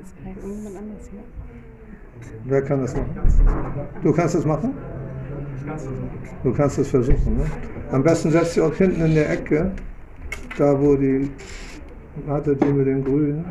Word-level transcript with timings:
Das 0.00 0.14
kann 0.14 0.34
irgendjemand 0.34 0.76
anders 0.76 1.12
machen. 1.12 1.50
Wer 2.44 2.62
kann 2.62 2.80
das 2.80 2.96
machen? 2.96 3.10
Du 4.02 4.12
kannst 4.12 4.34
es 4.34 4.46
machen? 4.46 4.74
Du 6.42 6.52
kannst 6.52 6.78
es 6.78 6.88
versuchen. 6.88 7.36
Ne? 7.36 7.44
Am 7.92 8.02
besten 8.02 8.30
setzt 8.30 8.56
ihr 8.56 8.64
euch 8.64 8.78
hinten 8.78 9.02
in 9.04 9.14
der 9.14 9.30
Ecke, 9.30 9.72
da 10.56 10.80
wo 10.80 10.96
die, 10.96 11.30
hatte 12.26 12.56
die 12.56 12.72
mit 12.72 12.86
dem 12.86 13.04
Grün, 13.04 13.44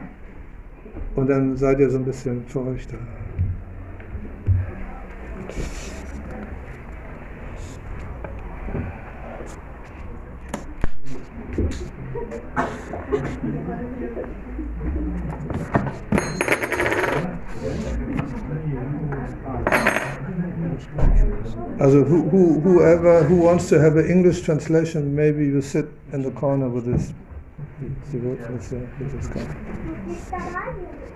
und 1.15 1.29
dann 1.29 1.55
seid 1.55 1.79
ihr 1.79 1.89
so 1.89 1.97
ein 1.97 2.05
bisschen 2.05 2.43
feuchter. 2.47 2.97
Also 21.79 22.03
who, 22.03 22.29
who, 22.29 22.59
whoever 22.59 23.23
who 23.23 23.35
wants 23.35 23.69
to 23.69 23.79
have 23.79 23.95
an 23.95 24.05
English 24.05 24.41
translation, 24.41 25.15
maybe 25.15 25.45
you 25.45 25.61
sit 25.61 25.87
in 26.11 26.23
the 26.23 26.31
corner 26.31 26.67
with 26.67 26.85
this. 26.85 27.13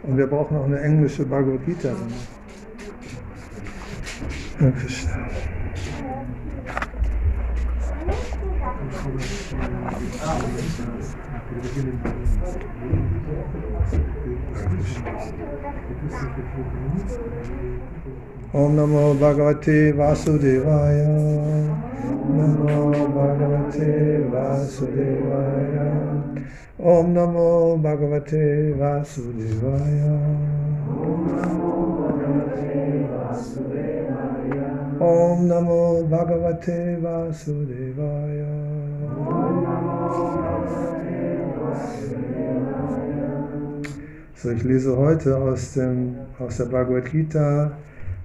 Und 0.04 0.18
wir 0.18 0.28
brauchen 0.28 0.58
auch 0.58 0.66
eine 0.66 0.80
englische 0.80 1.26
Bhagavad 1.26 1.66
Gita. 1.66 1.94
Dankeschön. 4.60 5.10
Om 18.56 18.76
Namo 18.76 19.16
Bhagavate 19.16 19.94
Vasudevaya. 19.98 21.10
Namo 22.30 22.94
Bhagavate 23.16 24.30
Vasudevaya. 24.30 25.88
Om 26.78 27.14
Namo 27.16 27.82
Bhagavate 27.82 28.78
Vasudevaya. 28.78 30.14
Om 35.02 35.48
Namo 35.48 36.08
Bhagavate 36.08 37.02
Vasudevaya. 37.02 38.54
So, 44.36 44.52
ich 44.52 44.64
lese 44.64 44.96
heute 44.96 45.38
aus, 45.38 45.74
dem, 45.74 46.18
aus 46.38 46.58
der 46.58 46.66
Bhagavad 46.66 47.06
Gita, 47.06 47.72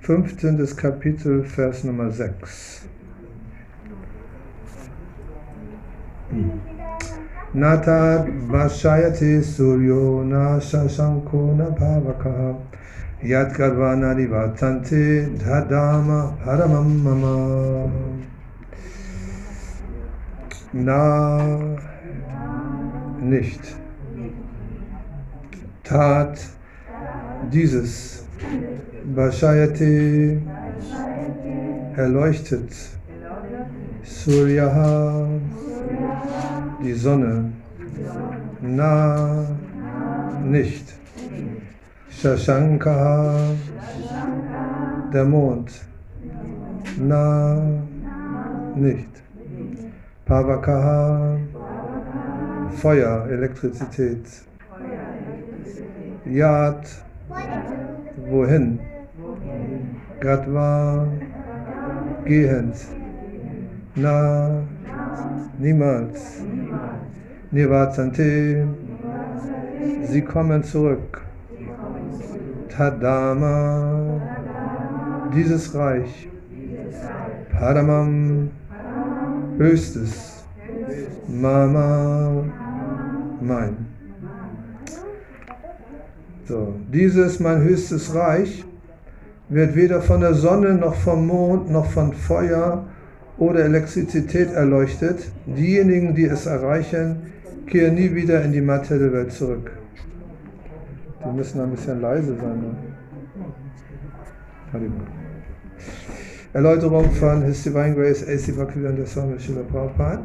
15. 0.08 0.74
Kapitel, 0.74 1.42
Vers 1.42 1.84
Nummer 1.84 2.10
6. 2.10 2.88
Nata 7.52 8.26
Vashayati 8.48 9.42
Suryo 9.42 10.24
Na 10.24 10.58
Shashanko 10.58 11.54
Na 11.54 11.68
Bhavaka 11.68 12.56
Yat 13.22 13.52
Garvana 13.52 14.14
Nivatante 14.14 15.36
Dhadama 15.36 16.38
Paramam 16.42 17.02
Mama 17.02 17.92
Na 20.72 21.68
nicht 23.20 23.76
Tat 25.84 26.38
dieses 27.52 28.27
Vashayati 29.14 30.40
erleuchtet. 31.96 32.72
Suryaha 34.04 35.26
die 36.82 36.92
Sonne. 36.94 37.52
Na 38.60 39.46
nicht. 40.44 40.94
Shashanka 42.10 43.56
der 45.12 45.24
Mond. 45.24 45.70
Na 46.98 47.60
nicht. 48.74 49.08
Pavakaha 50.24 51.38
Feuer, 52.80 53.26
Elektrizität. 53.28 54.26
Yad 56.24 56.86
wohin? 58.30 58.78
Gatwa 60.20 61.06
gehend. 62.24 62.74
Na 63.94 64.62
niemals. 65.58 66.42
Nivatante 67.50 68.66
sie 70.02 70.22
kommen 70.22 70.62
zurück. 70.62 71.22
Tadama 72.68 74.20
dieses 75.34 75.74
Reich. 75.74 76.28
Paramam 77.50 78.50
höchstes. 79.58 80.44
Mama 81.28 82.44
mein 83.40 83.87
so, 86.48 86.74
dieses 86.90 87.40
mein 87.40 87.62
höchstes 87.62 88.14
Reich 88.14 88.64
wird 89.50 89.76
weder 89.76 90.00
von 90.00 90.22
der 90.22 90.32
Sonne 90.34 90.74
noch 90.74 90.94
vom 90.94 91.26
Mond 91.26 91.70
noch 91.70 91.90
von 91.90 92.14
Feuer 92.14 92.86
oder 93.36 93.64
Elektrizität 93.64 94.52
erleuchtet. 94.52 95.30
Diejenigen, 95.46 96.14
die 96.14 96.24
es 96.24 96.46
erreichen, 96.46 97.16
kehren 97.66 97.94
nie 97.94 98.14
wieder 98.14 98.42
in 98.42 98.52
die 98.52 98.62
materielle 98.62 99.12
Welt 99.12 99.32
zurück. 99.32 99.72
Die 101.24 101.36
müssen 101.36 101.60
ein 101.60 101.70
bisschen 101.70 102.00
leise 102.00 102.34
sein. 102.36 102.60
Ne? 102.60 102.76
Erläuterung 106.54 107.10
von 107.12 107.42
His 107.42 107.62
Divine 107.62 107.94
Grace 107.94 108.22
A.C. 108.26 108.52
Bhaktivedanta 108.52 109.06
Swami 109.06 109.38
Srila 109.38 109.62
Prabhupada. 109.62 110.22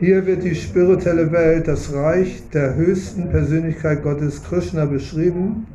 Hier 0.00 0.26
wird 0.26 0.44
die 0.44 0.54
spirituelle 0.54 1.32
Welt, 1.32 1.66
das 1.66 1.92
Reich 1.92 2.44
der 2.52 2.76
höchsten 2.76 3.30
Persönlichkeit 3.30 4.04
Gottes 4.04 4.44
Krishna 4.44 4.84
beschrieben, 4.84 5.66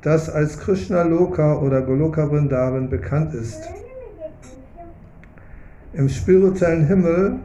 das 0.00 0.30
als 0.30 0.60
Krishna 0.60 1.02
Loka 1.02 1.58
oder 1.58 1.82
Goloka 1.82 2.28
Vrindavan 2.28 2.88
bekannt 2.88 3.34
ist. 3.34 3.60
Im 5.92 6.08
spirituellen 6.08 6.86
Himmel 6.86 7.40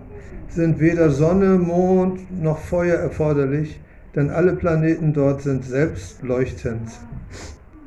sind 0.50 0.80
weder 0.80 1.10
Sonne, 1.10 1.58
Mond 1.58 2.20
noch 2.44 2.60
Feuer 2.60 3.00
erforderlich, 3.00 3.80
denn 4.16 4.30
alle 4.30 4.54
Planeten 4.54 5.14
dort 5.14 5.42
sind 5.42 5.66
selbstleuchtend. 5.66 6.92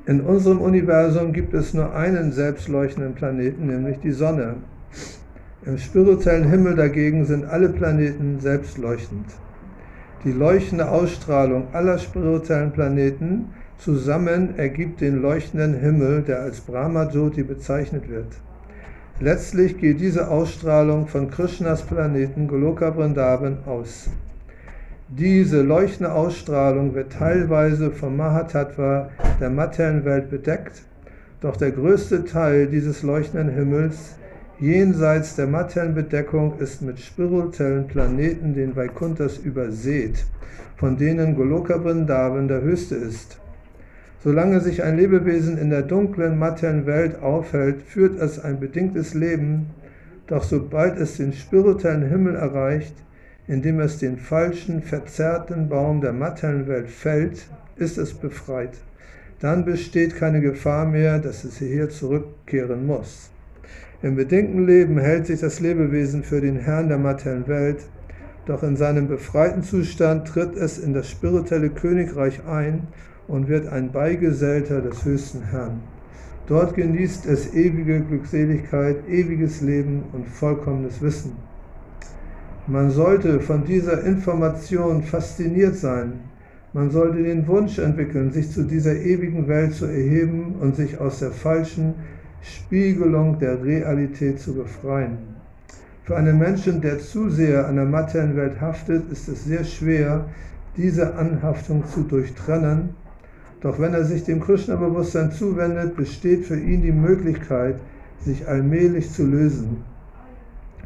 In 0.06 0.20
unserem 0.20 0.60
Universum 0.60 1.32
gibt 1.32 1.54
es 1.54 1.74
nur 1.74 1.94
einen 1.94 2.32
selbstleuchtenden 2.32 3.14
Planeten, 3.14 3.69
nämlich 3.69 4.00
die 4.00 4.10
Sonne. 4.10 4.56
Im 5.64 5.78
spirituellen 5.78 6.50
Himmel 6.50 6.74
dagegen 6.74 7.24
sind 7.24 7.44
alle 7.44 7.68
Planeten 7.68 8.40
selbstleuchtend. 8.40 9.26
Die 10.24 10.32
leuchtende 10.32 10.90
Ausstrahlung 10.90 11.68
aller 11.72 11.98
spirituellen 11.98 12.72
Planeten 12.72 13.50
zusammen 13.78 14.58
ergibt 14.58 15.00
den 15.00 15.22
leuchtenden 15.22 15.74
Himmel, 15.74 16.22
der 16.22 16.40
als 16.40 16.60
Brahma 16.60 17.08
Jyoti 17.08 17.44
bezeichnet 17.44 18.08
wird. 18.08 18.26
Letztlich 19.20 19.78
geht 19.78 20.00
diese 20.00 20.28
Ausstrahlung 20.28 21.06
von 21.06 21.30
Krishnas 21.30 21.82
Planeten 21.82 22.48
Goloka 22.48 22.90
Vrindavan 22.90 23.58
aus. 23.64 24.10
Diese 25.08 25.62
leuchtende 25.62 26.12
Ausstrahlung 26.12 26.96
wird 26.96 27.12
teilweise 27.12 27.92
vom 27.92 28.16
Mahatattva 28.16 29.10
der 29.38 29.50
materiellen 29.50 30.04
Welt 30.04 30.28
bedeckt, 30.28 30.82
doch 31.41 31.56
der 31.56 31.70
größte 31.70 32.24
Teil 32.24 32.66
dieses 32.66 33.04
leuchtenden 33.04 33.48
Himmels 33.54 34.16
jenseits 34.62 35.34
der 35.34 35.48
materiellen 35.48 35.97
Bedeckung 35.97 36.56
ist 36.60 36.82
mit 36.82 37.00
spirituellen 37.00 37.88
Planeten, 37.88 38.54
den 38.54 38.76
Vaikunthas, 38.76 39.38
übersät, 39.38 40.24
von 40.76 40.97
denen 40.97 41.34
Goloka 41.34 41.80
Vrindavan 41.80 42.47
der 42.47 42.62
höchste 42.62 42.94
ist. 42.94 43.41
Solange 44.22 44.60
sich 44.60 44.84
ein 44.84 44.97
Lebewesen 44.97 45.59
in 45.59 45.70
der 45.70 45.82
dunklen 45.82 46.38
materiellen 46.38 46.86
Welt 46.86 47.20
aufhält, 47.20 47.82
führt 47.82 48.20
es 48.20 48.38
ein 48.38 48.60
bedingtes 48.60 49.14
Leben, 49.14 49.70
doch 50.28 50.44
sobald 50.44 50.97
es 50.97 51.16
den 51.16 51.32
spirituellen 51.32 52.08
Himmel 52.08 52.36
erreicht, 52.36 52.94
indem 53.48 53.80
es 53.80 53.98
den 53.98 54.16
falschen, 54.16 54.80
verzerrten 54.80 55.68
Baum 55.68 56.00
der 56.00 56.12
materiellen 56.12 56.68
Welt 56.68 56.88
fällt, 56.88 57.48
ist 57.74 57.98
es 57.98 58.15
befreit. 58.15 58.78
Dann 59.41 59.65
besteht 59.65 60.15
keine 60.15 60.41
Gefahr 60.41 60.86
mehr, 60.86 61.18
dass 61.18 61.42
es 61.42 61.58
hierher 61.58 61.91
zurückkehren 61.91 62.86
muss. 62.86 63.31
Im 64.03 64.16
bedingten 64.16 64.66
Leben 64.66 64.99
hält 64.99 65.27
sich 65.27 65.39
das 65.39 65.60
Lebewesen 65.60 66.25
für 66.25 66.41
den 66.41 66.57
Herrn 66.57 66.89
der 66.89 66.99
materiellen 66.99 67.47
Welt, 67.47 67.87
doch 68.47 68.65
in 68.65 68.75
seinem 68.75 69.07
befreiten 69.07 69.63
Zustand 69.63 70.27
tritt 70.27 70.57
es 70.57 70.77
in 70.77 70.93
das 70.93 71.09
spirituelle 71.09 71.71
Königreich 71.71 72.45
ein 72.45 72.89
und 73.28 73.47
wird 73.47 73.69
ein 73.69 73.93
Beigesellter 73.93 74.81
des 74.81 75.04
höchsten 75.04 75.45
Herrn. 75.45 75.83
Dort 76.49 76.75
genießt 76.75 77.27
es 77.27 77.54
ewige 77.54 78.01
Glückseligkeit, 78.01 79.09
ewiges 79.09 79.60
Leben 79.60 80.03
und 80.13 80.27
vollkommenes 80.27 81.01
Wissen. 81.01 81.37
Man 82.66 82.91
sollte 82.91 83.39
von 83.39 83.65
dieser 83.65 84.03
Information 84.03 85.04
fasziniert 85.04 85.77
sein. 85.77 86.15
Man 86.72 86.91
sollte 86.91 87.22
den 87.22 87.47
Wunsch 87.47 87.78
entwickeln, 87.78 88.33
sich 88.33 88.51
zu 88.51 88.65
dieser 88.65 88.97
ewigen 88.97 89.47
Welt 89.47 89.75
zu 89.75 89.87
erheben 89.87 90.57
und 90.59 90.75
sich 90.75 90.99
aus 90.99 91.21
der 91.21 91.31
falschen 91.31 91.95
Spiegelung 92.42 93.39
der 93.39 93.62
Realität 93.62 94.41
zu 94.41 94.54
befreien. 94.54 95.18
Für 96.04 96.16
einen 96.16 96.39
Menschen, 96.39 96.80
der 96.80 96.98
zu 96.98 97.30
sehr 97.30 97.68
an 97.68 97.77
der 97.77 97.84
materiellen 97.84 98.36
Welt 98.36 98.60
haftet, 98.60 99.10
ist 99.12 99.28
es 99.28 99.44
sehr 99.44 99.62
schwer, 99.62 100.24
diese 100.77 101.15
Anhaftung 101.15 101.86
zu 101.86 102.03
durchtrennen. 102.03 102.91
Doch 103.60 103.78
wenn 103.78 103.94
er 103.94 104.04
sich 104.04 104.24
dem 104.24 104.41
Krishna-Bewusstsein 104.41 105.30
zuwendet, 105.30 105.97
besteht 105.97 106.44
für 106.44 106.59
ihn 106.59 106.83
die 106.83 106.92
Möglichkeit, 106.92 107.77
sich 108.21 108.48
allmählich 108.48 109.12
zu 109.12 109.24
lösen. 109.24 109.84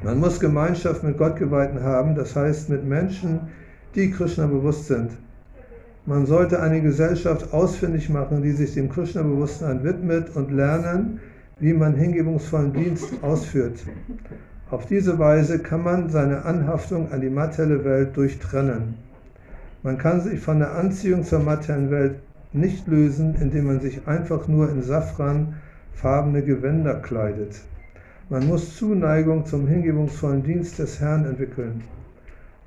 Man 0.03 0.21
muss 0.21 0.39
Gemeinschaft 0.39 1.03
mit 1.03 1.17
Gottgeweihten 1.17 1.83
haben, 1.83 2.15
das 2.15 2.37
heißt 2.37 2.69
mit 2.69 2.85
Menschen, 2.85 3.41
die 3.95 4.11
Krishna 4.11 4.47
bewusst 4.47 4.89
sind. 4.89 5.13
Man 6.05 6.27
sollte 6.27 6.61
eine 6.61 6.83
Gesellschaft 6.83 7.55
ausfindig 7.55 8.11
machen, 8.11 8.43
die 8.43 8.53
sich 8.53 8.75
dem 8.75 8.91
Krishna-Bewusstsein 8.91 9.83
widmet 9.83 10.37
und 10.37 10.53
lernen, 10.53 11.21
wie 11.59 11.73
man 11.73 11.95
hingebungsvollen 11.95 12.75
Dienst 12.75 13.15
ausführt. 13.23 13.79
Auf 14.71 14.85
diese 14.85 15.19
Weise 15.19 15.59
kann 15.59 15.83
man 15.83 16.11
seine 16.11 16.45
Anhaftung 16.45 17.11
an 17.11 17.23
die 17.23 17.31
materielle 17.31 17.83
Welt 17.83 18.15
durchtrennen. 18.15 18.95
Man 19.83 19.97
kann 19.97 20.21
sich 20.21 20.39
von 20.39 20.59
der 20.59 20.75
Anziehung 20.75 21.25
zur 21.25 21.39
materiellen 21.39 21.91
Welt 21.91 22.17
nicht 22.53 22.87
lösen, 22.87 23.37
indem 23.41 23.69
man 23.69 23.81
sich 23.81 24.07
einfach 24.07 24.47
nur 24.49 24.71
in 24.71 24.83
safranfarbene 24.83 26.43
Gewänder 26.43 26.97
kleidet. 26.97 27.63
Man 28.29 28.47
muss 28.47 28.77
Zuneigung 28.77 29.47
zum 29.47 29.67
hingebungsvollen 29.67 30.43
Dienst 30.43 30.79
des 30.79 31.01
Herrn 31.01 31.25
entwickeln. 31.25 31.85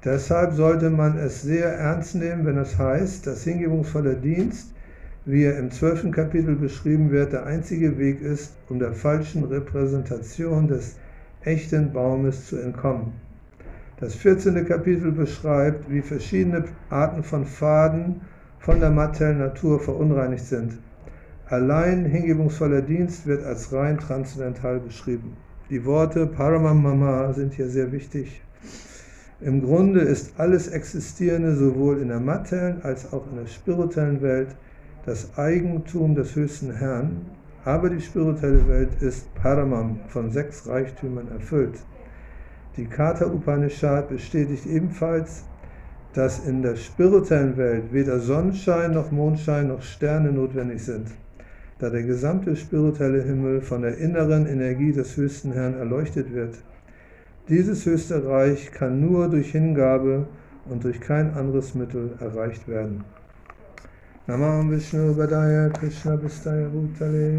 Deshalb 0.04 0.54
sollte 0.54 0.90
man 0.90 1.16
es 1.20 1.44
sehr 1.44 1.74
ernst 1.74 2.16
nehmen, 2.16 2.44
wenn 2.44 2.58
es 2.58 2.76
heißt, 2.80 3.28
dass 3.28 3.44
hingebungsvoller 3.44 4.16
Dienst 4.16 4.74
wie 5.30 5.44
er 5.44 5.60
im 5.60 5.70
zwölften 5.70 6.12
Kapitel 6.12 6.56
beschrieben 6.56 7.12
wird, 7.12 7.34
der 7.34 7.46
einzige 7.46 8.00
Weg 8.00 8.20
ist, 8.20 8.56
um 8.68 8.80
der 8.80 8.94
falschen 8.94 9.44
Repräsentation 9.44 10.68
des 10.68 10.96
echten 11.44 11.94
Baumes 11.94 12.48
zu 12.48 12.58
entkommen. 12.58 13.14
Das 14.00 14.16
14. 14.16 14.66
Kapitel 14.66 15.12
beschreibt, 15.12 15.88
wie 15.88 16.02
verschiedene 16.02 16.64
Arten 16.90 17.22
von 17.22 17.46
Faden 17.46 18.22
von 18.58 18.80
der 18.80 18.90
materiellen 18.90 19.38
Natur 19.38 19.80
verunreinigt 19.80 20.46
sind. 20.46 20.80
Allein 21.46 22.06
hingebungsvoller 22.06 22.82
Dienst 22.82 23.28
wird 23.28 23.46
als 23.46 23.72
rein 23.72 24.00
transzendental 24.00 24.80
beschrieben. 24.80 25.38
Die 25.70 25.86
Worte 25.86 26.26
Paramam 26.26 26.82
Mama 26.82 27.34
sind 27.34 27.54
hier 27.54 27.70
sehr 27.70 27.92
wichtig. 27.92 28.42
Im 29.42 29.62
Grunde 29.62 30.00
ist 30.00 30.40
alles 30.40 30.70
Existierende 30.70 31.56
sowohl 31.56 32.02
in 32.02 32.08
der 32.08 32.20
materiellen 32.20 32.82
als 32.82 33.14
auch 33.14 33.30
in 33.30 33.38
der 33.38 33.48
spirituellen 33.48 34.24
Welt 34.24 34.56
das 35.06 35.38
Eigentum 35.38 36.16
des 36.16 36.36
höchsten 36.36 36.74
Herrn, 36.74 37.26
aber 37.66 37.90
die 37.90 38.02
spirituelle 38.02 38.68
Welt 38.68 39.02
ist 39.02 39.34
Paramam 39.36 40.00
von 40.08 40.32
sechs 40.32 40.68
Reichtümern 40.68 41.30
erfüllt. 41.32 41.80
Die 42.78 42.86
Kata 42.86 43.26
Upanishad 43.26 44.10
bestätigt 44.10 44.66
ebenfalls, 44.66 45.44
dass 46.14 46.46
in 46.46 46.62
der 46.62 46.76
spirituellen 46.76 47.58
Welt 47.58 47.92
weder 47.92 48.20
Sonnenschein 48.20 48.94
noch 48.94 49.12
Mondschein 49.12 49.68
noch 49.68 49.82
Sterne 49.82 50.32
notwendig 50.32 50.84
sind, 50.84 51.08
da 51.80 51.90
der 51.90 52.04
gesamte 52.04 52.56
spirituelle 52.56 53.24
Himmel 53.24 53.62
von 53.62 53.82
der 53.82 53.98
inneren 53.98 54.48
Energie 54.48 54.92
des 54.92 55.18
höchsten 55.18 55.52
Herrn 55.52 55.76
erleuchtet 55.76 56.34
wird. 56.34 56.58
Dieses 57.48 57.86
höchste 57.86 58.26
Reich 58.26 58.72
kann 58.72 59.02
nur 59.02 59.28
durch 59.28 59.52
Hingabe 59.52 60.28
und 60.70 60.84
durch 60.84 61.00
kein 61.00 61.34
anderes 61.34 61.76
Mittel 61.76 62.12
erreicht 62.20 62.68
werden. 62.68 63.04
नमः 64.30 64.58
विष्णु 64.70 65.14
बदाय 65.16 65.70
कृष्ण 65.76 66.12
विस्ताय 66.18 66.66
भूतले 66.70 67.30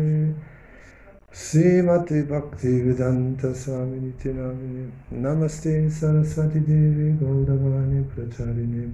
श्रीमती 1.41 2.23
भक्ति 2.27 2.73
विदंत 2.83 3.45
स्वामी 3.57 3.99
नित्य 4.01 4.33
नामिने 4.33 4.87
नमस्ते 5.23 5.75
सरस्वती 5.91 6.61
देवी 6.61 7.11
गौरवाणी 7.19 8.03
प्रचारिणे 8.15 8.87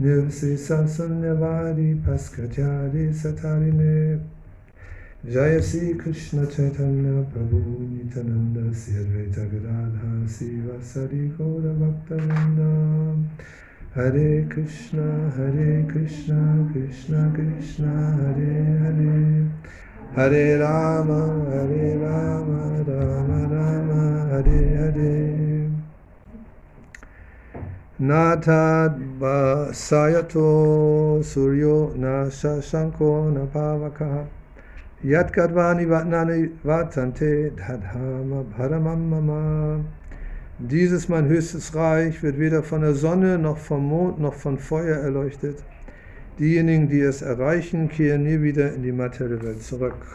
निर्विशेष 0.00 0.68
शून्यवारी 0.96 1.92
भास्कचारी 2.04 3.12
सतारिणे 3.14 3.96
जय 5.32 5.60
श्री 5.62 5.92
कृष्ण 5.94 6.44
चैतन्य 6.44 7.24
प्रभु 7.32 7.58
नित्यानंद 7.80 8.72
श्री 8.74 8.96
अद्वैत 8.98 9.38
गदाधा 9.50 10.26
शिव 10.28 10.70
सरी 10.84 11.26
गौरभक्तवृंदा 11.36 12.70
Hare 13.94 14.46
Krishna, 14.48 15.30
Hare 15.36 15.84
Krishna, 15.86 16.66
Krishna 16.72 17.30
Krishna, 17.34 17.92
Hare 18.22 18.78
Hare. 18.80 19.50
Hare 20.14 20.58
Rama, 20.58 21.44
Hare 21.50 21.98
Rama, 21.98 22.82
Rama 22.88 23.48
Rama, 23.52 24.28
Hare 24.30 24.76
Hare. 24.78 25.70
Natad 28.00 28.98
Sayato 29.72 31.22
Suryo 31.22 31.94
Na 31.94 32.24
Shashanko 32.30 33.30
Na 33.30 33.44
Pavaka 33.44 34.26
Yat 35.04 35.30
Gadvani 35.30 35.84
Vatnani 35.86 36.48
Vatante 36.64 37.50
Dadhama 37.54 38.42
Bharamam 38.44 39.08
Mama 39.08 39.84
dieses 40.58 41.08
mein 41.08 41.28
höchstes 41.28 41.74
Reich 41.74 42.22
wird 42.22 42.38
weder 42.38 42.62
von 42.62 42.82
der 42.82 42.94
Sonne 42.94 43.38
noch 43.38 43.58
vom 43.58 43.88
Mond 43.88 44.20
noch 44.20 44.34
von 44.34 44.58
Feuer 44.58 44.98
erleuchtet. 44.98 45.62
Diejenigen, 46.38 46.88
die 46.88 47.00
es 47.00 47.22
erreichen, 47.22 47.88
kehren 47.88 48.22
nie 48.22 48.40
wieder 48.42 48.72
in 48.72 48.82
die 48.82 48.92
materielle 48.92 49.42
Welt 49.42 49.62
zurück. 49.62 49.96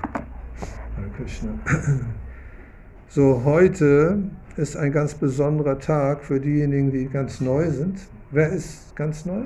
So, 3.10 3.44
heute 3.46 4.20
ist 4.58 4.76
ein 4.76 4.92
ganz 4.92 5.14
besonderer 5.14 5.80
Tag 5.80 6.26
für 6.26 6.42
diejenigen, 6.42 6.92
die 6.92 7.08
ganz 7.08 7.40
neu 7.40 7.72
sind. 7.72 8.00
Wer 8.32 8.50
ist 8.50 8.94
ganz 8.98 9.26
neu? 9.26 9.44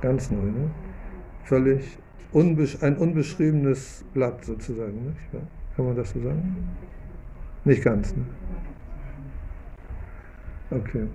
Ganz 0.00 0.30
neu, 0.30 0.36
ne? 0.36 0.70
Völlig 1.44 1.98
unbesch 2.32 2.80
ein 2.80 2.96
unbeschriebenes 2.96 4.04
Blatt 4.14 4.44
sozusagen. 4.44 5.06
Nicht? 5.06 5.44
Kann 5.76 5.84
man 5.84 5.96
das 5.96 6.10
so 6.10 6.20
sagen? 6.20 6.56
Nicht 7.64 7.82
ganz. 7.82 8.14
Ne? 8.14 8.22
Okay. 10.72 11.08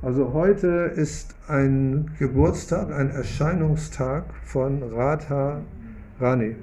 Also 0.00 0.32
heute 0.32 0.68
ist 0.94 1.34
ein 1.48 2.12
Geburtstag, 2.20 2.92
ein 2.92 3.10
Erscheinungstag 3.10 4.22
von 4.44 4.80
Radha 4.80 5.60
Rani. 6.20 6.54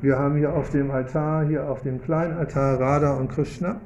Wir 0.00 0.18
haben 0.18 0.36
hier 0.36 0.52
auf 0.52 0.70
dem 0.70 0.90
Altar, 0.90 1.46
hier 1.46 1.70
auf 1.70 1.82
dem 1.82 2.02
kleinen 2.02 2.36
Altar 2.36 2.80
Radha 2.80 3.14
und 3.14 3.28
Krishna. 3.30 3.80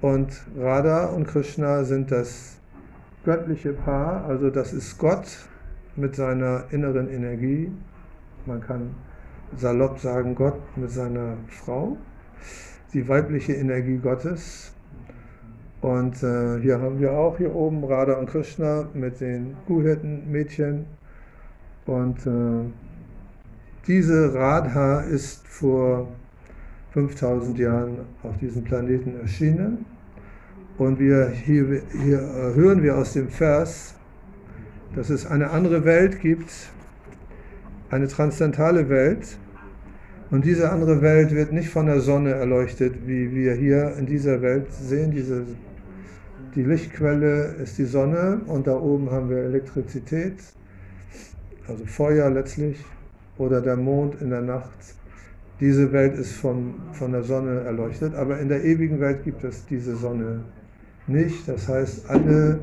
Und 0.00 0.44
Radha 0.58 1.06
und 1.06 1.28
Krishna 1.28 1.84
sind 1.84 2.10
das 2.10 2.58
göttliche 3.24 3.72
Paar, 3.72 4.24
also 4.24 4.50
das 4.50 4.72
ist 4.72 4.98
Gott 4.98 5.48
mit 5.94 6.16
seiner 6.16 6.64
inneren 6.70 7.08
Energie. 7.08 7.70
Man 8.46 8.60
kann 8.60 8.96
salopp 9.56 10.00
sagen, 10.00 10.34
Gott 10.34 10.58
mit 10.76 10.90
seiner 10.90 11.36
Frau, 11.46 11.96
die 12.92 13.08
weibliche 13.08 13.52
Energie 13.52 13.98
Gottes 13.98 14.75
und 15.80 16.22
äh, 16.22 16.58
hier 16.60 16.80
haben 16.80 16.98
wir 16.98 17.12
auch 17.12 17.36
hier 17.36 17.54
oben 17.54 17.84
Radha 17.84 18.14
und 18.14 18.28
Krishna 18.30 18.88
mit 18.94 19.20
den 19.20 19.56
Kuhhirtenmädchen. 19.66 20.86
Und 21.84 22.26
äh, 22.26 22.70
diese 23.86 24.34
Radha 24.34 25.00
ist 25.00 25.46
vor 25.46 26.08
5000 26.92 27.58
Jahren 27.58 27.98
auf 28.22 28.36
diesem 28.38 28.64
Planeten 28.64 29.20
erschienen. 29.20 29.84
Und 30.78 30.98
wir, 30.98 31.28
hier, 31.28 31.82
hier 32.02 32.18
hören 32.54 32.82
wir 32.82 32.96
aus 32.96 33.12
dem 33.12 33.28
Vers, 33.28 33.94
dass 34.94 35.10
es 35.10 35.26
eine 35.26 35.50
andere 35.50 35.84
Welt 35.84 36.20
gibt, 36.20 36.50
eine 37.90 38.08
transzendentale 38.08 38.88
Welt. 38.88 39.38
Und 40.30 40.44
diese 40.44 40.70
andere 40.70 41.02
Welt 41.02 41.32
wird 41.32 41.52
nicht 41.52 41.68
von 41.68 41.86
der 41.86 42.00
Sonne 42.00 42.32
erleuchtet, 42.32 43.06
wie 43.06 43.32
wir 43.32 43.54
hier 43.54 43.94
in 43.96 44.06
dieser 44.06 44.42
Welt 44.42 44.72
sehen, 44.72 45.12
diese 45.12 45.44
die 46.56 46.62
Lichtquelle 46.62 47.54
ist 47.62 47.76
die 47.76 47.84
Sonne 47.84 48.40
und 48.46 48.66
da 48.66 48.78
oben 48.80 49.10
haben 49.10 49.28
wir 49.28 49.36
Elektrizität, 49.36 50.36
also 51.68 51.84
Feuer 51.84 52.30
letztlich, 52.30 52.82
oder 53.36 53.60
der 53.60 53.76
Mond 53.76 54.22
in 54.22 54.30
der 54.30 54.40
Nacht. 54.40 54.94
Diese 55.60 55.92
Welt 55.92 56.14
ist 56.18 56.32
von, 56.32 56.76
von 56.92 57.12
der 57.12 57.24
Sonne 57.24 57.60
erleuchtet, 57.60 58.14
aber 58.14 58.38
in 58.40 58.48
der 58.48 58.64
ewigen 58.64 59.00
Welt 59.00 59.22
gibt 59.22 59.44
es 59.44 59.66
diese 59.66 59.96
Sonne 59.96 60.44
nicht. 61.06 61.46
Das 61.46 61.68
heißt, 61.68 62.08
alle 62.08 62.60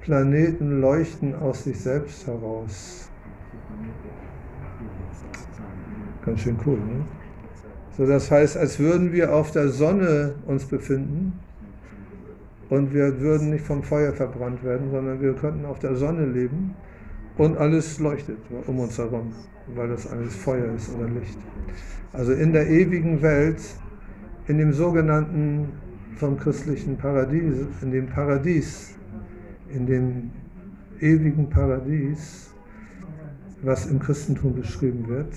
Planeten 0.00 0.82
leuchten 0.82 1.34
aus 1.34 1.64
sich 1.64 1.80
selbst 1.80 2.26
heraus. 2.26 3.08
Ganz 6.24 6.40
schön 6.40 6.56
cool, 6.64 6.78
ne? 6.78 7.04
So, 7.96 8.06
das 8.06 8.30
heißt, 8.30 8.56
als 8.56 8.78
würden 8.78 9.12
wir 9.12 9.34
auf 9.34 9.50
der 9.50 9.68
Sonne 9.68 10.34
uns 10.46 10.64
befinden 10.64 11.32
und 12.70 12.94
wir 12.94 13.20
würden 13.20 13.50
nicht 13.50 13.66
vom 13.66 13.82
Feuer 13.82 14.12
verbrannt 14.12 14.64
werden, 14.64 14.90
sondern 14.90 15.20
wir 15.20 15.34
könnten 15.34 15.66
auf 15.66 15.78
der 15.78 15.94
Sonne 15.96 16.24
leben 16.24 16.74
und 17.36 17.58
alles 17.58 17.98
leuchtet 17.98 18.38
um 18.66 18.80
uns 18.80 18.96
herum, 18.96 19.32
weil 19.74 19.88
das 19.88 20.10
alles 20.10 20.34
Feuer 20.36 20.72
ist 20.74 20.94
oder 20.94 21.08
Licht. 21.08 21.38
Also 22.12 22.32
in 22.32 22.52
der 22.52 22.68
ewigen 22.70 23.20
Welt, 23.20 23.60
in 24.46 24.58
dem 24.58 24.72
sogenannten 24.72 25.68
vom 26.16 26.38
christlichen 26.38 26.96
Paradies, 26.96 27.66
in 27.82 27.90
dem 27.90 28.06
Paradies, 28.06 28.94
in 29.68 29.86
dem 29.86 30.30
ewigen 31.00 31.50
Paradies, 31.50 32.54
was 33.62 33.86
im 33.86 33.98
Christentum 33.98 34.54
beschrieben 34.54 35.08
wird, 35.08 35.34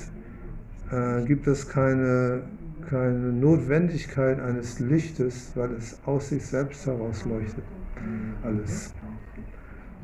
äh, 0.91 1.23
gibt 1.25 1.47
es 1.47 1.67
keine, 1.67 2.43
keine 2.89 3.31
Notwendigkeit 3.31 4.39
eines 4.39 4.79
Lichtes, 4.79 5.51
weil 5.55 5.71
es 5.73 5.99
aus 6.05 6.29
sich 6.29 6.45
selbst 6.45 6.85
heraus 6.85 7.25
leuchtet. 7.25 7.63
Alles. 8.43 8.93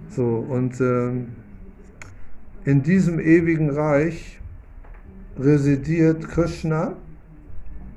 So, 0.09 0.45
und 0.49 0.79
äh, 0.81 1.11
in 2.65 2.83
diesem 2.83 3.19
ewigen 3.19 3.69
Reich 3.69 4.39
residiert 5.39 6.27
Krishna 6.27 6.95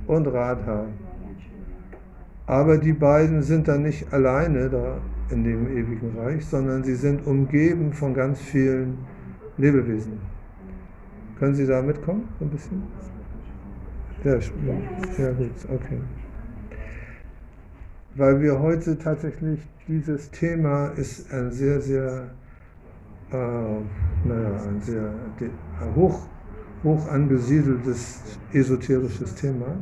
und 0.07 0.27
Radha. 0.27 0.87
Aber 2.47 2.79
die 2.79 2.93
beiden 2.93 3.43
sind 3.43 3.69
dann 3.69 3.83
nicht 3.83 4.13
alleine 4.13 4.69
da 4.69 5.01
in 5.31 5.45
dem 5.45 5.67
ewigen 5.69 6.19
Reich, 6.19 6.45
sondern 6.45 6.85
sie 6.85 6.95
sind 6.95 7.27
umgeben 7.27 7.93
von 7.93 8.15
ganz 8.15 8.41
vielen 8.41 8.99
Lebewesen. 9.57 10.34
Können 11.39 11.55
Sie 11.55 11.67
da 11.67 11.83
mitkommen, 11.83 12.29
ein 12.41 12.49
bisschen? 12.49 12.83
Ja, 14.23 14.35
ja 14.35 15.33
gut, 15.33 15.51
okay. 15.69 15.99
Weil 18.15 18.41
wir 18.41 18.61
heute 18.61 18.97
tatsächlich, 18.97 19.61
dieses 19.89 20.31
Thema 20.31 20.89
ist 20.91 21.33
ein 21.33 21.51
sehr, 21.51 21.81
sehr, 21.81 22.31
äh, 23.31 23.35
naja, 23.35 24.63
ein 24.69 24.81
sehr 24.81 25.13
hoch, 25.97 26.27
hoch 26.85 27.09
angesiedeltes 27.09 28.39
esoterisches 28.53 29.35
Thema. 29.35 29.77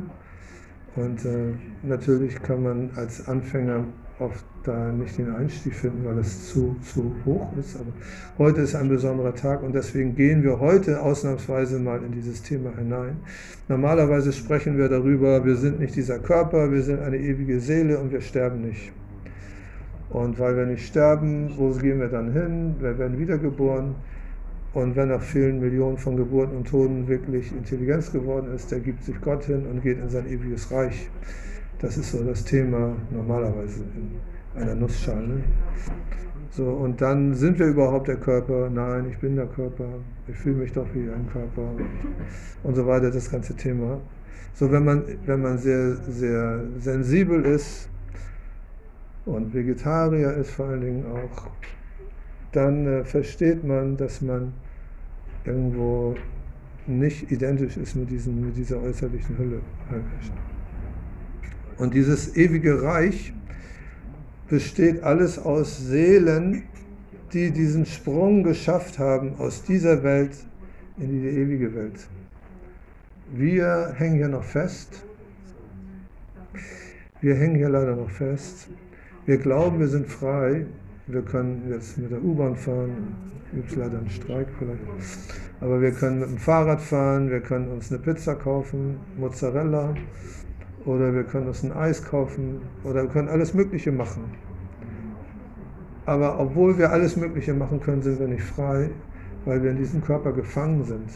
Und 0.95 1.23
äh, 1.23 1.53
natürlich 1.83 2.41
kann 2.41 2.63
man 2.63 2.89
als 2.95 3.27
Anfänger 3.27 3.85
oft 4.23 4.45
da 4.63 4.91
nicht 4.91 5.17
den 5.17 5.35
Einstieg 5.35 5.73
finden, 5.75 6.05
weil 6.05 6.17
es 6.19 6.49
zu, 6.49 6.75
zu 6.81 7.13
hoch 7.25 7.47
ist. 7.59 7.75
Aber 7.75 7.91
heute 8.37 8.61
ist 8.61 8.75
ein 8.75 8.89
besonderer 8.89 9.35
Tag 9.35 9.61
und 9.61 9.75
deswegen 9.75 10.15
gehen 10.15 10.43
wir 10.43 10.59
heute 10.59 11.01
ausnahmsweise 11.01 11.79
mal 11.79 12.01
in 12.03 12.13
dieses 12.13 12.41
Thema 12.41 12.75
hinein. 12.77 13.17
Normalerweise 13.67 14.31
sprechen 14.31 14.77
wir 14.77 14.89
darüber, 14.89 15.43
wir 15.45 15.55
sind 15.55 15.79
nicht 15.79 15.95
dieser 15.95 16.19
Körper, 16.19 16.71
wir 16.71 16.81
sind 16.81 17.01
eine 17.01 17.17
ewige 17.17 17.59
Seele 17.59 17.99
und 17.99 18.11
wir 18.11 18.21
sterben 18.21 18.61
nicht. 18.61 18.91
Und 20.09 20.39
weil 20.39 20.55
wir 20.55 20.65
nicht 20.65 20.85
sterben, 20.85 21.53
wo 21.57 21.71
gehen 21.71 21.99
wir 21.99 22.07
dann 22.07 22.31
hin? 22.31 22.75
Wir 22.79 22.97
werden 22.97 23.17
wiedergeboren. 23.17 23.95
Und 24.73 24.95
wenn 24.95 25.09
nach 25.09 25.21
vielen 25.21 25.59
Millionen 25.59 25.97
von 25.97 26.17
Geburten 26.17 26.57
und 26.57 26.67
Toten 26.67 27.07
wirklich 27.07 27.51
Intelligenz 27.51 28.11
geworden 28.11 28.51
ist, 28.55 28.71
der 28.71 28.79
gibt 28.79 29.03
sich 29.03 29.19
Gott 29.21 29.43
hin 29.45 29.65
und 29.69 29.83
geht 29.83 29.99
in 29.99 30.09
sein 30.09 30.27
ewiges 30.27 30.71
Reich. 30.71 31.09
Das 31.83 31.97
ist 31.97 32.13
so 32.13 32.23
das 32.23 32.45
Thema 32.45 32.95
normalerweise 33.11 33.83
in 33.83 34.61
einer 34.61 34.73
Nussschale. 34.73 35.43
So, 36.51 36.69
und 36.69 37.01
dann 37.01 37.35
sind 37.35 37.59
wir 37.59 37.65
überhaupt 37.65 38.07
der 38.07 38.15
Körper? 38.15 38.69
Nein, 38.69 39.09
ich 39.09 39.17
bin 39.17 39.35
der 39.35 39.47
Körper. 39.47 39.89
Ich 40.29 40.37
fühle 40.37 40.55
mich 40.55 40.71
doch 40.71 40.87
wie 40.93 41.11
ein 41.11 41.27
Körper. 41.29 41.73
Und 42.63 42.75
so 42.75 42.87
weiter, 42.87 43.11
das 43.11 43.29
ganze 43.29 43.53
Thema. 43.57 43.99
So, 44.53 44.71
wenn 44.71 44.85
man, 44.85 45.03
wenn 45.25 45.41
man 45.41 45.57
sehr, 45.57 45.95
sehr 45.95 46.63
sensibel 46.79 47.43
ist 47.43 47.89
und 49.25 49.53
Vegetarier 49.53 50.35
ist 50.35 50.51
vor 50.51 50.67
allen 50.67 50.81
Dingen 50.81 51.05
auch, 51.05 51.49
dann 52.53 52.87
äh, 52.87 53.03
versteht 53.03 53.65
man, 53.65 53.97
dass 53.97 54.21
man 54.21 54.53
irgendwo 55.43 56.15
nicht 56.87 57.29
identisch 57.29 57.75
ist 57.75 57.95
mit, 57.97 58.09
diesen, 58.09 58.45
mit 58.45 58.55
dieser 58.55 58.81
äußerlichen 58.81 59.37
Hülle. 59.37 59.59
Und 61.77 61.93
dieses 61.93 62.35
ewige 62.35 62.81
Reich 62.83 63.33
besteht 64.49 65.03
alles 65.03 65.39
aus 65.39 65.77
Seelen, 65.77 66.63
die 67.33 67.51
diesen 67.51 67.85
Sprung 67.85 68.43
geschafft 68.43 68.99
haben 68.99 69.35
aus 69.39 69.63
dieser 69.63 70.03
Welt 70.03 70.31
in 70.97 71.09
die 71.09 71.27
ewige 71.27 71.73
Welt. 71.73 72.07
Wir 73.33 73.93
hängen 73.97 74.17
hier 74.17 74.27
noch 74.27 74.43
fest. 74.43 75.03
Wir 77.21 77.35
hängen 77.35 77.55
hier 77.55 77.69
leider 77.69 77.95
noch 77.95 78.09
fest. 78.09 78.67
Wir 79.25 79.37
glauben, 79.37 79.79
wir 79.79 79.87
sind 79.87 80.07
frei. 80.07 80.67
Wir 81.07 81.23
können 81.23 81.63
jetzt 81.69 81.97
mit 81.97 82.11
der 82.11 82.23
U-Bahn 82.23 82.55
fahren. 82.55 83.15
Gibt 83.55 83.71
es 83.71 83.75
leider 83.75 83.97
einen 83.97 84.09
Streik 84.09 84.47
vielleicht. 84.59 84.81
Aber 85.61 85.81
wir 85.81 85.91
können 85.91 86.19
mit 86.19 86.29
dem 86.29 86.37
Fahrrad 86.37 86.81
fahren. 86.81 87.29
Wir 87.29 87.39
können 87.39 87.69
uns 87.69 87.91
eine 87.91 87.99
Pizza 87.99 88.35
kaufen, 88.35 88.97
Mozzarella 89.17 89.95
oder 90.85 91.13
wir 91.13 91.23
können 91.23 91.47
uns 91.47 91.63
ein 91.63 91.71
Eis 91.71 92.03
kaufen 92.03 92.61
oder 92.83 93.03
wir 93.03 93.09
können 93.09 93.29
alles 93.29 93.53
Mögliche 93.53 93.91
machen. 93.91 94.23
Aber 96.05 96.39
obwohl 96.39 96.77
wir 96.77 96.91
alles 96.91 97.15
Mögliche 97.15 97.53
machen 97.53 97.79
können, 97.79 98.01
sind 98.01 98.19
wir 98.19 98.27
nicht 98.27 98.43
frei, 98.43 98.89
weil 99.45 99.63
wir 99.63 99.71
in 99.71 99.77
diesem 99.77 100.03
Körper 100.03 100.33
gefangen 100.33 100.83
sind. 100.83 101.09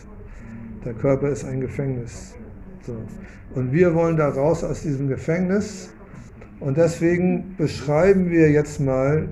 Der 0.85 0.93
Körper 0.93 1.29
ist 1.29 1.43
ein 1.43 1.59
Gefängnis. 1.59 2.35
So. 2.83 2.95
Und 3.55 3.73
wir 3.73 3.93
wollen 3.93 4.15
da 4.15 4.29
raus 4.29 4.63
aus 4.63 4.83
diesem 4.83 5.09
Gefängnis. 5.09 5.93
Und 6.59 6.77
deswegen 6.77 7.55
beschreiben 7.57 8.31
wir 8.31 8.49
jetzt 8.49 8.79
mal, 8.79 9.29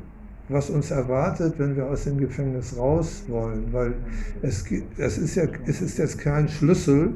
was 0.49 0.69
uns 0.69 0.91
erwartet, 0.91 1.55
wenn 1.57 1.75
wir 1.75 1.87
aus 1.87 2.03
dem 2.03 2.17
Gefängnis 2.17 2.77
raus 2.77 3.23
wollen. 3.27 3.71
Weil 3.71 3.93
es, 4.41 4.65
es, 4.97 5.17
ist, 5.17 5.35
ja, 5.35 5.45
es 5.65 5.81
ist 5.81 5.97
jetzt 5.97 6.19
kein 6.19 6.49
Schlüssel, 6.49 7.13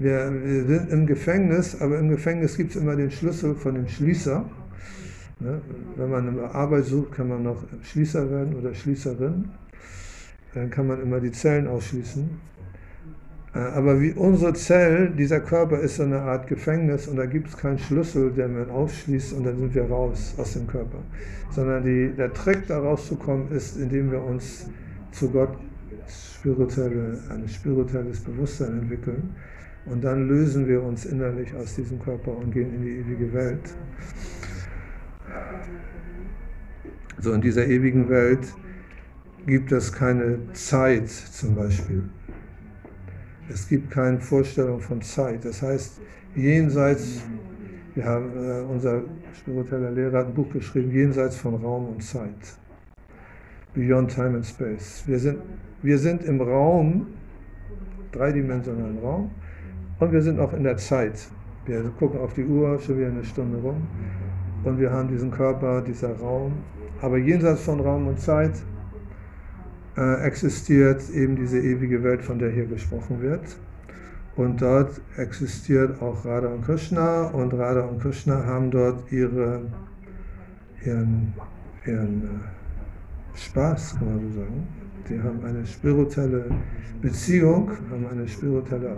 wir, 0.00 0.32
wir, 0.42 0.64
sind 0.64 0.90
im 0.90 1.06
Gefängnis, 1.06 1.78
aber 1.80 1.98
im 1.98 2.08
Gefängnis 2.08 2.56
gibt 2.56 2.70
es 2.70 2.76
immer 2.76 2.96
den 2.96 3.10
Schlüssel 3.10 3.54
von 3.54 3.74
dem 3.74 3.86
Schließer. 3.86 4.46
Ne? 5.40 5.60
Wenn 5.96 6.10
man 6.10 6.26
eine 6.26 6.54
Arbeit 6.54 6.86
sucht, 6.86 7.12
kann 7.12 7.28
man 7.28 7.42
noch 7.42 7.62
Schließer 7.82 8.30
werden 8.30 8.54
oder 8.56 8.74
Schließerin. 8.74 9.50
Dann 10.54 10.70
kann 10.70 10.86
man 10.86 11.02
immer 11.02 11.20
die 11.20 11.30
Zellen 11.30 11.66
ausschließen. 11.66 12.30
Äh, 13.54 13.58
aber 13.58 14.00
wie 14.00 14.12
unsere 14.12 14.54
Zellen, 14.54 15.18
dieser 15.18 15.40
Körper 15.40 15.78
ist 15.80 15.96
so 15.96 16.04
eine 16.04 16.22
Art 16.22 16.46
Gefängnis 16.46 17.06
und 17.06 17.16
da 17.16 17.26
gibt 17.26 17.48
es 17.48 17.56
keinen 17.58 17.78
Schlüssel, 17.78 18.32
der 18.32 18.48
man 18.48 18.70
aufschließt 18.70 19.34
und 19.34 19.44
dann 19.44 19.58
sind 19.58 19.74
wir 19.74 19.84
raus 19.84 20.34
aus 20.38 20.54
dem 20.54 20.66
Körper. 20.66 20.98
Sondern 21.50 21.84
die, 21.84 22.10
der 22.16 22.32
Trick, 22.32 22.66
da 22.68 22.78
rauszukommen, 22.78 23.52
ist, 23.52 23.76
indem 23.76 24.10
wir 24.10 24.24
uns 24.24 24.66
zu 25.12 25.28
Gott 25.28 25.58
spirituelle, 26.08 27.18
ein 27.28 27.46
spirituelles 27.46 28.20
Bewusstsein 28.20 28.78
entwickeln 28.78 29.34
und 29.86 30.02
dann 30.04 30.28
lösen 30.28 30.68
wir 30.68 30.82
uns 30.82 31.04
innerlich 31.04 31.54
aus 31.54 31.74
diesem 31.74 31.98
Körper 32.00 32.36
und 32.36 32.52
gehen 32.52 32.74
in 32.74 32.82
die 32.82 32.96
ewige 32.98 33.32
Welt. 33.32 33.74
So 37.18 37.32
in 37.32 37.40
dieser 37.40 37.66
ewigen 37.66 38.08
Welt 38.08 38.54
gibt 39.46 39.72
es 39.72 39.92
keine 39.92 40.38
Zeit 40.52 41.08
zum 41.08 41.54
Beispiel. 41.54 42.04
Es 43.48 43.68
gibt 43.68 43.90
keine 43.90 44.20
Vorstellung 44.20 44.80
von 44.80 45.02
Zeit. 45.02 45.44
Das 45.44 45.60
heißt, 45.60 46.00
jenseits, 46.36 47.22
wir 47.94 48.04
haben, 48.04 48.30
äh, 48.36 48.60
unser 48.62 49.02
spiritueller 49.34 49.90
Lehrer 49.90 50.18
hat 50.18 50.26
ein 50.28 50.34
Buch 50.34 50.50
geschrieben, 50.50 50.92
jenseits 50.92 51.36
von 51.36 51.56
Raum 51.56 51.88
und 51.88 52.02
Zeit. 52.02 52.56
Beyond 53.74 54.14
Time 54.14 54.36
and 54.36 54.46
Space. 54.46 55.02
Wir 55.06 55.18
sind, 55.18 55.38
wir 55.82 55.98
sind 55.98 56.24
im 56.24 56.40
Raum, 56.40 57.08
dreidimensionalen 58.12 58.98
Raum, 58.98 59.30
und 60.00 60.12
wir 60.12 60.22
sind 60.22 60.40
auch 60.40 60.52
in 60.54 60.64
der 60.64 60.78
Zeit. 60.78 61.28
Wir 61.66 61.82
gucken 61.98 62.20
auf 62.20 62.32
die 62.34 62.44
Uhr, 62.44 62.80
schon 62.80 62.98
wieder 62.98 63.08
eine 63.08 63.24
Stunde 63.24 63.58
rum. 63.58 63.86
Und 64.64 64.78
wir 64.78 64.90
haben 64.90 65.08
diesen 65.08 65.30
Körper, 65.30 65.82
dieser 65.82 66.16
Raum. 66.18 66.54
Aber 67.02 67.18
jenseits 67.18 67.62
von 67.62 67.80
Raum 67.80 68.08
und 68.08 68.18
Zeit 68.18 68.52
äh, 69.96 70.22
existiert 70.22 71.08
eben 71.10 71.36
diese 71.36 71.60
ewige 71.60 72.02
Welt, 72.02 72.22
von 72.22 72.38
der 72.38 72.50
hier 72.50 72.66
gesprochen 72.66 73.20
wird. 73.20 73.56
Und 74.36 74.62
dort 74.62 75.00
existiert 75.16 76.00
auch 76.00 76.24
Radha 76.24 76.48
und 76.48 76.64
Krishna. 76.64 77.26
Und 77.28 77.52
Radha 77.52 77.82
und 77.82 78.00
Krishna 78.00 78.44
haben 78.44 78.70
dort 78.70 79.10
ihre, 79.12 79.62
ihren, 80.84 81.34
ihren 81.86 82.22
äh, 82.22 83.38
Spaß, 83.38 83.98
kann 83.98 84.08
man 84.08 84.30
so 84.30 84.40
sagen. 84.40 84.66
Die 85.08 85.20
haben 85.20 85.44
eine 85.44 85.66
spirituelle 85.66 86.44
Beziehung, 87.02 87.70
haben 87.90 88.06
eine 88.10 88.28
spirituelle 88.28 88.96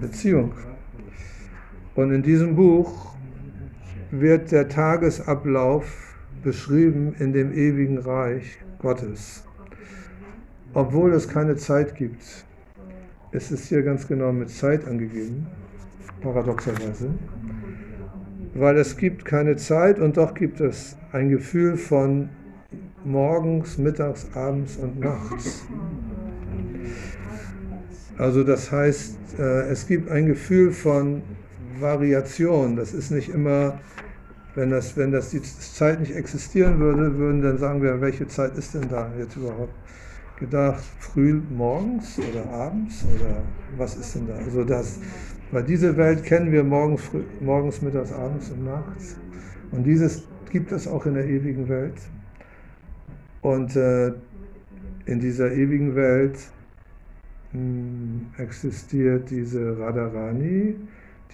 Beziehung. 0.00 0.52
Und 1.94 2.12
in 2.12 2.22
diesem 2.22 2.56
Buch 2.56 3.14
wird 4.10 4.52
der 4.52 4.68
Tagesablauf 4.68 6.16
beschrieben 6.42 7.14
in 7.18 7.32
dem 7.32 7.52
ewigen 7.52 7.98
Reich 7.98 8.58
Gottes. 8.78 9.44
obwohl 10.74 11.12
es 11.12 11.28
keine 11.28 11.56
Zeit 11.56 11.94
gibt. 11.94 12.46
Es 13.30 13.50
ist 13.50 13.66
hier 13.68 13.82
ganz 13.82 14.06
genau 14.06 14.32
mit 14.32 14.50
Zeit 14.50 14.86
angegeben, 14.86 15.46
paradoxerweise, 16.20 17.10
weil 18.54 18.76
es 18.76 18.96
gibt 18.96 19.24
keine 19.24 19.56
Zeit 19.56 19.98
und 19.98 20.16
doch 20.16 20.34
gibt 20.34 20.60
es 20.60 20.96
ein 21.12 21.28
Gefühl 21.28 21.76
von 21.76 22.28
morgens, 23.04 23.78
mittags, 23.78 24.28
abends 24.34 24.76
und 24.76 25.00
nachts. 25.00 25.64
Also 28.18 28.44
das 28.44 28.70
heißt, 28.70 29.38
äh, 29.38 29.68
es 29.68 29.86
gibt 29.86 30.10
ein 30.10 30.26
Gefühl 30.26 30.72
von 30.72 31.22
Variation. 31.80 32.76
Das 32.76 32.92
ist 32.92 33.10
nicht 33.10 33.30
immer, 33.30 33.80
wenn 34.54 34.70
das, 34.70 34.96
wenn 34.96 35.12
das 35.12 35.30
die 35.30 35.42
Zeit 35.42 36.00
nicht 36.00 36.14
existieren 36.14 36.78
würde, 36.78 37.16
würden 37.16 37.42
dann 37.42 37.58
sagen 37.58 37.82
wir, 37.82 38.00
welche 38.00 38.26
Zeit 38.28 38.56
ist 38.56 38.74
denn 38.74 38.88
da 38.88 39.10
jetzt 39.18 39.36
überhaupt 39.36 39.74
gedacht? 40.38 40.82
Früh 40.98 41.40
morgens 41.50 42.18
oder 42.18 42.48
abends 42.50 43.04
oder 43.14 43.42
was 43.76 43.96
ist 43.96 44.14
denn 44.14 44.26
da? 44.28 44.34
Also 44.34 44.64
das, 44.64 44.98
weil 45.50 45.64
diese 45.64 45.96
Welt 45.96 46.24
kennen 46.24 46.52
wir 46.52 46.64
morgens, 46.64 47.02
früh, 47.02 47.22
morgens, 47.40 47.80
mittags, 47.82 48.12
abends 48.12 48.50
und 48.50 48.64
nachts. 48.64 49.16
Und 49.70 49.84
dieses 49.84 50.24
gibt 50.50 50.70
es 50.72 50.86
auch 50.86 51.06
in 51.06 51.14
der 51.14 51.26
ewigen 51.26 51.68
Welt. 51.68 51.96
Und 53.40 53.74
äh, 53.74 54.12
in 55.06 55.18
dieser 55.18 55.52
ewigen 55.52 55.96
Welt 55.96 56.38
existiert 58.38 59.30
diese 59.30 59.78
Radharani, 59.78 60.76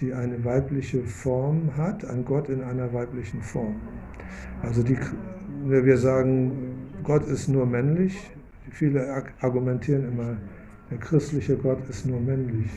die 0.01 0.13
eine 0.13 0.43
weibliche 0.43 1.01
Form 1.03 1.75
hat, 1.77 2.05
an 2.05 2.25
Gott 2.25 2.49
in 2.49 2.61
einer 2.61 2.93
weiblichen 2.93 3.41
Form. 3.41 3.75
Also 4.61 4.83
die, 4.83 4.97
wir 5.65 5.97
sagen, 5.97 6.51
Gott 7.03 7.25
ist 7.27 7.47
nur 7.47 7.65
männlich. 7.65 8.17
Viele 8.71 9.23
argumentieren 9.41 10.07
immer, 10.11 10.37
der 10.91 10.97
christliche 10.97 11.57
Gott 11.57 11.87
ist 11.89 12.05
nur 12.05 12.19
männlich. 12.19 12.69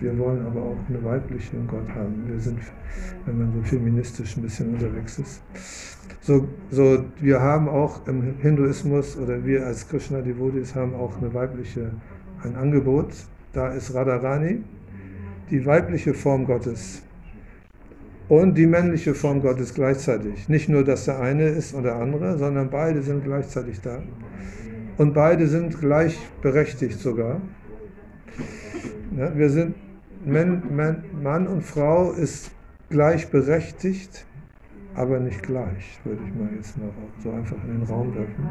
Wir 0.00 0.18
wollen 0.18 0.44
aber 0.44 0.62
auch 0.62 0.78
eine 0.88 1.02
weibliche 1.04 1.56
Gott 1.68 1.88
haben. 1.94 2.24
Wir 2.26 2.40
sind, 2.40 2.58
wenn 3.24 3.38
man 3.38 3.52
so 3.52 3.62
feministisch 3.62 4.36
ein 4.36 4.42
bisschen 4.42 4.74
unterwegs 4.74 5.18
ist. 5.18 5.42
So, 6.20 6.48
so, 6.70 7.04
wir 7.20 7.40
haben 7.40 7.68
auch 7.68 8.06
im 8.06 8.36
Hinduismus 8.38 9.16
oder 9.16 9.44
wir 9.44 9.66
als 9.66 9.88
Krishna-Devotis 9.88 10.74
haben 10.74 10.94
auch 10.94 11.16
eine 11.18 11.32
weibliche, 11.34 11.92
ein 12.44 12.56
Angebot. 12.56 13.08
Da 13.52 13.68
ist 13.68 13.94
Radharani, 13.94 14.62
die 15.50 15.66
weibliche 15.66 16.14
Form 16.14 16.46
Gottes 16.46 17.02
und 18.28 18.56
die 18.56 18.66
männliche 18.66 19.14
Form 19.14 19.42
Gottes 19.42 19.74
gleichzeitig. 19.74 20.48
Nicht 20.48 20.68
nur, 20.68 20.84
dass 20.84 21.04
der 21.04 21.20
eine 21.20 21.48
ist 21.48 21.74
und 21.74 21.82
der 21.82 21.96
andere, 21.96 22.38
sondern 22.38 22.70
beide 22.70 23.02
sind 23.02 23.24
gleichzeitig 23.24 23.80
da. 23.80 24.02
Und 24.96 25.12
beide 25.12 25.46
sind 25.46 25.78
gleichberechtigt 25.78 26.98
sogar. 26.98 27.40
Ja, 29.16 29.36
wir 29.36 29.50
sind 29.50 29.74
Mann 30.24 31.46
und 31.46 31.62
Frau 31.62 32.12
ist 32.12 32.52
gleichberechtigt 32.88 34.24
aber 34.94 35.20
nicht 35.20 35.42
gleich, 35.42 35.98
würde 36.04 36.22
ich 36.26 36.34
mal 36.34 36.48
jetzt 36.54 36.76
mal 36.76 36.90
so 37.22 37.30
einfach 37.30 37.56
in 37.64 37.80
den 37.80 37.82
Raum 37.84 38.14
werfen. 38.14 38.48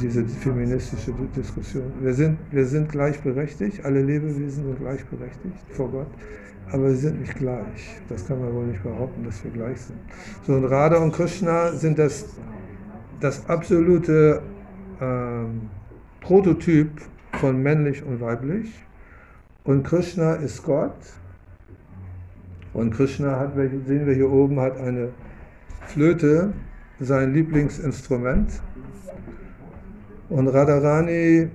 Diese 0.00 0.24
feministische 0.24 1.12
Diskussion. 1.34 1.92
Wir 2.00 2.14
sind, 2.14 2.38
wir 2.50 2.64
sind 2.66 2.90
gleichberechtigt, 2.90 3.84
alle 3.84 4.02
Lebewesen 4.02 4.66
sind 4.66 4.78
gleichberechtigt 4.78 5.56
vor 5.70 5.90
Gott, 5.90 6.06
aber 6.70 6.90
sie 6.90 7.08
sind 7.08 7.20
nicht 7.20 7.34
gleich. 7.34 8.00
Das 8.08 8.26
kann 8.26 8.40
man 8.40 8.54
wohl 8.54 8.66
nicht 8.66 8.82
behaupten, 8.82 9.24
dass 9.24 9.42
wir 9.42 9.50
gleich 9.50 9.80
sind. 9.80 9.98
So, 10.46 10.54
und 10.54 10.64
Radha 10.66 10.98
und 10.98 11.12
Krishna 11.12 11.72
sind 11.72 11.98
das, 11.98 12.26
das 13.20 13.48
absolute 13.48 14.42
ähm, 15.00 15.62
Prototyp 16.20 16.90
von 17.32 17.60
männlich 17.60 18.04
und 18.04 18.20
weiblich. 18.20 18.72
Und 19.64 19.82
Krishna 19.82 20.34
ist 20.34 20.62
Gott 20.62 20.96
und 22.72 22.90
Krishna 22.90 23.38
hat, 23.38 23.54
sehen 23.54 24.06
wir 24.06 24.14
hier 24.14 24.30
oben, 24.30 24.60
hat 24.60 24.76
eine 24.78 25.10
Flöte, 25.86 26.52
sein 27.00 27.34
Lieblingsinstrument. 27.34 28.62
Und 30.28 30.48
Radharani, 30.48 31.48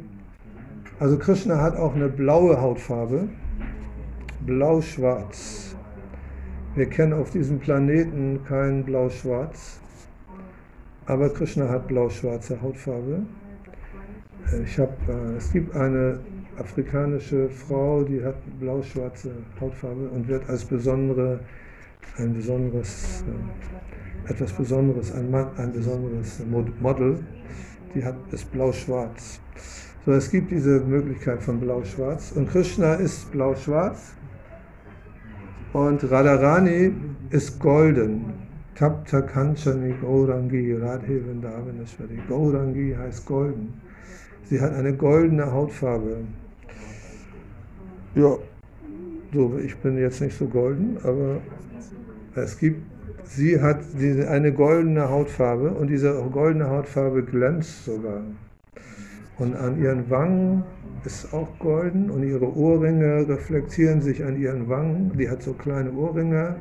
also 0.99 1.17
Krishna 1.17 1.61
hat 1.61 1.75
auch 1.75 1.95
eine 1.95 2.09
blaue 2.09 2.59
Hautfarbe, 2.61 3.29
blau-schwarz. 4.45 5.75
Wir 6.75 6.85
kennen 6.85 7.13
auf 7.13 7.31
diesem 7.31 7.59
Planeten 7.59 8.41
kein 8.47 8.83
blau-schwarz, 8.83 9.79
aber 11.05 11.29
Krishna 11.29 11.67
hat 11.67 11.87
blau-schwarze 11.87 12.61
Hautfarbe. 12.61 13.23
Ich 14.63 14.79
hab, 14.79 14.89
äh, 15.07 15.35
es 15.37 15.51
gibt 15.51 15.75
eine 15.75 16.19
afrikanische 16.57 17.49
Frau, 17.49 18.03
die 18.03 18.23
hat 18.23 18.35
blau-schwarze 18.59 19.31
Hautfarbe 19.59 20.09
und 20.09 20.27
wird 20.27 20.47
als 20.49 20.65
besondere, 20.65 21.39
ein 22.17 22.33
besonderes, 22.33 23.23
äh, 23.27 24.08
etwas 24.27 24.53
Besonderes, 24.53 25.11
ein, 25.13 25.31
Mann, 25.31 25.47
ein 25.57 25.71
besonderes 25.71 26.41
Model, 26.79 27.19
die 27.93 28.03
hat, 28.03 28.15
ist 28.31 28.51
blau-schwarz. 28.51 29.39
So, 30.05 30.13
es 30.13 30.29
gibt 30.31 30.51
diese 30.51 30.79
Möglichkeit 30.81 31.41
von 31.41 31.59
blau-schwarz 31.59 32.31
und 32.33 32.49
Krishna 32.49 32.95
ist 32.95 33.31
blau-schwarz 33.31 34.13
und 35.73 36.09
Radharani 36.09 36.93
ist 37.29 37.59
golden. 37.59 38.33
Tapta 38.75 39.21
Kanchani 39.21 39.93
Gaurangi 40.01 40.73
Radhe 40.73 41.21
Vrindavaneshwari. 41.21 42.17
Gaurangi 42.29 42.95
heißt 42.97 43.25
golden. 43.25 43.73
Sie 44.45 44.61
hat 44.61 44.73
eine 44.73 44.93
goldene 44.93 45.51
Hautfarbe. 45.51 46.23
Ja, 48.15 48.37
so, 49.33 49.59
ich 49.59 49.75
bin 49.77 49.97
jetzt 49.97 50.21
nicht 50.21 50.37
so 50.37 50.45
golden, 50.47 50.97
aber 51.03 51.41
es 52.35 52.57
gibt, 52.57 52.81
sie 53.29 53.61
hat 53.61 53.79
diese, 53.99 54.29
eine 54.29 54.51
goldene 54.51 55.09
Hautfarbe 55.09 55.71
und 55.71 55.87
diese 55.87 56.13
goldene 56.31 56.69
Hautfarbe 56.69 57.23
glänzt 57.23 57.85
sogar. 57.85 58.21
Und 59.37 59.55
an 59.55 59.81
ihren 59.81 60.09
Wangen 60.09 60.63
ist 61.05 61.33
auch 61.33 61.47
golden 61.59 62.09
und 62.09 62.23
ihre 62.23 62.53
Ohrringe 62.57 63.27
reflektieren 63.27 64.01
sich 64.01 64.23
an 64.25 64.37
ihren 64.37 64.67
Wangen. 64.67 65.13
Die 65.17 65.29
hat 65.29 65.41
so 65.41 65.53
kleine 65.53 65.93
Ohrringe 65.93 66.57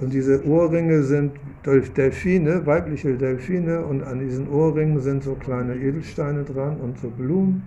und 0.00 0.12
diese 0.12 0.44
Ohrringe 0.46 1.02
sind 1.02 1.32
Delfine, 1.64 2.66
weibliche 2.66 3.14
Delfine 3.16 3.84
und 3.84 4.02
an 4.02 4.18
diesen 4.18 4.48
Ohrringen 4.48 5.00
sind 5.00 5.22
so 5.22 5.34
kleine 5.34 5.76
Edelsteine 5.76 6.44
dran 6.44 6.78
und 6.78 6.98
so 6.98 7.08
Blumen. 7.08 7.62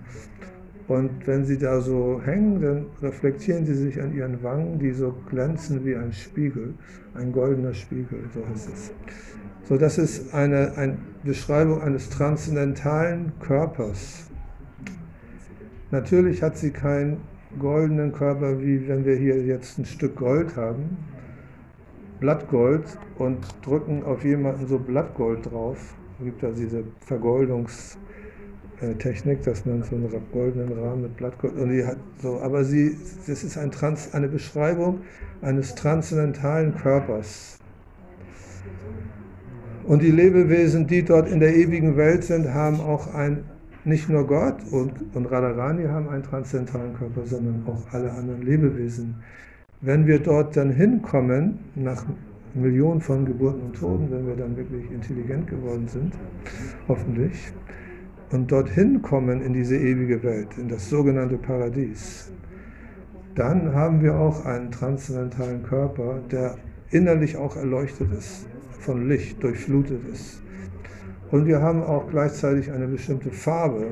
Und 0.88 1.28
wenn 1.28 1.44
sie 1.44 1.58
da 1.58 1.82
so 1.82 2.22
hängen, 2.24 2.62
dann 2.62 2.86
reflektieren 3.02 3.66
sie 3.66 3.74
sich 3.74 4.02
an 4.02 4.16
ihren 4.16 4.42
Wangen, 4.42 4.80
die 4.80 4.92
so 4.92 5.14
glänzen 5.30 5.86
wie 5.86 5.96
ein 5.96 6.14
Spiegel, 6.14 6.74
ein 7.14 7.34
goldener 7.34 7.74
Spiegel, 7.74 8.20
so 8.34 8.48
heißt 8.48 8.70
es. 8.74 8.92
So, 9.64 9.78
das 9.78 9.98
ist 9.98 10.34
eine, 10.34 10.78
eine 10.78 10.98
Beschreibung 11.26 11.82
eines 11.82 12.10
transzendentalen 12.10 13.34
Körpers. 13.42 14.30
Natürlich 15.92 16.42
hat 16.42 16.58
sie 16.58 16.72
keinen 16.72 17.18
goldenen 17.60 18.14
Körper, 18.14 18.62
wie 18.62 18.88
wenn 18.88 19.04
wir 19.04 19.16
hier 19.16 19.44
jetzt 19.44 19.78
ein 19.78 19.86
Stück 19.86 20.16
Gold 20.16 20.56
haben, 20.56 20.98
Blattgold, 22.22 22.98
und 23.18 23.40
drücken 23.66 24.04
auf 24.04 24.24
jemanden 24.24 24.68
so 24.68 24.80
Blattgold 24.80 25.52
drauf. 25.52 25.96
Es 26.20 26.26
gibt 26.26 26.44
da 26.44 26.52
diese 26.52 26.84
Vergoldungs- 27.06 27.98
Technik, 29.00 29.42
dass 29.44 29.66
man 29.66 29.82
so 29.82 29.96
einen 29.96 30.10
goldenen 30.32 30.78
Rahmen 30.78 31.04
mit 31.04 31.18
Blattgold 31.18 31.56
und 31.58 31.70
die 31.70 31.84
hat 31.84 31.98
so, 32.22 32.40
aber 32.42 32.64
sie, 32.64 32.96
das 33.26 33.44
ist 33.44 33.58
ein 33.58 33.72
Trans, 33.72 34.14
eine 34.14 34.28
Beschreibung 34.28 35.00
eines 35.42 35.74
transzendentalen 35.74 36.76
Körpers. 36.76 37.58
Und 39.84 40.04
die 40.04 40.12
Lebewesen, 40.12 40.86
die 40.86 41.04
dort 41.04 41.28
in 41.28 41.40
der 41.40 41.56
ewigen 41.56 41.98
Welt 41.98 42.24
sind, 42.24 42.54
haben 42.54 42.80
auch 42.80 43.14
ein, 43.16 43.46
nicht 43.84 44.10
nur 44.10 44.28
Gott 44.28 44.58
und, 44.70 44.92
und 45.16 45.26
Radharani 45.26 45.86
haben 45.86 46.10
einen 46.10 46.24
transzendentalen 46.24 46.94
Körper, 46.94 47.26
sondern 47.26 47.64
auch 47.66 47.82
alle 47.94 48.12
anderen 48.12 48.44
Lebewesen. 48.44 49.16
Wenn 49.82 50.06
wir 50.06 50.20
dort 50.20 50.56
dann 50.56 50.70
hinkommen, 50.70 51.60
nach 51.74 52.06
Millionen 52.54 53.02
von 53.02 53.26
Geburten 53.26 53.62
und 53.62 53.76
Toten, 53.76 54.12
wenn 54.12 54.28
wir 54.28 54.36
dann 54.36 54.56
wirklich 54.56 54.92
intelligent 54.92 55.48
geworden 55.48 55.88
sind, 55.88 56.14
hoffentlich, 56.88 57.54
und 58.32 58.52
dorthin 58.52 59.02
kommen 59.02 59.42
in 59.42 59.54
diese 59.54 59.78
ewige 59.78 60.22
Welt, 60.24 60.50
in 60.58 60.68
das 60.68 60.90
sogenannte 60.90 61.38
Paradies, 61.38 62.32
dann 63.36 63.74
haben 63.74 64.02
wir 64.02 64.16
auch 64.16 64.46
einen 64.46 64.72
transzendentalen 64.72 65.64
Körper, 65.64 66.20
der 66.32 66.56
innerlich 66.90 67.38
auch 67.38 67.56
erleuchtet 67.56 68.12
ist, 68.12 68.48
von 68.80 69.08
Licht 69.08 69.42
durchflutet 69.44 70.02
ist. 70.12 70.42
Und 71.32 71.46
wir 71.46 71.62
haben 71.62 71.84
auch 71.84 72.10
gleichzeitig 72.10 72.72
eine 72.72 72.88
bestimmte 72.88 73.32
Farbe. 73.32 73.88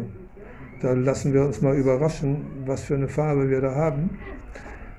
Da 0.82 0.94
lassen 0.94 1.34
wir 1.34 1.46
uns 1.46 1.62
mal 1.62 1.76
überraschen, 1.76 2.46
was 2.66 2.82
für 2.82 2.96
eine 2.96 3.08
Farbe 3.08 3.50
wir 3.50 3.62
da 3.62 3.76
haben. 3.76 4.10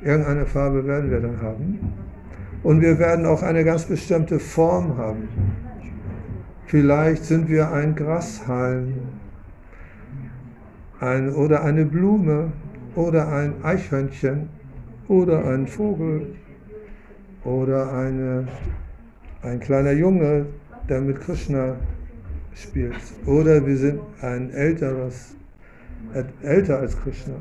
Irgendeine 0.03 0.47
Farbe 0.47 0.87
werden 0.87 1.11
wir 1.11 1.21
dann 1.21 1.41
haben. 1.43 1.81
Und 2.63 2.81
wir 2.81 2.99
werden 2.99 3.27
auch 3.27 3.43
eine 3.43 3.65
ganz 3.65 3.85
bestimmte 3.85 4.39
Form 4.39 4.97
haben. 4.97 5.29
Vielleicht 6.67 7.25
sind 7.25 7.49
wir 7.49 7.71
ein 7.73 7.95
Grashalm 7.95 8.95
ein, 11.01 11.35
oder 11.35 11.63
eine 11.63 11.85
Blume 11.85 12.53
oder 12.95 13.29
ein 13.29 13.55
Eichhörnchen 13.63 14.49
oder 15.09 15.45
ein 15.45 15.67
Vogel 15.67 16.35
oder 17.45 17.93
eine, 17.93 18.49
ein 19.43 19.61
kleiner 19.61 19.93
Junge, 19.93 20.47
der 20.89 21.01
mit 21.01 21.21
Krishna 21.21 21.77
spielt. 22.55 22.97
Oder 23.27 23.65
wir 23.65 23.77
sind 23.77 24.01
ein 24.21 24.51
älteres, 24.51 25.37
älter 26.43 26.79
als 26.79 26.99
Krishna. 26.99 27.35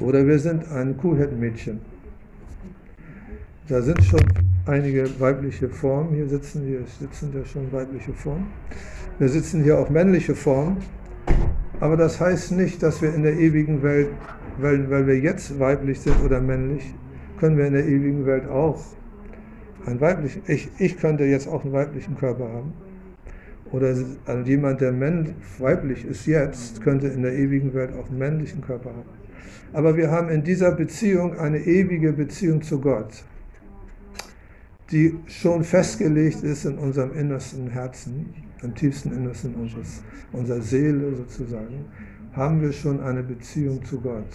Oder 0.00 0.26
wir 0.26 0.38
sind 0.38 0.70
ein 0.72 0.96
Kuhhirtenmädchen. 0.96 1.80
Da 3.68 3.80
sind 3.80 4.02
schon 4.02 4.20
einige 4.66 5.08
weibliche 5.20 5.68
Formen. 5.68 6.14
Hier 6.14 6.28
sitzen 6.28 6.66
wir, 6.66 6.80
sitzen 6.98 7.32
da 7.32 7.44
schon 7.44 7.70
weibliche 7.70 8.12
Formen. 8.12 8.48
Wir 9.18 9.28
sitzen 9.28 9.62
hier 9.62 9.78
auch 9.78 9.88
männliche 9.90 10.34
Formen. 10.34 10.78
Aber 11.82 11.96
das 11.96 12.20
heißt 12.20 12.52
nicht, 12.52 12.80
dass 12.84 13.02
wir 13.02 13.12
in 13.12 13.24
der 13.24 13.32
ewigen 13.32 13.82
Welt, 13.82 14.10
weil, 14.58 14.88
weil 14.88 15.04
wir 15.08 15.18
jetzt 15.18 15.58
weiblich 15.58 15.98
sind 15.98 16.14
oder 16.24 16.40
männlich, 16.40 16.94
können 17.40 17.58
wir 17.58 17.66
in 17.66 17.72
der 17.72 17.84
ewigen 17.84 18.24
Welt 18.24 18.48
auch 18.48 18.80
ein 19.86 20.00
weiblichen, 20.00 20.42
ich, 20.46 20.68
ich 20.78 20.96
könnte 20.96 21.24
jetzt 21.24 21.48
auch 21.48 21.64
einen 21.64 21.72
weiblichen 21.72 22.16
Körper 22.16 22.48
haben. 22.48 22.72
Oder 23.72 23.96
also 24.26 24.44
jemand, 24.44 24.80
der 24.80 24.92
männlich, 24.92 25.34
weiblich 25.58 26.04
ist 26.06 26.24
jetzt, 26.26 26.80
könnte 26.82 27.08
in 27.08 27.22
der 27.22 27.34
ewigen 27.34 27.74
Welt 27.74 27.90
auch 27.98 28.08
einen 28.08 28.18
männlichen 28.18 28.60
Körper 28.60 28.90
haben. 28.90 29.10
Aber 29.72 29.96
wir 29.96 30.08
haben 30.08 30.28
in 30.28 30.44
dieser 30.44 30.70
Beziehung 30.70 31.36
eine 31.36 31.58
ewige 31.58 32.12
Beziehung 32.12 32.62
zu 32.62 32.80
Gott, 32.80 33.24
die 34.92 35.18
schon 35.26 35.64
festgelegt 35.64 36.42
ist 36.42 36.66
in 36.66 36.76
unserem 36.76 37.14
innersten 37.14 37.68
Herzen, 37.68 38.34
im 38.62 38.74
tiefsten 38.74 39.12
Innersten 39.12 39.54
unseres, 39.54 40.02
unserer 40.32 40.60
Seele 40.60 41.16
sozusagen, 41.16 41.86
haben 42.34 42.60
wir 42.60 42.72
schon 42.72 43.00
eine 43.00 43.22
Beziehung 43.22 43.82
zu 43.84 44.00
Gott. 44.00 44.26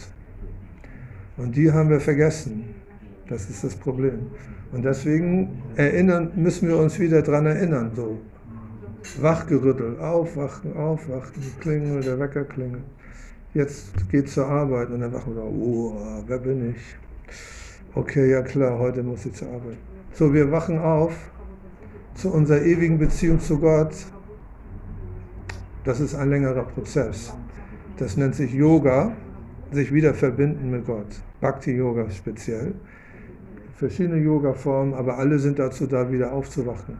Und 1.37 1.55
die 1.55 1.71
haben 1.71 1.89
wir 1.89 1.99
vergessen. 1.99 2.65
Das 3.29 3.49
ist 3.49 3.63
das 3.63 3.75
Problem. 3.75 4.27
Und 4.71 4.83
deswegen 4.83 5.61
erinnern, 5.75 6.31
müssen 6.35 6.67
wir 6.67 6.77
uns 6.77 6.99
wieder 6.99 7.21
daran 7.21 7.45
erinnern, 7.45 7.91
so 7.95 8.19
wachgerüttelt, 9.21 9.99
aufwachen, 9.99 10.75
aufwachen, 10.75 11.43
klingel, 11.59 12.01
der 12.01 12.19
Wecker 12.19 12.43
klingelt. 12.45 12.83
Jetzt 13.53 14.09
geht 14.09 14.29
zur 14.29 14.47
Arbeit 14.47 14.89
und 14.89 15.01
dann 15.01 15.13
wachen 15.13 15.35
wir, 15.35 15.43
oh, 15.43 16.23
wer 16.27 16.37
bin 16.39 16.71
ich? 16.71 16.95
Okay, 17.95 18.31
ja 18.31 18.41
klar, 18.41 18.77
heute 18.77 19.03
muss 19.03 19.25
ich 19.25 19.33
zur 19.33 19.47
Arbeit. 19.49 19.77
So, 20.13 20.33
wir 20.33 20.51
wachen 20.51 20.79
auf 20.79 21.13
zu 22.15 22.31
unserer 22.31 22.61
ewigen 22.61 22.97
Beziehung 22.97 23.39
zu 23.39 23.59
Gott. 23.59 23.93
Das 25.83 25.99
ist 25.99 26.15
ein 26.15 26.29
längerer 26.29 26.63
Prozess. 26.63 27.33
Das 27.97 28.17
nennt 28.17 28.35
sich 28.35 28.53
Yoga, 28.53 29.13
sich 29.71 29.93
wieder 29.93 30.13
verbinden 30.13 30.71
mit 30.71 30.85
Gott. 30.85 31.21
Bhakti-Yoga 31.41 32.09
speziell. 32.09 32.73
Verschiedene 33.75 34.17
Yoga-Formen, 34.17 34.95
aber 34.95 35.17
alle 35.17 35.37
sind 35.37 35.59
dazu 35.59 35.85
da, 35.85 36.11
wieder 36.11 36.33
aufzuwachen. 36.33 36.97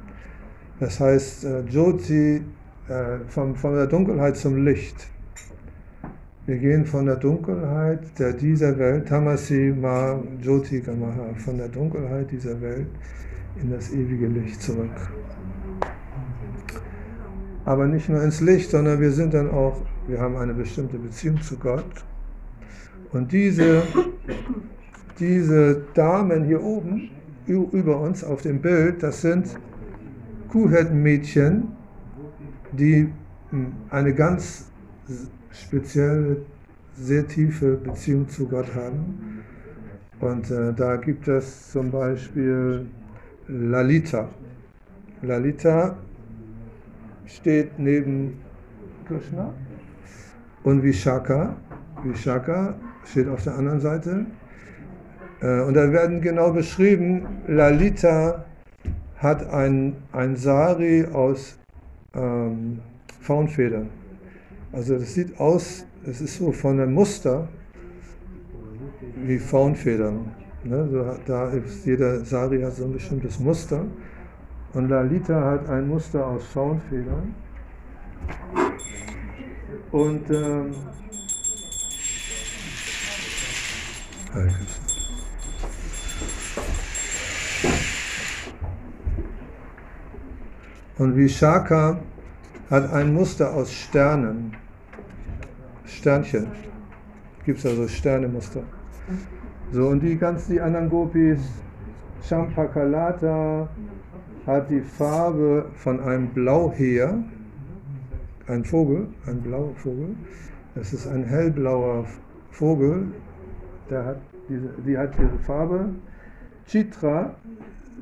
Das 0.80 1.00
heißt, 1.00 1.46
äh, 1.46 1.62
Jyoti, 1.62 2.42
äh, 2.88 3.20
von, 3.28 3.56
von 3.56 3.74
der 3.74 3.88
Dunkelheit 3.88 4.38
zum 4.38 4.64
Licht. 4.64 5.10
Wir 6.48 6.60
gehen 6.60 6.86
von 6.86 7.06
der 7.06 7.18
Dunkelheit 7.18 8.18
der 8.18 8.32
dieser 8.32 8.80
Welt, 8.80 9.10
Tamasi 9.10 9.76
Ma 9.78 10.18
Jyoti 10.42 10.80
Gamaha, 10.80 11.34
von 11.36 11.58
der 11.58 11.68
Dunkelheit 11.68 12.32
dieser 12.32 12.62
Welt 12.62 12.88
in 13.62 13.70
das 13.70 13.92
ewige 13.92 14.28
Licht 14.28 14.62
zurück. 14.62 14.96
Aber 17.66 17.86
nicht 17.86 18.08
nur 18.08 18.24
ins 18.24 18.40
Licht, 18.40 18.70
sondern 18.70 19.02
wir 19.02 19.12
sind 19.12 19.34
dann 19.34 19.52
auch, 19.52 19.82
wir 20.08 20.22
haben 20.22 20.38
eine 20.38 20.54
bestimmte 20.54 20.98
Beziehung 20.98 21.42
zu 21.42 21.58
Gott. 21.58 22.06
Und 23.12 23.30
diese, 23.34 23.84
diese 25.20 25.84
Damen 25.96 26.46
hier 26.46 26.64
oben 26.64 27.10
über 27.46 28.00
uns 28.00 28.24
auf 28.24 28.42
dem 28.42 28.62
Bild, 28.62 29.04
das 29.04 29.20
sind 29.20 29.60
Kuhhirtenmädchen, 30.48 31.74
die 32.72 33.10
hm, 33.50 33.74
eine 33.90 34.14
ganz 34.14 34.72
spezielle, 35.62 36.38
sehr 36.96 37.28
tiefe 37.28 37.76
Beziehung 37.76 38.28
zu 38.28 38.48
Gott 38.48 38.74
haben. 38.76 39.44
Und 40.20 40.50
äh, 40.50 40.74
da 40.74 40.96
gibt 40.96 41.28
es 41.28 41.72
zum 41.72 41.92
Beispiel 41.92 42.88
Lalita. 43.48 44.30
Lalita 45.22 45.98
steht 47.26 47.78
neben 47.78 48.40
Krishna 49.08 49.54
und 50.64 50.84
Vishaka. 50.84 51.56
Vishaka 52.04 52.76
steht 53.06 53.28
auf 53.28 53.44
der 53.44 53.56
anderen 53.56 53.80
Seite. 53.80 54.26
Äh, 55.42 55.62
und 55.62 55.76
da 55.76 55.92
werden 55.92 56.22
genau 56.22 56.52
beschrieben, 56.52 57.26
Lalita 57.48 58.46
hat 59.18 59.48
ein, 59.50 59.96
ein 60.12 60.36
Sari 60.36 61.06
aus 61.12 61.58
ähm, 62.14 62.80
Faunfedern. 63.22 63.90
Also 64.78 65.00
das 65.00 65.16
sieht 65.16 65.40
aus, 65.40 65.88
es 66.06 66.22
ist 66.22 66.38
so 66.38 66.52
von 66.52 66.80
einem 66.80 66.94
Muster 66.94 67.48
wie 69.26 69.40
Faunfedern. 69.40 70.32
Ne? 70.64 70.88
So, 70.92 71.16
da 71.26 71.50
ist 71.50 71.84
jeder 71.84 72.24
Sari 72.24 72.62
hat 72.62 72.76
so 72.76 72.86
ein 72.86 72.94
bestimmtes 72.94 73.40
Muster. 73.40 73.86
Und 74.74 74.90
Lalita 74.90 75.44
hat 75.44 75.68
ein 75.68 75.88
Muster 75.88 76.28
aus 76.28 76.46
Faunfedern. 76.46 77.34
Und 79.92 80.30
ähm, 80.30 80.76
Und 91.00 91.16
Vishaka 91.16 92.00
hat 92.70 92.94
ein 92.94 93.12
Muster 93.12 93.56
aus 93.56 93.74
Sternen. 93.74 94.67
Sternchen. 95.98 96.48
Gibt 97.44 97.58
es 97.58 97.66
also 97.66 97.88
Sternemuster. 97.88 98.62
So, 99.72 99.88
und 99.88 100.02
die 100.02 100.16
ganzen 100.16 100.54
die 100.54 100.62
anderen 100.62 100.90
Gopis, 100.90 101.40
Champakalata 102.22 103.68
hat 104.46 104.70
die 104.70 104.82
Farbe 104.82 105.66
von 105.76 106.00
einem 106.00 106.28
Blauheer, 106.28 107.24
ein 108.48 108.64
Vogel, 108.64 109.08
ein 109.26 109.42
blauer 109.42 109.74
Vogel. 109.76 110.16
Das 110.76 110.94
ist 110.94 111.08
ein 111.08 111.24
hellblauer 111.24 112.06
Vogel, 112.52 113.08
der 113.90 114.06
hat 114.06 114.18
diese, 114.50 114.70
die 114.86 114.98
hat 114.98 115.14
diese 115.18 115.40
Farbe. 115.46 115.90
Chitra, 116.68 117.34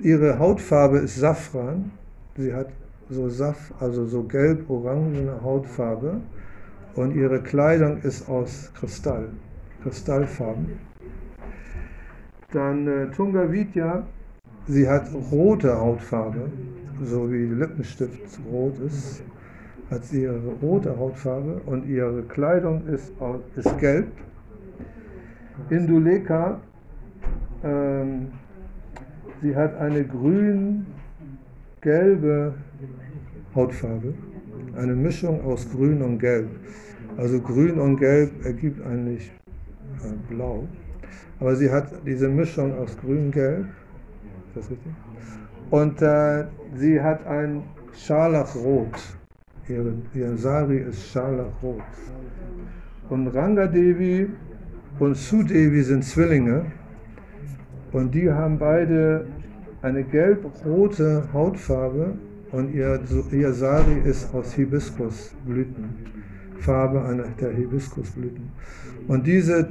ihre 0.02 0.38
Hautfarbe 0.38 0.98
ist 0.98 1.16
Safran. 1.16 1.92
Sie 2.36 2.54
hat 2.54 2.68
so 3.10 3.30
Saft, 3.30 3.72
also 3.80 4.06
so 4.06 4.24
gelb-orangene 4.24 5.42
Hautfarbe 5.42 6.20
und 6.96 7.16
ihre 7.16 7.42
Kleidung 7.42 8.02
ist 8.02 8.28
aus 8.30 8.72
Kristall, 8.74 9.30
Kristallfarben. 9.84 10.80
Dann 12.52 12.88
äh, 12.88 13.08
Tunga 13.12 13.48
sie 14.68 14.88
hat 14.88 15.08
rote 15.32 15.78
Hautfarbe, 15.78 16.50
so 17.04 17.32
wie 17.32 17.46
Lippenstift 17.46 18.40
rot 18.50 18.80
ist, 18.80 19.22
hat 19.92 20.06
sie 20.06 20.24
ihre 20.24 20.40
rote 20.62 20.98
Hautfarbe 20.98 21.62
und 21.66 21.86
ihre 21.88 22.24
Kleidung 22.24 22.88
ist, 22.88 23.12
ist 23.56 23.78
gelb. 23.80 24.08
Induleka, 25.70 26.60
ähm, 27.64 28.28
sie 29.42 29.56
hat 29.56 29.78
eine 29.78 30.04
grün-gelbe 30.06 30.86
Hautfarbe. 33.54 34.14
Eine 34.76 34.96
Mischung 34.96 35.44
aus 35.46 35.70
Grün 35.72 36.02
und 36.02 36.20
Gelb. 36.20 36.50
Also 37.18 37.40
Grün 37.40 37.80
und 37.80 37.98
Gelb 37.98 38.46
ergibt 38.46 38.86
eigentlich 38.86 39.32
äh, 40.04 40.34
Blau. 40.34 40.68
Aber 41.40 41.56
sie 41.56 41.72
hat 41.72 41.88
diese 42.06 42.28
Mischung 42.28 42.78
aus 42.78 42.98
Grün 42.98 43.26
und 43.26 43.32
Gelb. 43.32 43.66
Ist 44.48 44.58
das 44.58 44.72
richtig? 44.72 44.92
Und 45.70 46.02
äh, 46.02 46.46
sie 46.76 47.02
hat 47.02 47.26
ein 47.26 47.64
Scharlachrot. 47.94 49.00
Ihre, 49.68 49.94
ihr 50.14 50.38
Sari 50.38 50.78
ist 50.78 51.08
Scharlachrot. 51.08 51.82
Und 53.10 53.28
Rangadevi 53.28 54.28
und 55.00 55.16
Sudevi 55.16 55.82
sind 55.82 56.04
Zwillinge. 56.04 56.66
Und 57.92 58.14
die 58.14 58.30
haben 58.32 58.60
beide 58.60 59.26
eine 59.82 60.04
gelb-rote 60.04 61.24
Hautfarbe 61.32 62.18
und 62.52 62.74
ihr, 62.74 63.00
ihr 63.32 63.54
Sari 63.54 64.00
ist 64.04 64.34
aus 64.34 64.54
Hibiskusblüten, 64.54 66.15
Farbe 66.66 67.04
einer 67.04 67.28
der 67.40 67.52
Hibiskusblüten. 67.52 68.50
Und 69.08 69.28
diese, 69.28 69.70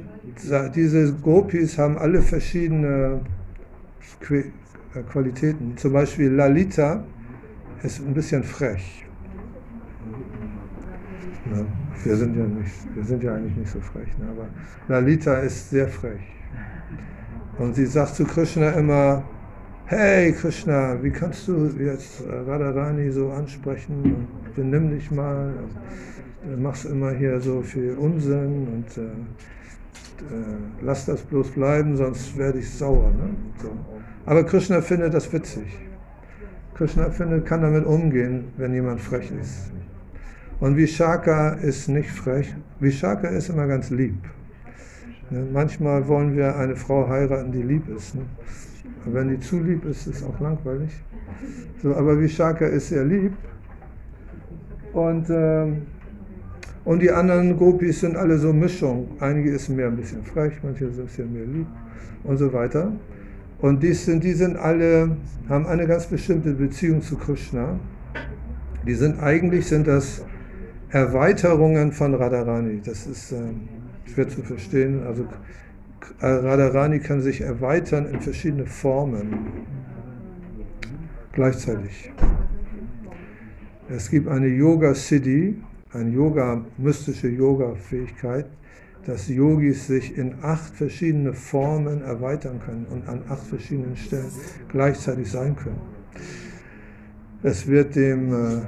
diese 0.75 1.13
Gopis 1.13 1.77
haben 1.77 1.97
alle 1.97 2.21
verschiedene 2.21 3.21
äh, 4.29 4.43
Qualitäten. 5.11 5.75
Zum 5.77 5.93
Beispiel 5.93 6.31
Lalita 6.31 7.03
ist 7.83 7.99
ein 7.99 8.13
bisschen 8.13 8.43
frech. 8.43 9.05
Ja. 11.51 11.65
Wir 12.03 12.15
sind 12.17 12.35
ja 12.37 12.43
nicht, 12.43 12.95
wir 12.95 13.03
sind 13.03 13.23
ja 13.23 13.33
eigentlich 13.33 13.55
nicht 13.55 13.71
so 13.71 13.79
frech, 13.79 14.07
ne? 14.19 14.27
aber 14.29 14.47
Lalita 14.87 15.35
ist 15.39 15.69
sehr 15.71 15.87
frech. 15.87 16.21
Und 17.57 17.75
sie 17.75 17.85
sagt 17.85 18.15
zu 18.15 18.25
Krishna 18.25 18.69
immer, 18.71 19.23
hey 19.85 20.31
Krishna, 20.33 21.01
wie 21.01 21.09
kannst 21.09 21.47
du 21.47 21.67
jetzt 21.79 22.23
Radharani 22.27 23.09
so 23.11 23.31
ansprechen 23.31 23.95
und 24.03 24.55
benimm 24.55 24.91
dich 24.91 25.09
mal, 25.09 25.53
machst 26.57 26.85
immer 26.85 27.11
hier 27.11 27.39
so 27.39 27.61
viel 27.61 27.95
Unsinn 27.95 28.67
und 28.67 28.97
äh, 28.97 29.01
äh, 29.01 30.57
lass 30.81 31.05
das 31.05 31.21
bloß 31.21 31.51
bleiben, 31.51 31.97
sonst 31.97 32.37
werde 32.37 32.59
ich 32.59 32.69
sauer. 32.69 33.11
Ne? 33.11 33.29
So. 33.61 33.71
Aber 34.25 34.43
Krishna 34.43 34.81
findet 34.81 35.13
das 35.13 35.31
witzig. 35.31 35.67
Krishna 36.73 37.09
findet, 37.09 37.45
kann 37.45 37.61
damit 37.61 37.85
umgehen, 37.85 38.45
wenn 38.57 38.73
jemand 38.73 39.01
frech 39.01 39.31
ist. 39.41 39.71
Und 40.59 40.77
Vishaka 40.77 41.53
ist 41.53 41.89
nicht 41.89 42.09
frech. 42.09 42.55
Vishaka 42.79 43.27
ist 43.27 43.49
immer 43.49 43.67
ganz 43.67 43.89
lieb. 43.89 44.17
Ne? 45.29 45.45
Manchmal 45.51 46.07
wollen 46.07 46.35
wir 46.35 46.55
eine 46.55 46.75
Frau 46.75 47.07
heiraten, 47.07 47.51
die 47.51 47.61
lieb 47.61 47.87
ist. 47.89 48.15
Ne? 48.15 48.21
Wenn 49.05 49.29
die 49.29 49.39
zu 49.39 49.59
lieb 49.59 49.85
ist, 49.85 50.07
ist 50.07 50.17
es 50.17 50.23
auch 50.23 50.39
langweilig. 50.39 50.91
So, 51.81 51.95
aber 51.95 52.19
Vishaka 52.19 52.65
ist 52.65 52.89
sehr 52.89 53.03
lieb. 53.03 53.33
Und, 54.93 55.29
äh, 55.29 55.67
und 56.85 57.01
die 57.01 57.11
anderen 57.11 57.57
Gopis 57.57 57.99
sind 58.01 58.15
alle 58.15 58.37
so 58.37 58.53
Mischung. 58.53 59.07
Einige 59.19 59.51
ist 59.51 59.69
mehr 59.69 59.87
ein 59.87 59.97
bisschen 59.97 60.23
frech, 60.23 60.53
manche 60.63 60.89
sind 60.91 60.99
ein 60.99 61.05
bisschen 61.07 61.33
mehr 61.33 61.45
lieb 61.45 61.67
und 62.23 62.37
so 62.37 62.53
weiter. 62.53 62.91
Und 63.59 63.81
die 63.81 63.93
sind, 63.93 64.23
die 64.23 64.33
sind 64.33 64.57
alle, 64.57 65.17
haben 65.49 65.65
eine 65.65 65.87
ganz 65.87 66.05
bestimmte 66.05 66.53
Beziehung 66.53 67.01
zu 67.01 67.17
Krishna. 67.17 67.79
Die 68.85 68.93
sind 68.93 69.19
eigentlich 69.19 69.65
sind 69.65 69.87
das 69.87 70.23
Erweiterungen 70.89 71.91
von 71.91 72.13
Radharani. 72.13 72.81
Das 72.85 73.07
ist 73.07 73.31
äh, 73.31 73.37
schwer 74.13 74.29
zu 74.29 74.43
verstehen. 74.43 75.01
Also 75.07 75.25
Radharani 76.21 76.99
kann 76.99 77.21
sich 77.21 77.41
erweitern 77.41 78.05
in 78.05 78.21
verschiedene 78.21 78.67
Formen 78.67 79.33
gleichzeitig. 81.31 82.11
Es 83.89 84.09
gibt 84.09 84.27
eine 84.27 84.47
Yoga-Siddhi, 84.47 85.61
eine 85.95 86.11
Yoga, 86.11 86.61
mystische 86.77 87.29
Yoga-Fähigkeit, 87.29 88.45
dass 89.05 89.27
Yogis 89.27 89.87
sich 89.87 90.17
in 90.17 90.35
acht 90.41 90.75
verschiedene 90.75 91.33
Formen 91.33 92.01
erweitern 92.01 92.59
können 92.59 92.85
und 92.89 93.07
an 93.07 93.21
acht 93.29 93.45
verschiedenen 93.47 93.95
Stellen 93.95 94.31
gleichzeitig 94.69 95.29
sein 95.31 95.55
können. 95.55 95.81
Es 97.43 97.67
wird 97.67 97.95
dem 97.95 98.33
äh, 98.33 98.61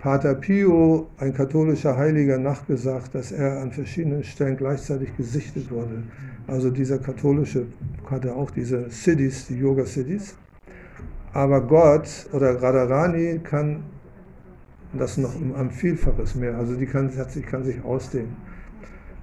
Pater 0.00 0.34
Pio, 0.34 1.10
ein 1.18 1.34
katholischer 1.34 1.96
Heiliger, 1.96 2.38
nachgesagt, 2.38 3.14
dass 3.14 3.30
er 3.30 3.60
an 3.60 3.70
verschiedenen 3.70 4.24
Stellen 4.24 4.56
gleichzeitig 4.56 5.16
gesichtet 5.16 5.70
wurde. 5.70 6.02
Also 6.46 6.70
dieser 6.70 6.98
katholische 6.98 7.66
hatte 8.10 8.34
auch 8.34 8.50
diese 8.50 8.90
Siddhis, 8.90 9.46
die 9.46 9.58
Yoga-Siddhis. 9.58 10.36
Aber 11.34 11.60
Gott 11.60 12.26
oder 12.32 12.60
Radharani 12.60 13.40
kann 13.44 13.84
das 14.98 15.16
noch 15.16 15.34
um 15.34 15.54
ein 15.54 15.70
Vielfaches 15.70 16.34
mehr. 16.34 16.56
Also 16.56 16.76
die 16.76 16.86
kann, 16.86 17.10
kann 17.50 17.64
sich 17.64 17.82
ausdehnen. 17.84 18.36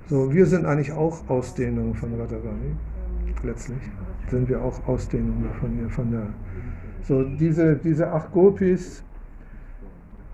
So, 0.08 0.34
wir 0.34 0.46
sind 0.46 0.66
eigentlich 0.66 0.92
auch 0.92 1.30
Ausdehnungen 1.30 1.94
von 1.94 2.14
Radharani. 2.14 2.76
Letztlich 3.44 3.78
sind 4.32 4.50
wir 4.50 4.62
auch 4.62 4.88
Ausdehnungen 4.88 5.50
von 5.60 5.80
ihr, 5.80 5.90
von 5.90 6.12
der. 6.12 6.28
So, 7.04 7.24
diese, 7.24 7.76
diese 7.76 8.12
acht 8.12 8.32
Gopis 8.32 9.04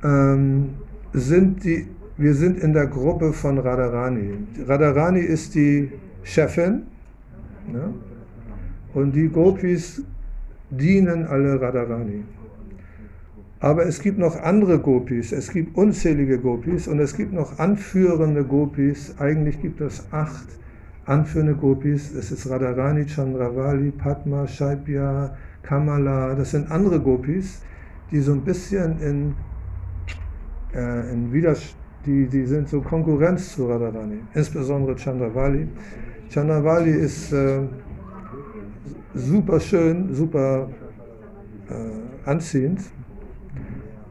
ähm, 0.03 0.75
sind 1.13 1.63
die, 1.63 1.87
wir 2.17 2.33
sind 2.33 2.57
in 2.57 2.73
der 2.73 2.87
Gruppe 2.87 3.33
von 3.33 3.57
Radharani. 3.57 4.33
Radharani 4.65 5.19
ist 5.19 5.55
die 5.55 5.91
Chefin 6.23 6.83
ne? 7.71 7.93
und 8.93 9.11
die 9.13 9.27
Gopis 9.27 10.03
dienen 10.69 11.25
alle 11.25 11.59
Radharani. 11.61 12.23
Aber 13.65 13.87
es 13.87 13.99
gibt 13.99 14.19
noch 14.19 14.39
andere 14.43 14.77
Gopis, 14.77 15.31
es 15.31 15.51
gibt 15.51 15.75
unzählige 15.75 16.37
Gopis 16.37 16.87
und 16.87 16.99
es 16.99 17.17
gibt 17.17 17.33
noch 17.33 17.57
anführende 17.57 18.43
Gopis. 18.43 19.15
Eigentlich 19.17 19.59
gibt 19.59 19.81
es 19.81 20.05
acht 20.11 20.45
anführende 21.07 21.55
Gopis. 21.55 22.13
Es 22.13 22.31
ist 22.31 22.47
Radharani, 22.47 23.07
Chandravali, 23.07 23.89
Padma, 23.89 24.45
Shaibya, 24.45 25.35
Kamala. 25.63 26.35
Das 26.35 26.51
sind 26.51 26.69
andere 26.69 26.99
Gopis, 26.99 27.63
die 28.11 28.19
so 28.19 28.33
ein 28.33 28.41
bisschen 28.41 29.01
in 29.01 29.35
äh, 30.75 31.11
in 31.11 31.33
Widerstand, 31.33 31.75
die, 32.05 32.27
die 32.27 32.45
sind 32.45 32.69
so 32.69 32.81
Konkurrenz 32.81 33.55
zu 33.55 33.65
Radharani, 33.65 34.19
insbesondere 34.35 34.95
Chandravali. 34.95 35.67
Chandravali 36.29 36.91
ist 36.91 37.33
äh, 37.33 37.61
super 39.15 39.59
schön, 39.59 40.13
super 40.13 40.69
äh, 41.67 42.29
anziehend 42.29 42.81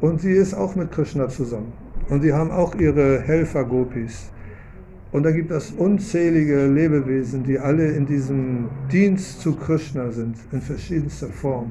und 0.04 0.20
sie 0.20 0.32
ist 0.32 0.52
auch 0.52 0.76
mit 0.76 0.92
Krishna 0.92 1.28
zusammen. 1.28 1.72
Und 2.10 2.20
sie 2.20 2.34
haben 2.34 2.50
auch 2.50 2.74
ihre 2.74 3.20
Helfer-Gopis. 3.20 4.30
Und 5.12 5.22
da 5.22 5.30
gibt 5.30 5.50
es 5.50 5.70
unzählige 5.70 6.66
Lebewesen, 6.66 7.42
die 7.44 7.58
alle 7.58 7.86
in 7.92 8.04
diesem 8.04 8.68
Dienst 8.92 9.40
zu 9.40 9.54
Krishna 9.56 10.10
sind, 10.10 10.36
in 10.52 10.60
verschiedenster 10.60 11.28
Form. 11.28 11.70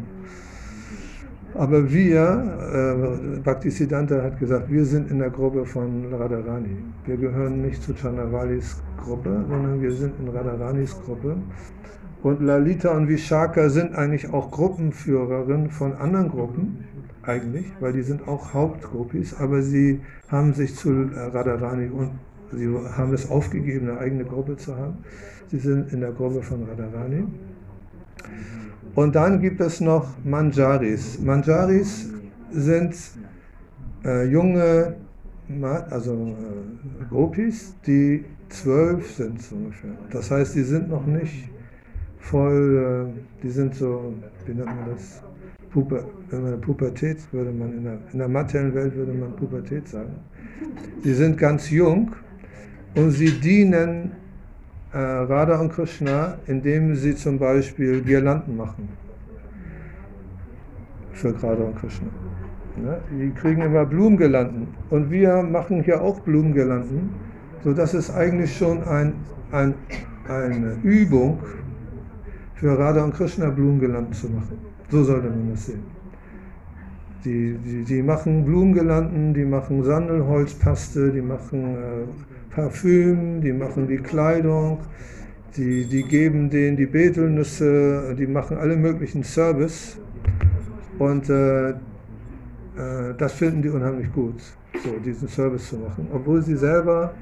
Aber 1.54 1.94
wir, 1.94 3.38
äh, 3.38 3.40
Bhaktisiddhanta 3.42 4.24
hat 4.24 4.40
gesagt, 4.40 4.72
wir 4.72 4.86
sind 4.86 5.12
in 5.12 5.20
der 5.20 5.30
Gruppe 5.30 5.64
von 5.66 6.12
Radharani. 6.12 6.78
Wir 7.06 7.18
gehören 7.18 7.62
nicht 7.62 7.84
zu 7.84 7.94
Chanavalis 7.94 8.82
Gruppe, 8.98 9.46
sondern 9.48 9.80
wir 9.80 9.92
sind 9.92 10.14
in 10.20 10.30
Radharanis 10.30 11.00
Gruppe. 11.06 11.36
Und 12.24 12.42
Lalita 12.42 12.90
und 12.98 13.08
Vishaka 13.10 13.70
sind 13.70 13.94
eigentlich 13.94 14.34
auch 14.34 14.50
Gruppenführerinnen 14.50 15.70
von 15.70 15.94
anderen 15.94 16.30
Gruppen, 16.30 16.86
eigentlich, 17.24 17.72
weil 17.80 17.94
die 17.94 18.02
sind 18.02 18.28
auch 18.28 18.54
Hauptgruppis, 18.54 19.36
aber 19.36 19.62
sie 19.62 20.02
haben 20.30 20.54
sich 20.54 20.76
zu 20.76 21.10
Radharani 21.14 21.88
und 21.88 22.12
sie 22.52 22.68
haben 22.68 23.14
es 23.14 23.30
aufgegeben, 23.30 23.90
eine 23.90 24.00
eigene 24.00 24.26
Gruppe 24.26 24.58
zu 24.58 24.76
haben. 24.76 24.98
Sie 25.48 25.60
sind 25.60 25.92
in 25.94 26.02
der 26.02 26.12
Gruppe 26.12 26.42
von 26.42 26.64
Radharani. 26.64 27.24
Und 28.96 29.16
dann 29.16 29.42
gibt 29.42 29.60
es 29.62 29.82
noch 29.82 30.08
Manjaris. 30.24 31.20
Manjaris 31.20 32.10
sind 32.52 32.96
äh, 34.06 34.28
junge, 34.28 34.96
also 35.90 36.14
äh, 36.14 37.06
Gopis, 37.10 37.76
die 37.88 38.26
zwölf 38.50 39.16
sind 39.16 39.42
so 39.42 39.56
ungefähr. 39.56 39.92
Das 40.12 40.30
heißt, 40.30 40.56
die 40.56 40.62
sind 40.62 40.90
noch 40.90 41.06
nicht 41.06 41.50
voll, 42.20 43.14
äh, 43.16 43.42
die 43.42 43.50
sind 43.50 43.76
so, 43.76 44.14
wie 44.46 44.54
nennt 44.54 44.68
man 44.68 44.90
das? 44.92 45.24
Puber, 45.74 46.04
Pubertät 46.62 47.18
würde 47.32 47.52
man 47.52 47.74
in 47.74 47.84
der, 47.84 47.98
in 48.12 48.20
der 48.20 48.28
materiellen 48.28 48.76
Welt 48.76 48.96
würde 48.96 49.12
man 49.12 49.36
Pubertät 49.36 49.88
sagen. 49.88 50.16
Sie 51.04 51.14
sind 51.16 51.38
ganz 51.38 51.72
jung 51.72 52.12
und 52.96 53.10
sie 53.10 53.32
dienen 53.32 54.12
äh, 54.94 54.98
Radha 54.98 55.60
und 55.60 55.74
Krishna, 55.74 56.38
indem 56.46 56.96
sie 56.96 57.16
zum 57.16 57.40
Beispiel 57.40 58.04
Girlanden 58.04 58.56
machen 58.56 58.88
für 61.14 61.34
Radha 61.42 61.64
und 61.64 61.76
Krishna. 61.76 62.08
Ja, 62.86 63.00
die 63.12 63.32
kriegen 63.32 63.62
immer 63.62 63.86
Blumengirlanden 63.86 64.68
und 64.92 65.10
wir 65.10 65.42
machen 65.42 65.84
hier 65.84 66.02
auch 66.02 66.20
Blumengirlanden, 66.20 67.10
so 67.64 67.74
das 67.74 67.96
ist 67.96 68.12
eigentlich 68.12 68.56
schon 68.56 68.84
ein, 68.84 69.14
ein, 69.52 69.74
eine 70.28 70.78
Übung 70.84 71.40
für 72.56 72.78
Radha 72.78 73.04
und 73.04 73.16
Krishna 73.16 73.50
Blumengirlanden 73.50 74.14
zu 74.14 74.30
machen. 74.30 74.73
So 74.90 75.04
sollte 75.04 75.30
man 75.30 75.52
das 75.52 75.66
sehen. 75.66 75.84
Die, 77.26 77.58
die, 77.66 77.84
die 77.84 78.02
machen 78.02 78.44
Blumengirlanden, 78.44 79.34
die 79.34 79.46
machen 79.46 79.84
Sandelholzpaste, 79.84 81.12
die 81.12 81.22
machen 81.22 81.76
äh, 81.76 82.54
Parfüm, 82.54 83.40
die 83.42 83.54
machen 83.54 83.88
die 83.88 83.98
Kleidung, 83.98 84.80
die, 85.56 85.86
die 85.86 86.04
geben 86.04 86.50
denen 86.50 86.76
die 86.76 86.86
Betelnüsse, 86.86 88.14
die 88.18 88.28
machen 88.28 88.58
alle 88.58 88.76
möglichen 88.76 89.24
Service. 89.24 89.98
Und 91.00 91.30
äh, 91.30 91.70
äh, 91.70 91.76
das 93.18 93.34
finden 93.34 93.62
die 93.62 93.70
unheimlich 93.70 94.12
gut, 94.12 94.42
so 94.84 94.90
diesen 95.04 95.28
Service 95.28 95.70
zu 95.70 95.78
machen. 95.78 96.08
Obwohl 96.14 96.42
sie 96.42 96.58
selber 96.58 97.14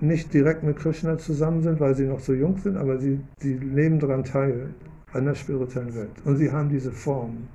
nicht 0.00 0.32
direkt 0.34 0.62
mit 0.62 0.76
Krishna 0.76 1.16
zusammen 1.18 1.62
sind, 1.62 1.80
weil 1.80 1.94
sie 1.94 2.04
noch 2.04 2.20
so 2.20 2.32
jung 2.32 2.58
sind, 2.58 2.76
aber 2.76 2.98
sie, 2.98 3.20
sie 3.38 3.54
nehmen 3.54 3.98
daran 3.98 4.24
teil, 4.24 4.70
an 5.14 5.24
der 5.24 5.34
spirituellen 5.34 5.94
Welt. 5.94 6.10
Und 6.24 6.36
sie 6.36 6.50
haben 6.50 6.68
diese 6.68 6.92
Form 6.92 7.48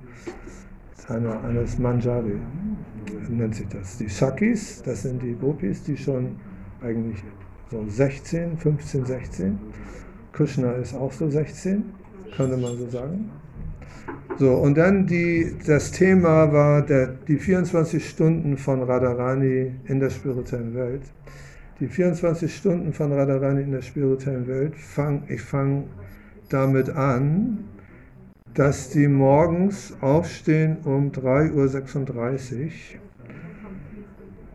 einer, 1.08 1.42
eines 1.44 1.78
Manjari, 1.78 2.38
nennt 3.28 3.54
sich 3.54 3.68
das. 3.68 3.98
Die 3.98 4.08
Shakis, 4.08 4.82
das 4.82 5.02
sind 5.02 5.22
die 5.22 5.34
Gopis, 5.34 5.82
die 5.82 5.96
schon 5.96 6.36
eigentlich 6.82 7.22
so 7.70 7.84
16, 7.86 8.56
15, 8.56 9.04
16. 9.04 9.58
Krishna 10.32 10.72
ist 10.72 10.94
auch 10.94 11.12
so 11.12 11.28
16, 11.28 11.84
könnte 12.36 12.56
man 12.56 12.76
so 12.76 12.88
sagen. 12.88 13.30
So, 14.38 14.54
und 14.54 14.78
dann 14.78 15.06
die, 15.06 15.54
das 15.66 15.90
Thema 15.90 16.52
war 16.52 16.82
der, 16.82 17.08
die 17.28 17.36
24 17.36 18.08
Stunden 18.08 18.56
von 18.56 18.82
Radharani 18.82 19.72
in 19.86 20.00
der 20.00 20.10
spirituellen 20.10 20.74
Welt. 20.74 21.02
Die 21.80 21.88
24 21.88 22.54
Stunden 22.54 22.92
von 22.92 23.12
Radharani 23.12 23.62
in 23.62 23.72
der 23.72 23.82
spirituellen 23.82 24.46
Welt, 24.46 24.76
fang, 24.76 25.24
ich 25.28 25.42
fange 25.42 25.84
damit 26.52 26.90
an, 26.90 27.64
dass 28.54 28.90
die 28.90 29.08
morgens 29.08 29.96
aufstehen 30.00 30.78
um 30.84 31.12
3.36 31.12 32.70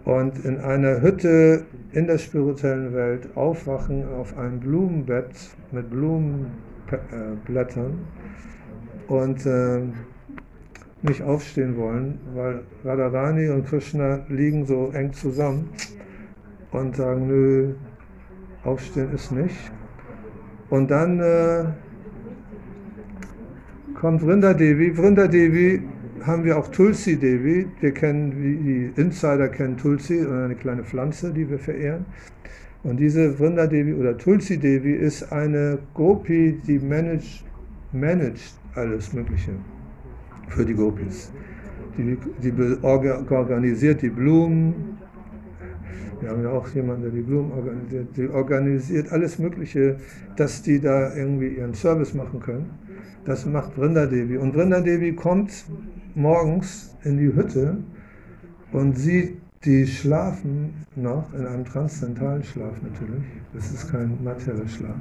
Uhr 0.05 0.15
und 0.15 0.45
in 0.45 0.60
einer 0.60 1.01
Hütte 1.01 1.65
in 1.91 2.08
der 2.08 2.17
spirituellen 2.17 2.93
Welt 2.93 3.36
aufwachen 3.36 4.08
auf 4.08 4.38
einem 4.38 4.60
Blumenbett 4.60 5.36
mit 5.71 5.89
Blumenblättern 5.89 7.99
und 9.08 9.45
äh, 9.45 9.81
nicht 11.01 11.21
aufstehen 11.21 11.77
wollen, 11.77 12.19
weil 12.34 12.62
Radharani 12.84 13.49
und 13.49 13.65
Krishna 13.65 14.25
liegen 14.27 14.65
so 14.65 14.91
eng 14.91 15.13
zusammen 15.13 15.69
und 16.71 16.95
sagen, 16.95 17.27
nö, 17.27 17.73
aufstehen 18.63 19.13
ist 19.13 19.31
nicht. 19.31 19.71
Und 20.69 20.89
dann 20.89 21.19
äh, 21.19 21.65
kommt 23.95 24.21
Vrinda 24.21 24.53
Devi. 24.53 24.95
Vrinda 24.95 25.27
Devi 25.27 25.81
haben 26.21 26.43
wir 26.43 26.58
auch 26.58 26.67
Tulsi 26.67 27.17
Devi. 27.17 27.67
Wir 27.79 27.91
kennen, 27.91 28.31
die 28.31 29.01
Insider 29.01 29.47
kennen 29.47 29.77
Tulsi, 29.77 30.19
eine 30.19 30.55
kleine 30.55 30.84
Pflanze, 30.84 31.34
die 31.34 31.49
wir 31.49 31.60
verehren. 31.60 32.05
Und 32.84 32.97
diese 32.97 33.34
Vrinda 33.34 33.65
Devi 33.65 33.93
oder 33.93 34.17
Tulsi 34.17 34.58
Devi 34.58 34.93
ist 34.93 35.31
eine 35.31 35.79
Gopi, 35.93 36.60
die 36.67 36.79
managt, 36.79 37.43
managt 37.93 38.60
alles 38.75 39.13
Mögliche 39.13 39.51
für 40.49 40.65
die 40.65 40.73
Gopis. 40.73 41.31
Die, 41.97 42.17
die 42.43 42.53
organisiert 42.84 44.01
die 44.01 44.10
Blumen. 44.10 44.97
Wir 46.19 46.29
haben 46.29 46.43
ja 46.43 46.49
auch 46.49 46.67
jemanden, 46.69 47.03
der 47.03 47.12
die 47.12 47.21
Blumen 47.21 47.51
organisiert. 47.51 48.08
Die 48.17 48.27
organisiert 48.27 49.12
alles 49.12 49.39
Mögliche, 49.39 49.97
dass 50.36 50.62
die 50.62 50.79
da 50.79 51.15
irgendwie 51.15 51.47
ihren 51.47 51.73
Service 51.73 52.13
machen 52.13 52.39
können. 52.39 52.84
Das 53.25 53.45
macht 53.45 53.73
Vrinda 53.73 54.05
Devi. 54.05 54.38
Und 54.38 54.53
Vrinda 54.53 54.81
Devi 54.81 55.13
kommt 55.13 55.65
morgens 56.13 56.95
in 57.03 57.17
die 57.17 57.33
Hütte 57.33 57.77
und 58.71 58.97
sieht, 58.97 59.41
die 59.63 59.88
schlafen 59.88 60.85
noch 60.95 61.33
in 61.33 61.47
einem 61.47 61.65
transzendentalen 61.65 62.43
Schlaf 62.43 62.75
natürlich. 62.83 63.25
Das 63.51 63.71
ist 63.71 63.91
kein 63.91 64.23
materieller 64.23 64.67
Schlaf. 64.67 64.95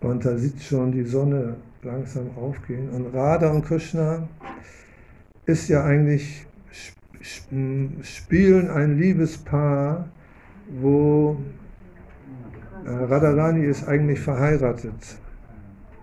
Und 0.00 0.24
da 0.24 0.36
sieht 0.36 0.60
schon 0.60 0.92
die 0.92 1.04
Sonne 1.04 1.56
langsam 1.82 2.26
aufgehen. 2.36 2.90
Und 2.90 3.14
Radha 3.14 3.50
und 3.50 3.64
Krishna 3.64 4.28
ist 5.46 5.68
ja 5.68 5.82
eigentlich, 5.82 6.46
spielen 8.02 8.68
ein 8.70 8.98
Liebespaar, 8.98 10.10
wo 10.80 11.38
äh, 12.84 12.90
Radharani 12.90 13.64
ist 13.64 13.88
eigentlich 13.88 14.20
verheiratet 14.20 15.18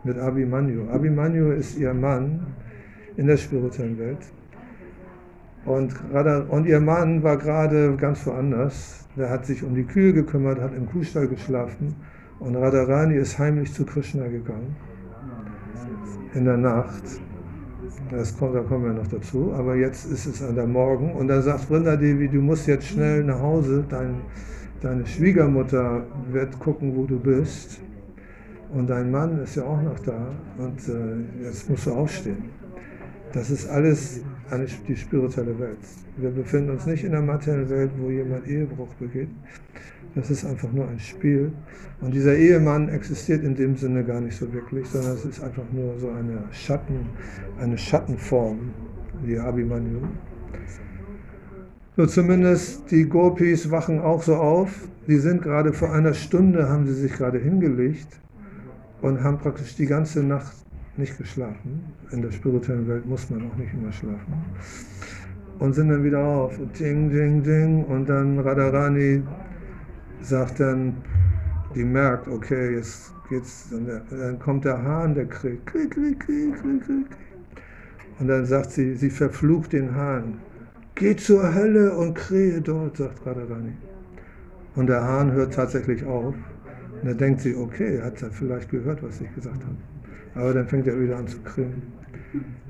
mit 0.03 0.17
Abhimanyu. 0.17 0.89
Abhimanyu 0.89 1.51
ist 1.51 1.77
ihr 1.77 1.93
Mann 1.93 2.45
in 3.17 3.27
der 3.27 3.37
spirituellen 3.37 3.97
Welt. 3.97 4.19
Und, 5.65 5.93
Radha, 6.11 6.45
und 6.49 6.65
ihr 6.65 6.79
Mann 6.79 7.23
war 7.23 7.37
gerade 7.37 7.95
ganz 7.95 8.25
woanders. 8.25 9.07
Der 9.15 9.29
hat 9.29 9.45
sich 9.45 9.63
um 9.63 9.75
die 9.75 9.83
Kühe 9.83 10.13
gekümmert, 10.13 10.59
hat 10.59 10.75
im 10.75 10.87
Kuhstall 10.87 11.27
geschlafen. 11.27 11.95
Und 12.39 12.55
Radharani 12.55 13.15
ist 13.15 13.39
heimlich 13.39 13.73
zu 13.73 13.85
Krishna 13.85 14.27
gegangen 14.27 14.75
in 16.33 16.45
der 16.45 16.57
Nacht. 16.57 17.03
Das 18.09 18.37
kommt, 18.37 18.55
da 18.55 18.61
kommen 18.61 18.85
wir 18.85 18.93
noch 18.93 19.07
dazu. 19.07 19.53
Aber 19.53 19.75
jetzt 19.75 20.05
ist 20.11 20.25
es 20.25 20.41
an 20.41 20.55
der 20.55 20.67
Morgen 20.67 21.13
und 21.13 21.27
da 21.27 21.41
sagt 21.41 21.61
Vrinda 21.61 21.95
Devi, 21.95 22.27
du 22.27 22.41
musst 22.41 22.67
jetzt 22.67 22.87
schnell 22.87 23.23
nach 23.23 23.39
Hause. 23.39 23.85
Dein, 23.87 24.15
deine 24.81 25.05
Schwiegermutter 25.05 26.05
wird 26.31 26.59
gucken, 26.59 26.95
wo 26.95 27.05
du 27.05 27.19
bist. 27.19 27.79
Und 28.73 28.89
dein 28.89 29.11
Mann 29.11 29.39
ist 29.43 29.55
ja 29.55 29.63
auch 29.63 29.81
noch 29.81 29.99
da. 29.99 30.31
Und 30.57 30.79
äh, 30.89 31.43
jetzt 31.43 31.69
musst 31.69 31.85
du 31.85 31.91
aufstehen. 31.91 32.49
Das 33.31 33.51
ist 33.51 33.69
alles 33.69 34.21
eine, 34.49 34.65
die 34.87 34.95
spirituelle 34.95 35.57
Welt. 35.59 35.77
Wir 36.17 36.31
befinden 36.31 36.71
uns 36.71 36.85
nicht 36.85 37.03
in 37.03 37.11
der 37.11 37.21
materiellen 37.21 37.69
Welt, 37.69 37.91
wo 37.97 38.09
jemand 38.09 38.47
Ehebruch 38.47 38.93
begeht, 38.95 39.29
das 40.15 40.29
ist 40.29 40.45
einfach 40.45 40.71
nur 40.71 40.87
ein 40.87 40.99
Spiel. 40.99 41.51
Und 42.01 42.13
dieser 42.13 42.35
Ehemann 42.35 42.89
existiert 42.89 43.43
in 43.43 43.55
dem 43.55 43.75
Sinne 43.75 44.03
gar 44.03 44.21
nicht 44.21 44.37
so 44.37 44.51
wirklich, 44.53 44.87
sondern 44.87 45.13
es 45.13 45.25
ist 45.25 45.43
einfach 45.43 45.63
nur 45.71 45.97
so 45.99 46.09
eine 46.09 46.43
Schatten, 46.51 47.07
eine 47.59 47.77
Schattenform, 47.77 48.71
wie 49.23 49.39
Abhimanyu. 49.39 50.01
So 51.95 52.05
zumindest 52.05 52.89
die 52.91 53.05
Gopis 53.05 53.69
wachen 53.69 53.99
auch 53.99 54.21
so 54.21 54.35
auf. 54.35 54.87
Die 55.07 55.17
sind 55.17 55.41
gerade 55.41 55.73
vor 55.73 55.91
einer 55.91 56.13
Stunde, 56.13 56.69
haben 56.69 56.85
sie 56.85 56.93
sich 56.93 57.13
gerade 57.13 57.39
hingelegt 57.39 58.19
und 59.03 59.21
haben 59.21 59.37
praktisch 59.37 59.75
die 59.75 59.85
ganze 59.85 60.23
Nacht 60.23 60.55
nicht 60.95 61.17
geschlafen. 61.17 61.93
In 62.11 62.21
der 62.21 62.31
spirituellen 62.31 62.87
Welt 62.87 63.05
muss 63.05 63.29
man 63.29 63.51
auch 63.51 63.55
nicht 63.57 63.73
immer 63.73 63.91
schlafen. 63.91 64.33
Und 65.59 65.73
sind 65.73 65.89
dann 65.89 66.03
wieder 66.05 66.23
auf. 66.23 66.57
Ding, 66.79 67.09
ding, 67.09 67.43
ding. 67.43 67.83
Und 67.83 68.07
dann 68.07 68.39
Radharani 68.39 69.21
sagt 70.21 70.61
dann, 70.61 70.95
die 71.75 71.83
merkt, 71.83 72.29
okay, 72.29 72.75
jetzt 72.75 73.13
geht's, 73.27 73.67
dann 73.71 74.39
kommt 74.39 74.63
der 74.63 74.81
Hahn, 74.81 75.13
der 75.15 75.25
kriegt, 75.25 75.65
krieg, 75.65 75.91
krieg, 75.91 76.19
krieg, 76.21 76.55
krieg, 76.55 76.85
krieg. 76.85 77.05
Und 78.19 78.27
dann 78.27 78.45
sagt 78.45 78.71
sie, 78.71 78.95
sie 78.95 79.09
verflucht 79.09 79.73
den 79.73 79.93
Hahn. 79.93 80.39
Geh 80.95 81.15
zur 81.17 81.53
Hölle 81.53 81.93
und 81.97 82.13
krähe 82.13 82.61
dort, 82.61 82.97
sagt 82.97 83.25
Radharani. 83.25 83.73
Und 84.75 84.87
der 84.87 85.03
Hahn 85.03 85.33
hört 85.33 85.53
tatsächlich 85.55 86.05
auf. 86.05 86.35
Und 87.03 87.09
dann 87.09 87.17
denkt 87.17 87.41
sie, 87.41 87.53
okay, 87.53 88.01
hat 88.01 88.21
er 88.21 88.31
vielleicht 88.31 88.71
gehört, 88.71 89.03
was 89.03 89.19
ich 89.19 89.35
gesagt 89.35 89.61
habe. 89.61 89.75
Aber 90.35 90.53
dann 90.53 90.67
fängt 90.69 90.87
er 90.87 90.97
wieder 90.97 91.17
an 91.17 91.27
zu 91.27 91.37
krähen. 91.39 91.81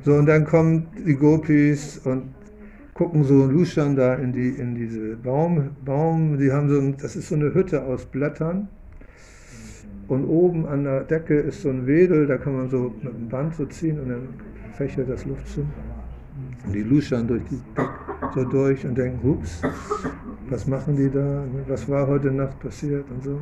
So, 0.03 0.15
und 0.15 0.25
dann 0.25 0.43
kommen 0.43 0.87
die 1.05 1.13
Gopis 1.13 1.99
und 1.99 2.33
gucken 2.95 3.23
so 3.23 3.45
luschern 3.45 3.95
da 3.95 4.15
in, 4.15 4.33
die, 4.33 4.49
in 4.49 4.73
diese 4.73 5.15
Baum, 5.17 5.69
Baum, 5.85 6.39
die 6.39 6.51
haben 6.51 6.67
so 6.67 6.79
ein, 6.79 6.97
das 6.97 7.15
ist 7.15 7.29
so 7.29 7.35
eine 7.35 7.53
Hütte 7.53 7.83
aus 7.83 8.05
Blättern 8.05 8.69
und 10.07 10.25
oben 10.25 10.65
an 10.65 10.83
der 10.83 11.01
Decke 11.01 11.35
ist 11.35 11.61
so 11.61 11.69
ein 11.69 11.85
Wedel, 11.85 12.25
da 12.25 12.37
kann 12.37 12.55
man 12.55 12.69
so 12.71 12.91
mit 13.03 13.13
dem 13.13 13.29
Band 13.29 13.53
so 13.53 13.65
ziehen 13.67 13.99
und 13.99 14.09
dann 14.09 14.27
fächert 14.73 15.09
das 15.09 15.25
Luft 15.25 15.47
zu. 15.47 15.61
Und 16.65 16.73
die 16.73 16.81
luschern 16.81 17.27
durch 17.27 17.43
die 17.51 17.59
so 18.33 18.43
durch 18.45 18.83
und 18.83 18.97
denken, 18.97 19.21
hups, 19.23 19.61
was 20.49 20.65
machen 20.67 20.95
die 20.95 21.09
da, 21.09 21.43
was 21.67 21.87
war 21.87 22.07
heute 22.07 22.31
Nacht 22.31 22.59
passiert 22.59 23.05
und 23.11 23.23
so. 23.23 23.39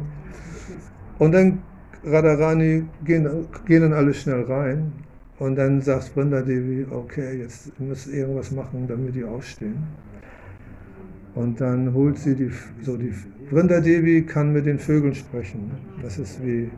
Und 1.21 1.34
dann 1.34 1.60
Radharani 2.03 2.84
gehen, 3.05 3.45
gehen 3.67 3.81
dann 3.84 3.93
alle 3.93 4.12
schnell 4.12 4.41
rein 4.41 4.91
und 5.38 5.55
dann 5.55 5.79
sagt 5.79 6.15
Brinda 6.15 6.41
Devi, 6.41 6.84
okay, 6.89 7.38
jetzt 7.38 7.79
muss 7.79 8.07
irgendwas 8.07 8.49
machen, 8.49 8.88
damit 8.88 9.13
die 9.13 9.23
aufstehen. 9.23 9.84
Und 11.36 11.62
dann 11.62 11.93
holt 11.93 12.17
sie 12.17 12.34
die, 12.34 12.49
so 12.81 12.97
die, 12.97 13.13
Brinda 13.51 13.79
Devi 13.81 14.23
kann 14.23 14.51
mit 14.51 14.65
den 14.65 14.79
Vögeln 14.79 15.13
sprechen. 15.13 15.69
Das 16.01 16.17
ist 16.17 16.43
wie, 16.43 16.71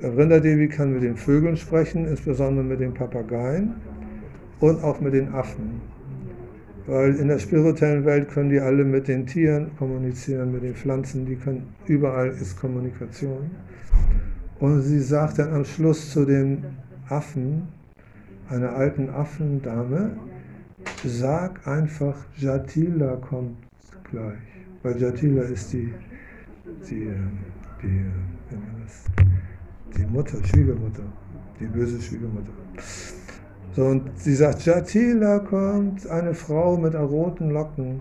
Brinda 0.00 0.40
Devi 0.40 0.68
kann 0.68 0.94
mit 0.94 1.02
den 1.02 1.18
Vögeln 1.18 1.58
sprechen, 1.58 2.06
insbesondere 2.06 2.64
mit 2.64 2.80
den 2.80 2.94
Papageien 2.94 3.74
und 4.60 4.82
auch 4.82 5.02
mit 5.02 5.12
den 5.12 5.28
Affen. 5.34 5.82
Weil 6.86 7.14
in 7.14 7.28
der 7.28 7.38
spirituellen 7.38 8.04
Welt 8.04 8.28
können 8.30 8.50
die 8.50 8.58
alle 8.58 8.84
mit 8.84 9.06
den 9.06 9.26
Tieren 9.26 9.70
kommunizieren, 9.76 10.52
mit 10.52 10.64
den 10.64 10.74
Pflanzen, 10.74 11.26
die 11.26 11.36
können, 11.36 11.68
überall 11.86 12.30
ist 12.30 12.58
Kommunikation. 12.58 13.50
Und 14.58 14.82
sie 14.82 15.00
sagt 15.00 15.38
dann 15.38 15.52
am 15.54 15.64
Schluss 15.64 16.10
zu 16.10 16.24
dem 16.24 16.64
Affen, 17.08 17.68
einer 18.48 18.74
alten 18.74 19.10
Affendame, 19.10 20.16
sag 21.04 21.66
einfach, 21.66 22.16
Jatila 22.36 23.16
kommt 23.16 23.56
gleich. 24.10 24.38
Weil 24.82 25.00
Jatila 25.00 25.42
ist 25.42 25.72
die, 25.72 25.92
die, 26.90 27.10
die, 27.82 28.04
die 29.96 30.06
Mutter, 30.06 30.38
Schwiegermutter, 30.44 31.04
die 31.60 31.66
böse 31.66 32.00
Schwiegermutter. 32.00 32.52
So, 33.74 33.86
und 33.86 34.02
sie 34.16 34.34
sagt, 34.34 34.64
Jatila 34.64 35.38
kommt, 35.38 36.06
eine 36.08 36.34
Frau 36.34 36.76
mit 36.76 36.94
roten 36.94 37.50
Locken. 37.50 38.00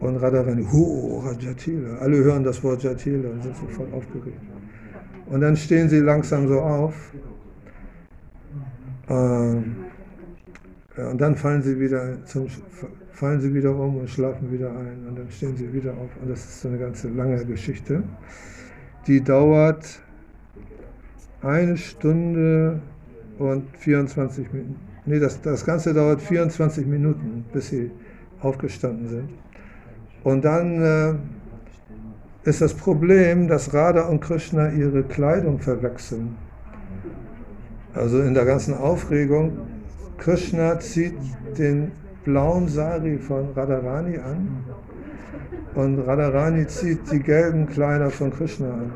Und 0.00 0.16
Radharani, 0.16 0.64
hu, 0.64 1.22
Jatila. 1.38 1.98
Alle 1.98 2.16
hören 2.18 2.44
das 2.44 2.62
Wort 2.62 2.82
Jatila 2.82 3.28
und 3.30 3.42
sind 3.42 3.56
sofort 3.56 3.92
aufgeregt. 3.92 4.40
Und 5.26 5.40
dann 5.40 5.56
stehen 5.56 5.88
sie 5.88 6.00
langsam 6.00 6.48
so 6.48 6.60
auf 6.60 6.94
ähm, 9.08 9.76
und 10.96 11.20
dann 11.20 11.36
fallen 11.36 11.62
sie 11.62 11.78
wieder 11.78 12.24
zum, 12.24 12.46
fallen 13.12 13.40
sie 13.40 13.52
wieder 13.54 13.74
um 13.74 13.96
und 13.96 14.10
schlafen 14.10 14.52
wieder 14.52 14.70
ein 14.70 15.06
und 15.08 15.18
dann 15.18 15.30
stehen 15.30 15.56
sie 15.56 15.72
wieder 15.72 15.92
auf. 15.92 16.10
Und 16.20 16.30
das 16.30 16.40
ist 16.40 16.60
so 16.60 16.68
eine 16.68 16.78
ganze 16.78 17.08
lange 17.08 17.44
Geschichte. 17.44 18.02
Die 19.06 19.22
dauert 19.22 20.00
eine 21.40 21.76
Stunde 21.76 22.80
und 23.50 23.76
24 23.76 24.52
Minuten. 24.52 24.76
Nee, 25.04 25.18
das, 25.18 25.40
das 25.40 25.64
Ganze 25.64 25.92
dauert 25.92 26.22
24 26.22 26.86
Minuten, 26.86 27.44
bis 27.52 27.68
sie 27.68 27.90
aufgestanden 28.40 29.08
sind. 29.08 29.28
Und 30.22 30.44
dann 30.44 30.82
äh, 30.82 32.48
ist 32.48 32.60
das 32.60 32.74
Problem, 32.74 33.48
dass 33.48 33.74
Radha 33.74 34.02
und 34.02 34.20
Krishna 34.20 34.70
ihre 34.70 35.02
Kleidung 35.02 35.58
verwechseln. 35.58 36.36
Also 37.94 38.22
in 38.22 38.34
der 38.34 38.44
ganzen 38.44 38.74
Aufregung, 38.74 39.58
Krishna 40.18 40.78
zieht 40.78 41.14
den 41.58 41.92
blauen 42.24 42.68
Sari 42.68 43.18
von 43.18 43.52
Radharani 43.54 44.18
an 44.18 44.64
und 45.74 45.98
Radharani 46.00 46.66
zieht 46.68 47.10
die 47.10 47.20
gelben 47.20 47.66
Kleider 47.66 48.10
von 48.10 48.32
Krishna 48.32 48.72
an. 48.72 48.92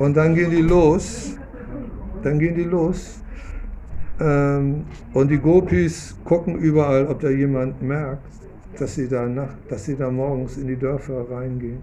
Und 0.00 0.16
dann 0.16 0.34
gehen 0.34 0.50
die 0.50 0.62
los, 0.62 1.36
dann 2.22 2.38
gehen 2.38 2.54
die 2.54 2.64
los 2.64 3.20
ähm, 4.18 4.86
und 5.12 5.30
die 5.30 5.36
Gopis 5.36 6.16
gucken 6.24 6.56
überall, 6.56 7.06
ob 7.06 7.20
da 7.20 7.28
jemand 7.28 7.82
merkt, 7.82 8.26
dass 8.78 8.94
sie 8.94 9.08
da, 9.08 9.26
nach, 9.26 9.50
dass 9.68 9.84
sie 9.84 9.96
da 9.96 10.10
morgens 10.10 10.56
in 10.56 10.68
die 10.68 10.76
Dörfer 10.76 11.30
reingehen. 11.30 11.80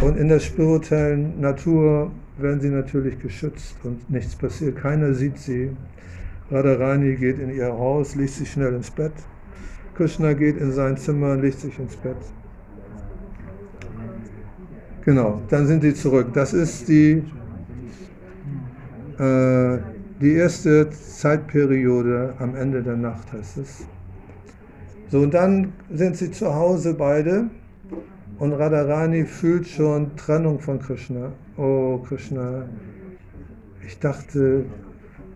Und 0.00 0.16
in 0.16 0.28
der 0.28 0.40
spirituellen 0.40 1.38
Natur 1.38 2.10
werden 2.38 2.62
sie 2.62 2.70
natürlich 2.70 3.18
geschützt 3.18 3.76
und 3.84 4.08
nichts 4.10 4.34
passiert. 4.34 4.76
Keiner 4.76 5.12
sieht 5.12 5.36
sie. 5.36 5.72
Radharani 6.50 7.16
geht 7.16 7.38
in 7.38 7.50
ihr 7.50 7.70
Haus, 7.70 8.14
legt 8.14 8.30
sich 8.30 8.50
schnell 8.50 8.72
ins 8.72 8.90
Bett. 8.90 9.12
Krishna 9.94 10.32
geht 10.32 10.56
in 10.56 10.72
sein 10.72 10.96
Zimmer, 10.96 11.36
legt 11.36 11.60
sich 11.60 11.78
ins 11.78 11.96
Bett. 11.96 12.16
Genau, 15.10 15.42
dann 15.48 15.66
sind 15.66 15.82
sie 15.82 15.92
zurück. 15.92 16.28
Das 16.34 16.52
ist 16.52 16.86
die, 16.88 17.24
äh, 19.18 19.78
die 20.20 20.34
erste 20.34 20.88
Zeitperiode 20.88 22.34
am 22.38 22.54
Ende 22.54 22.80
der 22.80 22.94
Nacht, 22.94 23.32
heißt 23.32 23.56
es. 23.58 23.86
So, 25.08 25.18
und 25.18 25.34
dann 25.34 25.72
sind 25.92 26.16
sie 26.16 26.30
zu 26.30 26.54
Hause 26.54 26.94
beide 26.94 27.46
und 28.38 28.52
Radharani 28.52 29.24
fühlt 29.24 29.66
schon 29.66 30.14
Trennung 30.14 30.60
von 30.60 30.78
Krishna. 30.78 31.32
Oh 31.56 31.98
Krishna, 32.06 32.66
ich 33.84 33.98
dachte, 33.98 34.64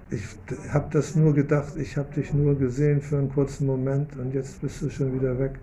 ich 0.09 0.23
habe 0.73 0.87
das 0.93 1.17
nur 1.17 1.35
gedacht, 1.35 1.73
ich 1.77 1.97
habe 1.97 2.15
dich 2.15 2.33
nur 2.33 2.57
gesehen 2.57 3.03
für 3.03 3.19
einen 3.19 3.33
kurzen 3.33 3.67
Moment 3.67 4.17
und 4.17 4.35
jetzt 4.35 4.61
bist 4.61 4.83
du 4.83 4.89
schon 4.89 5.13
wieder 5.19 5.37
weg 5.37 5.59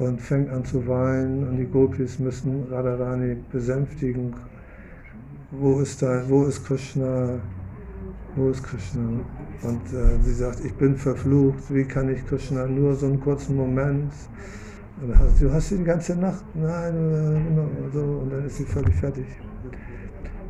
und 0.00 0.20
fängt 0.20 0.50
an 0.50 0.64
zu 0.64 0.86
weinen 0.88 1.46
und 1.46 1.58
die 1.58 1.66
Gopis 1.66 2.18
müssen 2.18 2.64
Radharani 2.70 3.36
besänftigen. 3.52 4.34
Wo 5.50 5.80
ist 5.80 6.00
da, 6.00 6.22
wo 6.26 6.44
ist 6.44 6.64
Krishna? 6.64 7.38
Wo 8.34 8.48
ist 8.48 8.62
Krishna? 8.62 9.02
Und 9.62 9.92
äh, 9.92 10.22
sie 10.22 10.32
sagt, 10.32 10.64
ich 10.64 10.72
bin 10.74 10.96
verflucht, 10.96 11.62
wie 11.68 11.84
kann 11.84 12.08
ich 12.08 12.26
Krishna 12.26 12.66
nur 12.66 12.94
so 12.94 13.06
einen 13.06 13.20
kurzen 13.20 13.56
Moment? 13.56 14.12
Und 15.02 15.14
du 15.40 15.52
hast 15.52 15.68
sie 15.68 15.78
die 15.78 15.84
ganze 15.84 16.16
Nacht, 16.16 16.44
nein, 16.54 16.94
äh, 16.94 17.92
so, 17.92 18.00
und 18.00 18.32
dann 18.32 18.46
ist 18.46 18.56
sie 18.56 18.64
völlig 18.64 18.94
fertig. 18.94 19.26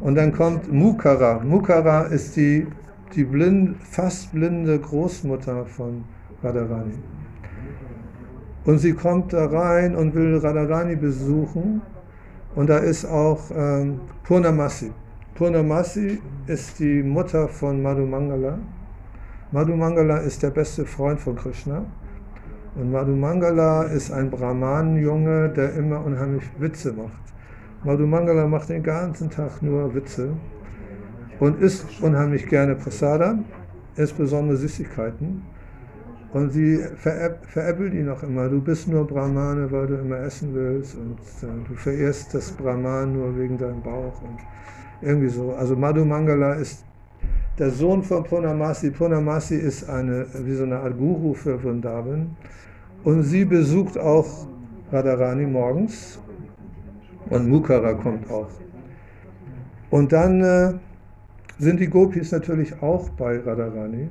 Und 0.00 0.14
dann 0.14 0.32
kommt 0.32 0.72
Mukara. 0.72 1.40
Mukara 1.42 2.02
ist 2.02 2.36
die, 2.36 2.66
die 3.14 3.24
blind, 3.24 3.76
fast 3.82 4.32
blinde 4.32 4.78
Großmutter 4.78 5.66
von 5.66 6.04
Radharani. 6.42 6.94
Und 8.64 8.78
sie 8.78 8.92
kommt 8.92 9.32
da 9.32 9.46
rein 9.46 9.96
und 9.96 10.14
will 10.14 10.36
Radharani 10.36 10.96
besuchen. 10.96 11.82
Und 12.54 12.68
da 12.68 12.78
ist 12.78 13.04
auch 13.04 13.50
ähm, 13.54 14.00
Purnamasi. 14.24 14.92
Purnamasi 15.34 16.20
ist 16.46 16.78
die 16.78 17.02
Mutter 17.02 17.48
von 17.48 17.80
Madhu 17.80 18.04
Mangala. 18.04 18.58
Madhu 19.52 19.74
Mangala 19.74 20.18
ist 20.18 20.42
der 20.42 20.50
beste 20.50 20.84
Freund 20.84 21.20
von 21.20 21.36
Krishna. 21.36 21.84
Und 22.76 22.92
Madhu 22.92 23.12
Mangala 23.12 23.84
ist 23.84 24.12
ein 24.12 24.30
Brahman-Junge, 24.30 25.48
der 25.50 25.74
immer 25.74 26.04
unheimlich 26.04 26.44
Witze 26.58 26.92
macht. 26.92 27.22
Madhu 27.82 28.06
Mangala 28.06 28.46
macht 28.46 28.68
den 28.68 28.82
ganzen 28.82 29.30
Tag 29.30 29.62
nur 29.62 29.94
Witze 29.94 30.34
und 31.40 31.60
isst 31.60 31.86
unheimlich 32.02 32.46
gerne 32.46 32.74
Prasada, 32.74 33.38
insbesondere 33.96 34.56
Süßigkeiten. 34.58 35.42
Und 36.32 36.50
sie 36.50 36.78
veräppelt 36.96 37.92
ihn 37.92 38.08
auch 38.08 38.22
immer. 38.22 38.48
Du 38.48 38.60
bist 38.60 38.86
nur 38.86 39.04
Brahmane, 39.04 39.70
weil 39.72 39.88
du 39.88 39.94
immer 39.96 40.20
essen 40.20 40.54
willst 40.54 40.94
und 40.94 41.18
äh, 41.42 41.68
du 41.68 41.74
verehrst 41.74 42.32
das 42.34 42.52
Brahman 42.52 43.14
nur 43.14 43.36
wegen 43.36 43.58
deinem 43.58 43.82
Bauch 43.82 44.22
und 44.22 44.38
irgendwie 45.02 45.28
so. 45.28 45.52
Also 45.52 45.74
Madhu 45.74 46.04
Mangala 46.04 46.54
ist 46.54 46.84
der 47.58 47.70
Sohn 47.70 48.04
von 48.04 48.22
Purnamasi. 48.22 48.90
Purnamasi 48.90 49.56
ist 49.56 49.88
eine, 49.90 50.24
wie 50.44 50.54
so 50.54 50.62
eine 50.62 50.78
Art 50.78 50.96
Guru 50.96 51.34
für 51.34 51.58
Vrindavan. 51.58 52.36
Und 53.02 53.24
sie 53.24 53.44
besucht 53.44 53.98
auch 53.98 54.46
Radharani 54.92 55.46
morgens 55.46 56.20
und 57.28 57.48
Mukara 57.48 57.94
kommt 57.94 58.30
auch. 58.30 58.50
Und 59.90 60.12
dann 60.12 60.40
äh, 60.42 60.74
sind 61.58 61.80
die 61.80 61.88
Gopis 61.88 62.30
natürlich 62.30 62.80
auch 62.82 63.08
bei 63.10 63.38
Radharani. 63.40 64.10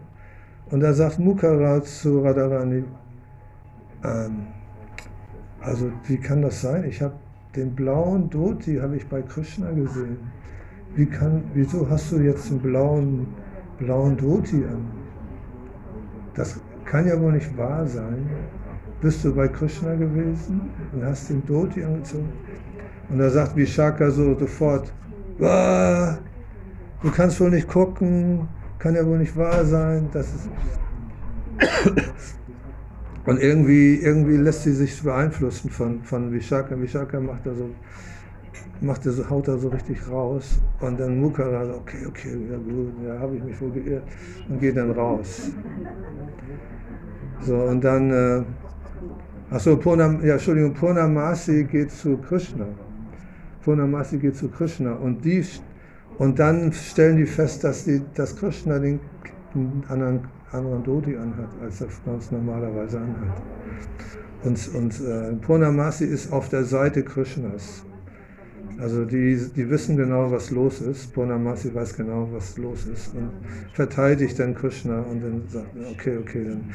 Und 0.71 0.81
da 0.81 0.93
sagt 0.93 1.19
Mukara 1.19 1.81
zu 1.83 2.21
Radharani, 2.21 2.83
ähm, 4.03 4.47
also 5.61 5.91
wie 6.07 6.17
kann 6.17 6.41
das 6.41 6.61
sein? 6.61 6.83
Ich 6.85 7.01
habe 7.01 7.15
den 7.55 7.73
blauen 7.73 8.29
Dhoti 8.29 8.77
habe 8.77 8.95
ich 8.95 9.07
bei 9.07 9.21
Krishna 9.21 9.71
gesehen. 9.71 10.17
Wie 10.95 11.05
kann, 11.05 11.43
wieso 11.53 11.89
hast 11.89 12.11
du 12.11 12.17
jetzt 12.17 12.51
einen 12.51 12.59
blauen, 12.59 13.27
blauen 13.79 14.15
Dhoti 14.15 14.57
an? 14.57 14.85
Das 16.35 16.59
kann 16.85 17.07
ja 17.07 17.19
wohl 17.19 17.33
nicht 17.33 17.57
wahr 17.57 17.87
sein. 17.87 18.29
Bist 19.01 19.25
du 19.25 19.33
bei 19.33 19.47
Krishna 19.47 19.95
gewesen 19.95 20.61
und 20.93 21.03
hast 21.03 21.29
den 21.29 21.43
Dhoti 21.45 21.83
angezogen? 21.83 22.29
Und 23.09 23.17
da 23.17 23.29
sagt 23.29 23.55
Vishaka 23.55 24.11
so 24.11 24.37
sofort, 24.37 24.93
du 25.39 27.11
kannst 27.11 27.39
wohl 27.39 27.49
nicht 27.49 27.67
gucken, 27.67 28.47
kann 28.79 28.95
ja 28.95 29.05
wohl 29.05 29.19
nicht 29.19 29.35
wahr 29.37 29.65
sein. 29.65 30.09
Das 30.11 30.27
ist 30.27 30.49
und 33.25 33.39
irgendwie, 33.39 33.95
irgendwie 33.97 34.37
lässt 34.37 34.63
sie 34.63 34.71
sich 34.71 35.03
beeinflussen 35.03 35.69
von, 35.69 36.01
von 36.03 36.31
Vishaka. 36.31 36.79
Vishaka 36.79 37.19
macht 37.19 37.45
da 37.45 37.53
so, 37.53 37.69
macht 38.81 39.05
er 39.05 39.11
so, 39.11 39.29
haut 39.29 39.47
da 39.47 39.57
so 39.57 39.69
richtig 39.69 40.09
raus. 40.09 40.59
Und 40.79 40.99
dann 40.99 41.19
Mukara 41.19 41.65
so, 41.65 41.73
okay, 41.73 42.07
okay, 42.07 42.35
ja 42.49 42.57
gut, 42.57 42.93
ja, 43.05 43.19
habe 43.19 43.35
ich 43.35 43.43
mich 43.43 43.61
wohl 43.61 43.71
geirrt. 43.71 44.03
Und 44.47 44.59
geht 44.59 44.77
dann 44.77 44.91
raus. 44.91 45.51
So, 47.41 47.55
und 47.55 47.83
dann, 47.83 48.11
äh, 48.11 48.43
achso, 49.51 49.77
Purnam, 49.77 50.25
ja, 50.25 50.33
Entschuldigung, 50.33 50.73
Purnamasi 50.73 51.65
geht 51.65 51.91
zu 51.91 52.17
Krishna. 52.17 52.65
Purnamasi 53.63 54.17
geht 54.17 54.37
zu 54.37 54.49
Krishna. 54.49 54.93
Und 54.93 55.23
die 55.23 55.43
und 56.19 56.37
dann 56.37 56.71
stellen 56.73 57.17
die 57.17 57.25
fest, 57.25 57.63
dass, 57.63 57.85
die, 57.85 58.01
dass 58.13 58.35
Krishna 58.35 58.77
den 58.77 58.99
anderen, 59.87 60.27
anderen 60.51 60.83
Dhoti 60.83 61.15
anhat, 61.15 61.49
als 61.61 61.81
er 61.81 61.87
sonst 62.05 62.31
normalerweise 62.31 62.99
anhat. 62.99 63.41
Und, 64.43 64.75
und 64.75 65.01
äh, 65.01 65.33
Purnamasi 65.41 66.05
ist 66.05 66.31
auf 66.31 66.49
der 66.49 66.65
Seite 66.65 67.03
Krishnas. 67.03 67.83
Also 68.79 69.03
die, 69.03 69.37
die 69.55 69.69
wissen 69.69 69.97
genau, 69.97 70.31
was 70.31 70.51
los 70.51 70.81
ist. 70.81 71.13
Purnamasi 71.13 71.73
weiß 71.73 71.95
genau, 71.95 72.29
was 72.31 72.57
los 72.57 72.85
ist 72.85 73.13
und 73.15 73.31
verteidigt 73.73 74.39
dann 74.39 74.55
Krishna 74.55 75.01
und 75.01 75.23
dann 75.23 75.43
sagt, 75.47 75.69
okay, 75.91 76.17
okay, 76.17 76.45
dann 76.45 76.69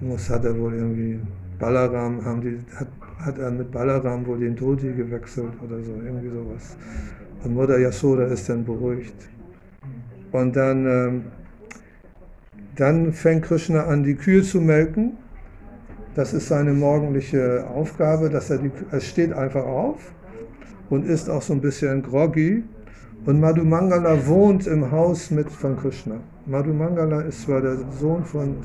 muss, 0.00 0.28
hat 0.30 0.44
er 0.44 0.58
wohl 0.58 0.74
irgendwie 0.74 1.20
Balaram, 1.58 2.22
haben 2.24 2.40
die, 2.42 2.58
hat, 2.74 2.88
hat 3.18 3.38
er 3.38 3.50
mit 3.50 3.70
Balaram 3.70 4.26
wohl 4.26 4.38
den 4.38 4.54
Dhoti 4.54 4.92
gewechselt 4.92 5.52
oder 5.62 5.82
so, 5.82 5.92
irgendwie 6.04 6.28
sowas. 6.28 6.76
Und 7.44 7.54
Mutter 7.54 7.78
Yasoda 7.78 8.24
ist 8.24 8.48
dann 8.48 8.64
beruhigt. 8.64 9.28
Und 10.32 10.56
dann, 10.56 10.86
ähm, 10.86 11.24
dann 12.76 13.12
fängt 13.12 13.44
Krishna 13.44 13.84
an, 13.84 14.02
die 14.02 14.14
Kühe 14.14 14.42
zu 14.42 14.60
melken. 14.60 15.16
Das 16.14 16.32
ist 16.32 16.48
seine 16.48 16.72
morgendliche 16.72 17.66
Aufgabe, 17.68 18.30
dass 18.30 18.50
er 18.50 18.58
die, 18.58 18.70
er 18.90 19.00
steht 19.00 19.32
einfach 19.32 19.64
auf 19.64 20.12
und 20.90 21.06
ist 21.06 21.28
auch 21.28 21.42
so 21.42 21.52
ein 21.52 21.60
bisschen 21.60 22.02
groggy. 22.02 22.64
Und 23.24 23.40
Madhumangala 23.40 24.26
wohnt 24.26 24.66
im 24.66 24.90
Haus 24.90 25.30
mit 25.30 25.50
von 25.50 25.76
Krishna. 25.76 26.16
Madhumangala 26.46 27.22
ist 27.22 27.42
zwar 27.42 27.60
der 27.60 27.78
Sohn 27.98 28.24
von, 28.24 28.56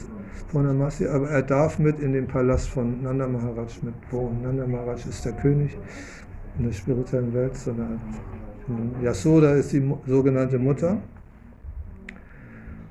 von 0.52 0.68
Amasi, 0.68 1.08
aber 1.08 1.30
er 1.30 1.42
darf 1.42 1.80
mit 1.80 2.00
in 2.00 2.14
den 2.14 2.28
Palast 2.28 2.70
von 2.70 3.02
Nanda 3.02 3.28
Maharaj 3.28 3.82
mit 3.82 3.96
wohnen. 4.12 4.44
Nanda 4.44 4.68
Maharaj 4.68 5.06
ist 5.10 5.26
der 5.26 5.34
König 5.34 5.78
in 6.60 6.66
der 6.66 6.74
spirituellen 6.74 7.34
Welt, 7.34 7.56
so 7.56 7.72
eine 7.72 8.00
Yasoda 9.02 9.54
ist 9.54 9.72
die 9.72 9.84
sogenannte 10.08 10.60
Mutter. 10.60 10.98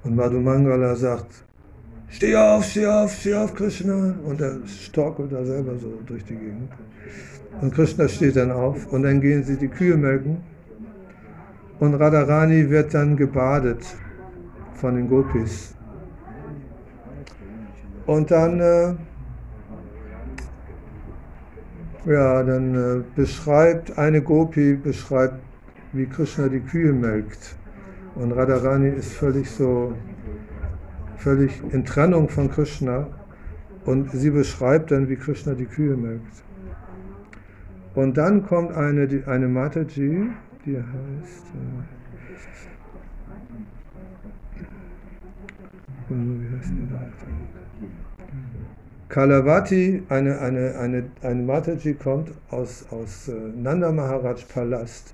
Und 0.03 0.16
Madhumangala 0.16 0.95
sagt, 0.97 1.45
steh 2.09 2.35
auf, 2.37 2.64
steh 2.64 2.87
auf, 2.87 3.12
steh 3.12 3.35
auf, 3.35 3.55
Krishna. 3.55 4.14
Und 4.24 4.41
er 4.41 4.59
storkelt 4.66 5.33
da 5.33 5.45
selber 5.45 5.76
so 5.78 5.99
durch 6.07 6.24
die 6.24 6.37
Gegend. 6.37 6.70
Und 7.61 7.74
Krishna 7.74 8.09
steht 8.09 8.37
dann 8.37 8.51
auf 8.51 8.87
und 8.93 9.03
dann 9.03 9.20
gehen 9.20 9.45
sie 9.45 9.57
die 9.57 9.68
Kühe 9.68 9.97
melken. 9.97 10.39
Und 11.78 11.95
Radharani 11.95 12.68
wird 12.70 12.95
dann 12.95 13.16
gebadet 13.16 13.85
von 14.74 14.97
den 14.97 15.09
Gopis. 15.09 15.74
Und 18.07 18.31
dann, 18.31 18.61
äh, 18.61 18.95
ja, 22.07 22.43
dann 22.43 22.74
äh, 22.74 23.03
beschreibt 23.14 23.97
eine 23.99 24.20
Gopi, 24.22 24.74
beschreibt, 24.74 25.39
wie 25.93 26.07
Krishna 26.07 26.49
die 26.49 26.61
Kühe 26.61 26.93
melkt. 26.93 27.57
Und 28.14 28.32
Radharani 28.32 28.88
ist 28.91 29.12
völlig 29.12 29.51
so, 29.51 29.95
völlig 31.16 31.61
in 31.72 31.84
Trennung 31.84 32.28
von 32.28 32.51
Krishna. 32.51 33.07
Und 33.84 34.11
sie 34.12 34.30
beschreibt 34.30 34.91
dann, 34.91 35.09
wie 35.09 35.16
Krishna 35.16 35.55
die 35.55 35.66
Kühe 35.66 35.97
melkt. 35.97 36.43
Und 37.95 38.16
dann 38.16 38.47
kommt 38.47 38.72
eine, 38.72 39.09
eine 39.26 39.49
Mataji, 39.49 40.28
die 40.64 40.76
heißt. 40.76 41.47
Äh, 46.09 46.14
wie 46.14 46.57
heißt 46.57 46.70
die? 46.70 46.88
Kalavati, 49.09 50.05
eine, 50.09 50.38
eine, 50.38 50.76
eine, 50.78 51.11
eine 51.22 51.43
Mataji 51.43 51.95
kommt 51.95 52.30
aus, 52.51 52.86
aus 52.91 53.26
äh, 53.26 53.32
Nanda 53.57 53.91
Maharaj 53.91 54.45
Palast. 54.45 55.12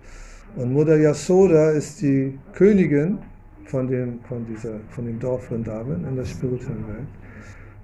Und 0.57 0.73
Mutter 0.73 0.97
Yasoda 0.97 1.71
ist 1.73 2.01
die 2.01 2.39
Königin 2.55 3.19
von 3.67 3.89
dem, 3.89 4.21
von 4.27 4.47
dieser, 4.47 4.81
von 4.89 5.05
dem 5.05 5.19
Dorf 5.19 5.45
Vrindavan 5.49 6.07
in 6.09 6.17
der 6.17 6.25
spirituellen 6.25 6.89
Welt. 6.89 7.09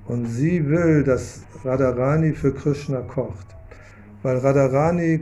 Und 0.06 0.24
sie 0.24 0.66
will, 0.66 1.04
dass 1.04 1.42
Radharani 1.64 2.32
für 2.32 2.54
Krishna 2.54 3.02
kocht. 3.02 3.46
Weil 4.22 4.38
Radharani, 4.38 5.20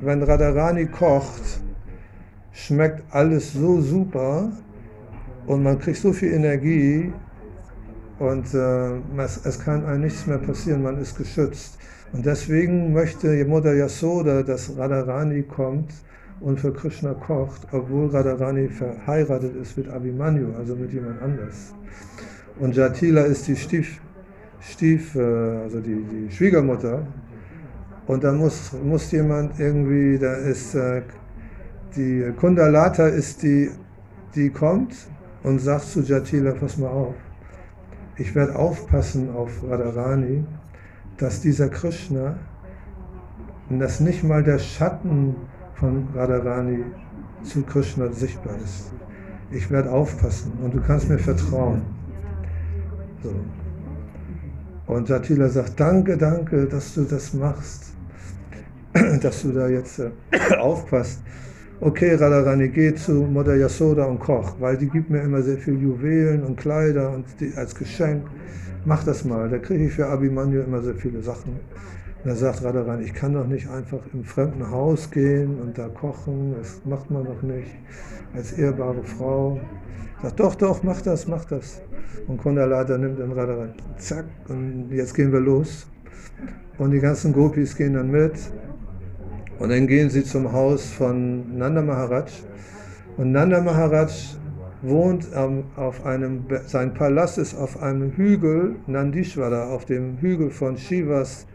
wenn 0.00 0.24
Radharani 0.24 0.86
kocht, 0.86 1.60
schmeckt 2.52 3.04
alles 3.10 3.52
so 3.52 3.80
super 3.80 4.50
und 5.46 5.62
man 5.62 5.78
kriegt 5.78 5.98
so 5.98 6.12
viel 6.12 6.32
Energie 6.32 7.12
und 8.18 8.52
äh, 8.54 8.96
es, 9.18 9.46
es, 9.46 9.60
kann 9.60 9.84
einem 9.86 10.00
nichts 10.00 10.26
mehr 10.26 10.38
passieren, 10.38 10.82
man 10.82 10.98
ist 10.98 11.16
geschützt. 11.16 11.78
Und 12.12 12.26
deswegen 12.26 12.92
möchte 12.92 13.44
Mutter 13.44 13.74
Yasoda, 13.74 14.42
dass 14.42 14.76
Radharani 14.76 15.44
kommt 15.44 15.92
und 16.40 16.60
für 16.60 16.72
Krishna 16.72 17.14
kocht, 17.14 17.66
obwohl 17.72 18.08
Radharani 18.08 18.68
verheiratet 18.68 19.56
ist 19.56 19.76
mit 19.76 19.88
Abhimanyu, 19.88 20.54
also 20.56 20.76
mit 20.76 20.92
jemand 20.92 21.20
anders. 21.22 21.74
Und 22.58 22.74
Jatila 22.76 23.22
ist 23.22 23.46
die 23.48 23.56
Stief, 23.56 24.00
Stief 24.60 25.14
äh, 25.14 25.20
also 25.20 25.80
die, 25.80 26.04
die 26.04 26.30
Schwiegermutter. 26.30 27.06
Und 28.06 28.24
da 28.24 28.32
muss, 28.32 28.72
muss 28.82 29.10
jemand 29.12 29.58
irgendwie, 29.60 30.18
da 30.18 30.34
ist 30.34 30.74
äh, 30.74 31.02
die 31.96 32.32
Kundalata 32.36 33.06
ist 33.06 33.42
die, 33.42 33.70
die 34.34 34.50
kommt 34.50 34.94
und 35.42 35.58
sagt 35.58 35.84
zu 35.84 36.00
Jatila, 36.00 36.52
pass 36.52 36.78
mal 36.78 36.88
auf, 36.88 37.14
ich 38.16 38.34
werde 38.34 38.56
aufpassen 38.56 39.30
auf 39.34 39.50
Radharani, 39.68 40.44
dass 41.18 41.40
dieser 41.40 41.68
Krishna, 41.68 42.36
dass 43.70 44.00
nicht 44.00 44.24
mal 44.24 44.42
der 44.42 44.58
Schatten 44.58 45.36
von 45.78 46.06
Radharani 46.14 46.84
zu 47.42 47.62
Krishna 47.62 48.10
sichtbar 48.12 48.56
ist. 48.56 48.92
Ich 49.50 49.70
werde 49.70 49.90
aufpassen 49.90 50.52
und 50.62 50.74
du 50.74 50.80
kannst 50.80 51.08
mir 51.08 51.18
vertrauen. 51.18 51.82
So. 53.22 53.34
Und 54.86 55.08
Jatila 55.08 55.48
sagt, 55.48 55.78
danke, 55.78 56.16
danke, 56.16 56.66
dass 56.66 56.94
du 56.94 57.04
das 57.04 57.34
machst, 57.34 57.92
dass 59.22 59.42
du 59.42 59.52
da 59.52 59.68
jetzt 59.68 59.98
äh, 59.98 60.10
aufpasst 60.58 61.20
okay, 61.80 62.14
Radharani, 62.14 62.68
geh 62.68 62.94
zu 62.94 63.12
Mutter 63.12 63.56
Yasoda 63.56 64.04
und 64.04 64.18
koch, 64.18 64.56
weil 64.58 64.76
die 64.76 64.88
gibt 64.88 65.10
mir 65.10 65.20
immer 65.20 65.42
sehr 65.42 65.58
viel 65.58 65.80
Juwelen 65.80 66.42
und 66.42 66.56
Kleider 66.56 67.10
und 67.10 67.26
die, 67.40 67.52
als 67.56 67.74
Geschenk. 67.74 68.24
Mach 68.84 69.04
das 69.04 69.24
mal, 69.24 69.48
da 69.48 69.58
kriege 69.58 69.86
ich 69.86 69.92
für 69.92 70.06
Abhimanyu 70.06 70.60
immer 70.62 70.82
sehr 70.82 70.94
viele 70.94 71.22
Sachen. 71.22 71.60
Dann 72.24 72.34
sagt 72.34 72.64
Radharani, 72.64 73.04
ich 73.04 73.14
kann 73.14 73.34
doch 73.34 73.46
nicht 73.46 73.70
einfach 73.70 74.00
im 74.12 74.24
fremden 74.24 74.70
Haus 74.70 75.10
gehen 75.10 75.60
und 75.60 75.78
da 75.78 75.88
kochen, 75.88 76.54
das 76.58 76.80
macht 76.84 77.10
man 77.10 77.24
doch 77.24 77.42
nicht 77.42 77.70
als 78.34 78.52
ehrbare 78.52 79.04
Frau. 79.04 79.60
Sagt, 80.22 80.40
doch, 80.40 80.56
doch, 80.56 80.82
mach 80.82 81.00
das, 81.00 81.28
mach 81.28 81.44
das. 81.44 81.80
Und 82.26 82.38
Kundalata 82.38 82.98
nimmt 82.98 83.20
dann 83.20 83.32
Radharani, 83.32 83.72
zack, 83.98 84.24
und 84.48 84.90
jetzt 84.90 85.14
gehen 85.14 85.32
wir 85.32 85.40
los. 85.40 85.86
Und 86.78 86.90
die 86.90 87.00
ganzen 87.00 87.32
Gopis 87.32 87.76
gehen 87.76 87.94
dann 87.94 88.10
mit 88.10 88.34
und 89.58 89.70
dann 89.70 89.86
gehen 89.86 90.10
sie 90.10 90.24
zum 90.24 90.52
Haus 90.52 90.90
von 90.90 91.56
Nanda 91.56 91.82
Maharaj. 91.82 92.30
Und 93.16 93.32
Nanda 93.32 93.60
Maharaj 93.60 94.36
wohnt 94.82 95.28
ähm, 95.34 95.64
auf 95.76 96.06
einem, 96.06 96.44
sein 96.66 96.94
Palast 96.94 97.38
ist 97.38 97.56
auf 97.56 97.82
einem 97.82 98.12
Hügel, 98.12 98.76
Nandishvara, 98.86 99.70
auf 99.70 99.84
dem 99.84 100.18
Hügel 100.18 100.50
von 100.50 100.76
Shivas 100.76 101.46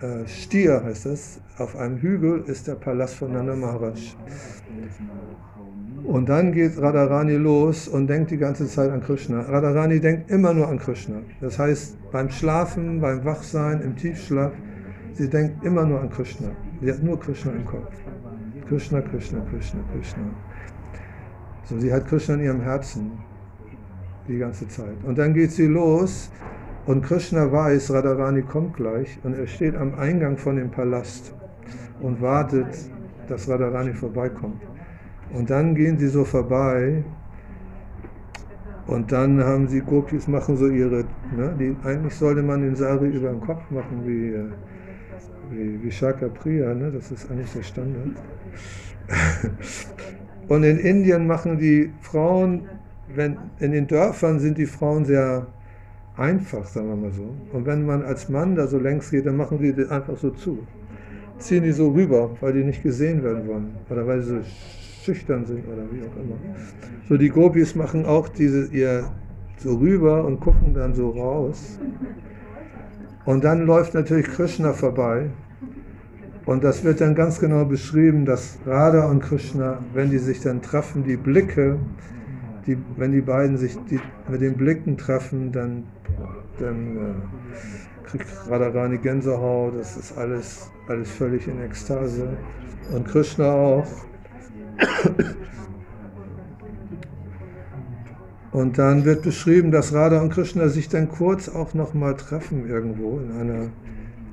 äh, 0.00 0.26
Stier 0.26 0.82
heißt 0.84 1.06
es. 1.06 1.40
Auf 1.58 1.76
einem 1.76 1.98
Hügel 1.98 2.42
ist 2.46 2.66
der 2.66 2.74
Palast 2.74 3.14
von 3.14 3.32
Nanda 3.32 3.54
Maharaj. 3.54 4.16
Und 6.04 6.28
dann 6.28 6.52
geht 6.52 6.80
Radharani 6.80 7.36
los 7.36 7.86
und 7.86 8.06
denkt 8.06 8.30
die 8.30 8.38
ganze 8.38 8.66
Zeit 8.66 8.90
an 8.90 9.02
Krishna. 9.02 9.42
Radharani 9.42 10.00
denkt 10.00 10.30
immer 10.30 10.54
nur 10.54 10.68
an 10.68 10.78
Krishna. 10.78 11.16
Das 11.40 11.58
heißt, 11.58 11.96
beim 12.10 12.30
Schlafen, 12.30 13.00
beim 13.00 13.24
Wachsein, 13.24 13.82
im 13.82 13.96
Tiefschlaf, 13.96 14.52
sie 15.12 15.28
denkt 15.28 15.64
immer 15.64 15.84
nur 15.84 16.00
an 16.00 16.10
Krishna. 16.10 16.48
Sie 16.80 16.90
hat 16.90 17.02
nur 17.02 17.20
Krishna 17.20 17.52
im 17.52 17.64
Kopf. 17.64 17.92
Krishna, 18.68 19.00
Krishna, 19.02 19.40
Krishna, 19.50 19.80
Krishna. 19.92 20.22
So, 21.64 21.78
sie 21.78 21.92
hat 21.92 22.06
Krishna 22.06 22.34
in 22.34 22.40
ihrem 22.40 22.60
Herzen 22.60 23.12
die 24.26 24.38
ganze 24.38 24.66
Zeit. 24.68 24.96
Und 25.04 25.18
dann 25.18 25.34
geht 25.34 25.52
sie 25.52 25.66
los 25.66 26.30
und 26.86 27.02
Krishna 27.02 27.50
weiß, 27.50 27.92
Radharani 27.92 28.42
kommt 28.42 28.76
gleich 28.76 29.18
und 29.22 29.36
er 29.36 29.46
steht 29.46 29.76
am 29.76 29.94
Eingang 29.94 30.36
von 30.36 30.56
dem 30.56 30.70
Palast 30.70 31.34
und 32.00 32.20
wartet, 32.20 32.68
dass 33.28 33.48
Radharani 33.48 33.92
vorbeikommt. 33.92 34.62
Und 35.32 35.50
dann 35.50 35.74
gehen 35.74 35.98
sie 35.98 36.08
so 36.08 36.24
vorbei 36.24 37.04
und 38.86 39.12
dann 39.12 39.42
haben 39.44 39.68
sie 39.68 39.80
Gopis 39.80 40.26
machen 40.26 40.56
so 40.56 40.66
ihre, 40.66 41.04
ne, 41.36 41.54
die, 41.58 41.76
eigentlich 41.84 42.14
sollte 42.14 42.42
man 42.42 42.62
den 42.62 42.74
Sari 42.74 43.08
über 43.08 43.28
den 43.28 43.40
Kopf 43.40 43.70
machen, 43.70 44.02
wie 44.04 44.34
äh, 44.34 44.48
wie, 45.50 45.82
wie 45.82 45.90
Shaka 45.90 46.28
Priya, 46.28 46.74
ne? 46.74 46.90
das 46.90 47.10
ist 47.10 47.30
eigentlich 47.30 47.52
der 47.52 47.62
Standard. 47.62 48.10
Und 50.48 50.64
in 50.64 50.78
Indien 50.78 51.26
machen 51.26 51.58
die 51.58 51.92
Frauen, 52.00 52.68
wenn, 53.14 53.36
in 53.58 53.72
den 53.72 53.86
Dörfern 53.86 54.38
sind 54.40 54.58
die 54.58 54.66
Frauen 54.66 55.04
sehr 55.04 55.46
einfach, 56.16 56.64
sagen 56.64 56.88
wir 56.88 56.96
mal 56.96 57.12
so. 57.12 57.34
Und 57.52 57.66
wenn 57.66 57.86
man 57.86 58.02
als 58.02 58.28
Mann 58.28 58.54
da 58.54 58.66
so 58.66 58.78
längs 58.78 59.10
geht, 59.10 59.26
dann 59.26 59.36
machen 59.36 59.58
die 59.58 59.72
das 59.72 59.90
einfach 59.90 60.16
so 60.16 60.30
zu. 60.30 60.58
Ziehen 61.38 61.64
die 61.64 61.72
so 61.72 61.90
rüber, 61.90 62.30
weil 62.40 62.52
die 62.52 62.64
nicht 62.64 62.82
gesehen 62.82 63.22
werden 63.22 63.46
wollen. 63.46 63.74
Oder 63.88 64.06
weil 64.06 64.20
sie 64.22 64.38
so 64.38 64.44
schüchtern 65.02 65.46
sind 65.46 65.66
oder 65.66 65.82
wie 65.90 66.02
auch 66.02 66.16
immer. 66.22 66.36
So 67.08 67.16
die 67.16 67.28
Gopis 67.28 67.74
machen 67.74 68.04
auch 68.04 68.28
diese, 68.28 68.66
ihr 68.72 69.10
so 69.56 69.76
rüber 69.76 70.24
und 70.24 70.40
gucken 70.40 70.74
dann 70.74 70.94
so 70.94 71.10
raus. 71.10 71.78
Und 73.24 73.44
dann 73.44 73.66
läuft 73.66 73.94
natürlich 73.94 74.26
Krishna 74.26 74.72
vorbei. 74.72 75.30
Und 76.46 76.64
das 76.64 76.84
wird 76.84 77.00
dann 77.00 77.14
ganz 77.14 77.38
genau 77.38 77.64
beschrieben, 77.64 78.24
dass 78.24 78.58
Radha 78.66 79.06
und 79.10 79.20
Krishna, 79.20 79.78
wenn 79.94 80.10
die 80.10 80.18
sich 80.18 80.40
dann 80.40 80.62
treffen, 80.62 81.04
die 81.04 81.16
Blicke, 81.16 81.78
die, 82.66 82.78
wenn 82.96 83.12
die 83.12 83.20
beiden 83.20 83.56
sich 83.56 83.76
die, 83.90 84.00
mit 84.28 84.40
den 84.40 84.56
Blicken 84.56 84.96
treffen, 84.96 85.52
dann, 85.52 85.84
dann 86.58 86.96
äh, 86.96 88.06
kriegt 88.06 88.26
Radharani 88.48 88.98
Gänsehaut, 88.98 89.74
das 89.78 89.96
ist 89.96 90.16
alles, 90.16 90.70
alles 90.88 91.10
völlig 91.10 91.46
in 91.48 91.60
Ekstase. 91.62 92.36
Und 92.92 93.06
Krishna 93.06 93.52
auch. 93.52 93.86
Und 98.52 98.78
dann 98.78 99.04
wird 99.04 99.22
beschrieben, 99.22 99.70
dass 99.70 99.92
Radha 99.94 100.20
und 100.20 100.32
Krishna 100.32 100.68
sich 100.68 100.88
dann 100.88 101.08
kurz 101.08 101.48
auch 101.48 101.72
nochmal 101.72 102.16
treffen 102.16 102.68
irgendwo 102.68 103.20
in 103.20 103.30
einer 103.32 103.68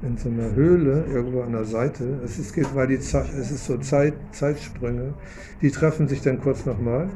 in 0.01 0.17
so 0.17 0.29
einer 0.29 0.53
Höhle 0.53 1.05
irgendwo 1.11 1.41
an 1.41 1.53
der 1.53 1.65
Seite. 1.65 2.19
Es 2.23 2.37
ist, 2.37 2.53
geht, 2.53 2.73
weil 2.75 2.87
die 2.87 2.95
es 2.95 3.13
ist 3.13 3.65
so 3.65 3.77
Zeit, 3.77 4.13
Zeitsprünge. 4.31 5.13
Die 5.61 5.71
treffen 5.71 6.07
sich 6.07 6.21
dann 6.21 6.39
kurz 6.39 6.65
nochmal. 6.65 7.09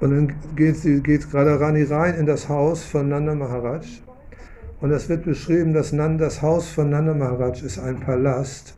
Und 0.00 0.10
dann 0.10 0.34
geht, 0.56 0.76
sie, 0.76 1.00
geht 1.00 1.32
Radharani 1.32 1.84
rein 1.84 2.14
in 2.16 2.26
das 2.26 2.48
Haus 2.48 2.84
von 2.84 3.08
Nanda 3.08 3.34
Maharaj. 3.34 4.02
Und 4.80 4.90
es 4.90 5.08
wird 5.08 5.24
beschrieben, 5.24 5.72
dass 5.72 5.90
das 5.92 6.42
Haus 6.42 6.68
von 6.68 6.90
Nanda 6.90 7.14
Maharaj 7.14 7.62
ist 7.62 7.78
ein 7.78 7.98
Palast. 7.98 8.76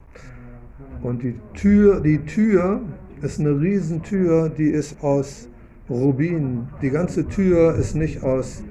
Und 1.03 1.23
die 1.23 1.35
Tür, 1.55 2.01
die 2.01 2.19
Tür 2.19 2.81
ist 3.21 3.41
eine 3.41 3.61
Riesentür, 3.61 4.49
die 4.49 4.71
ist 4.71 5.03
aus 5.03 5.49
Rubin. 5.91 6.69
Die 6.83 6.91
ganze 6.91 7.27
Tür 7.27 7.75
ist 7.75 7.97
nicht 7.97 8.23
aus 8.23 8.63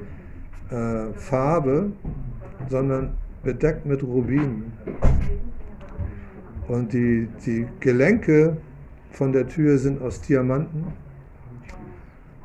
äh, 0.69 1.13
Farbe, 1.15 1.91
sondern 2.69 3.09
bedeckt 3.43 3.85
mit 3.85 4.03
Rubin. 4.03 4.71
Und 6.67 6.93
die, 6.93 7.27
die 7.45 7.65
Gelenke 7.79 8.57
von 9.11 9.31
der 9.31 9.47
Tür 9.47 9.77
sind 9.77 10.01
aus 10.01 10.21
Diamanten. 10.21 10.85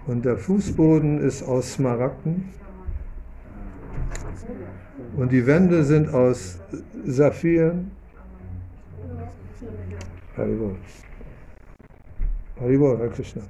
Und 0.06 0.24
der 0.24 0.36
Fußboden 0.36 1.20
ist 1.20 1.42
aus 1.42 1.74
Smaragden. 1.74 2.48
Und 5.16 5.30
die 5.30 5.46
Wände 5.46 5.84
sind 5.84 6.12
aus 6.12 6.58
Saphiren. 7.04 7.90
Haribol. 10.36 10.76
Haribol, 12.58 12.98
Herr 12.98 13.08
Krishna. 13.08 13.42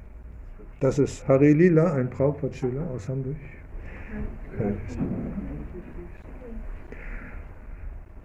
Das 0.81 0.99
ist 0.99 1.27
Hari 1.29 1.53
Lila, 1.53 1.95
ein 1.95 2.11
Prabhupada-Schüler 2.11 2.83
aus 2.93 3.09
Hamburg. 3.09 3.37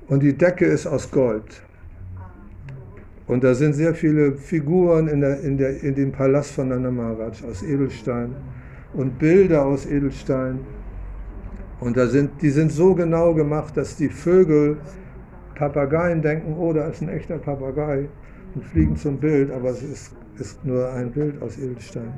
Und 0.07 0.23
die 0.23 0.35
Decke 0.35 0.65
ist 0.65 0.87
aus 0.87 1.09
Gold. 1.11 1.61
Und 3.27 3.43
da 3.43 3.53
sind 3.53 3.73
sehr 3.73 3.93
viele 3.93 4.33
Figuren 4.33 5.07
in, 5.07 5.19
der, 5.19 5.41
in, 5.41 5.57
der, 5.57 5.83
in 5.83 5.95
dem 5.95 6.11
Palast 6.11 6.51
von 6.51 6.69
Nanda 6.69 6.89
Maharaj 6.89 7.43
aus 7.43 7.61
Edelstein 7.61 8.33
und 8.93 9.19
Bilder 9.19 9.65
aus 9.65 9.85
Edelstein. 9.85 10.59
Und 11.79 11.97
da 11.97 12.07
sind, 12.07 12.41
die 12.41 12.49
sind 12.49 12.71
so 12.71 12.95
genau 12.95 13.33
gemacht, 13.33 13.75
dass 13.75 13.97
die 13.97 14.09
Vögel 14.09 14.77
Papageien 15.55 16.21
denken, 16.21 16.55
oh, 16.57 16.71
da 16.71 16.87
ist 16.87 17.01
ein 17.01 17.09
echter 17.09 17.37
Papagei 17.37 18.07
und 18.55 18.63
fliegen 18.63 18.95
zum 18.95 19.17
Bild, 19.17 19.51
aber 19.51 19.71
es 19.71 19.83
ist, 19.83 20.15
ist 20.39 20.63
nur 20.63 20.91
ein 20.93 21.11
Bild 21.11 21.41
aus 21.41 21.57
Edelstein. 21.57 22.13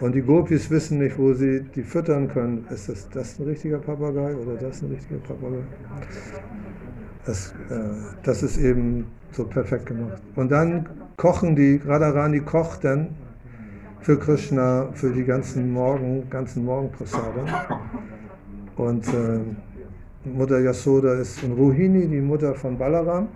Und 0.00 0.14
die 0.14 0.22
Gopis 0.22 0.70
wissen 0.70 0.98
nicht, 0.98 1.18
wo 1.18 1.34
sie 1.34 1.64
die 1.74 1.82
füttern 1.82 2.28
können. 2.28 2.64
Ist 2.70 2.88
das, 2.88 3.08
das 3.10 3.38
ein 3.38 3.46
richtiger 3.46 3.78
Papagei 3.78 4.34
oder 4.36 4.54
das 4.54 4.80
ein 4.82 4.92
richtiger 4.92 5.18
Papagei? 5.18 5.64
Das, 7.26 7.52
äh, 7.70 7.78
das 8.22 8.42
ist 8.42 8.58
eben 8.58 9.06
so 9.32 9.44
perfekt 9.44 9.86
gemacht. 9.86 10.22
Und 10.36 10.50
dann 10.50 10.88
kochen 11.16 11.56
die, 11.56 11.80
Radharani 11.84 12.40
kocht 12.40 12.84
dann 12.84 13.08
für 14.00 14.18
Krishna, 14.18 14.88
für 14.94 15.10
die 15.10 15.24
ganzen 15.24 15.72
Morgen, 15.72 16.28
ganzen 16.30 16.64
Morgenprasade. 16.64 17.44
Und 18.76 19.06
äh, 19.08 19.40
Mutter 20.24 20.60
Yasoda 20.60 21.14
ist 21.14 21.42
in 21.42 21.52
Rohini, 21.52 22.06
die 22.06 22.20
Mutter 22.20 22.54
von 22.54 22.78
Balaram, 22.78 23.28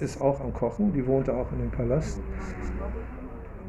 ist 0.00 0.20
auch 0.20 0.40
am 0.40 0.52
Kochen, 0.52 0.92
die 0.92 1.06
wohnte 1.06 1.34
auch 1.34 1.50
in 1.52 1.58
dem 1.58 1.70
Palast. 1.70 2.20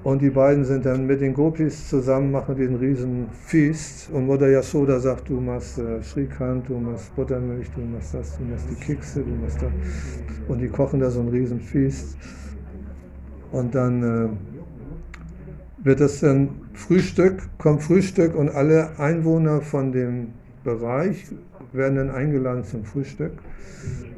Und 0.04 0.22
die 0.22 0.32
beiden 0.32 0.66
sind 0.66 0.86
dann 0.86 1.06
mit 1.06 1.22
den 1.22 1.34
Gopis 1.34 1.88
zusammen, 1.88 2.32
machen 2.32 2.56
den 2.56 2.76
riesen 2.76 3.28
Feast. 3.46 4.10
Und 4.12 4.26
Mutter 4.26 4.50
Yasoda 4.50 5.00
sagt, 5.00 5.30
du 5.30 5.40
machst 5.40 5.78
äh, 5.78 6.02
Shrikant, 6.02 6.68
du 6.68 6.80
machst 6.80 7.16
Buttermilch, 7.16 7.70
du 7.76 7.82
machst 7.82 8.16
das, 8.16 8.38
du 8.38 8.44
machst 8.46 8.66
die 8.70 8.76
Kekse, 8.76 9.22
du 9.22 9.30
machst 9.30 9.62
das. 9.62 9.72
Und 10.48 10.60
die 10.60 10.68
kochen 10.68 11.00
da 11.00 11.12
so 11.12 11.20
ein 11.20 11.28
riesen 11.28 11.60
Feast. 11.60 12.18
Und 13.52 13.76
dann 13.76 14.02
äh, 14.02 15.86
wird 15.86 16.00
das 16.00 16.20
dann 16.20 16.50
Frühstück, 16.74 17.44
kommt 17.60 17.84
Frühstück 17.84 18.36
und 18.36 18.50
alle 18.50 18.98
Einwohner 18.98 19.62
von 19.62 19.92
dem 19.92 20.30
Bereich 20.64 21.28
werden 21.74 21.98
dann 21.98 22.10
eingeladen 22.10 22.64
zum 22.64 22.86
Frühstück. 22.86 23.34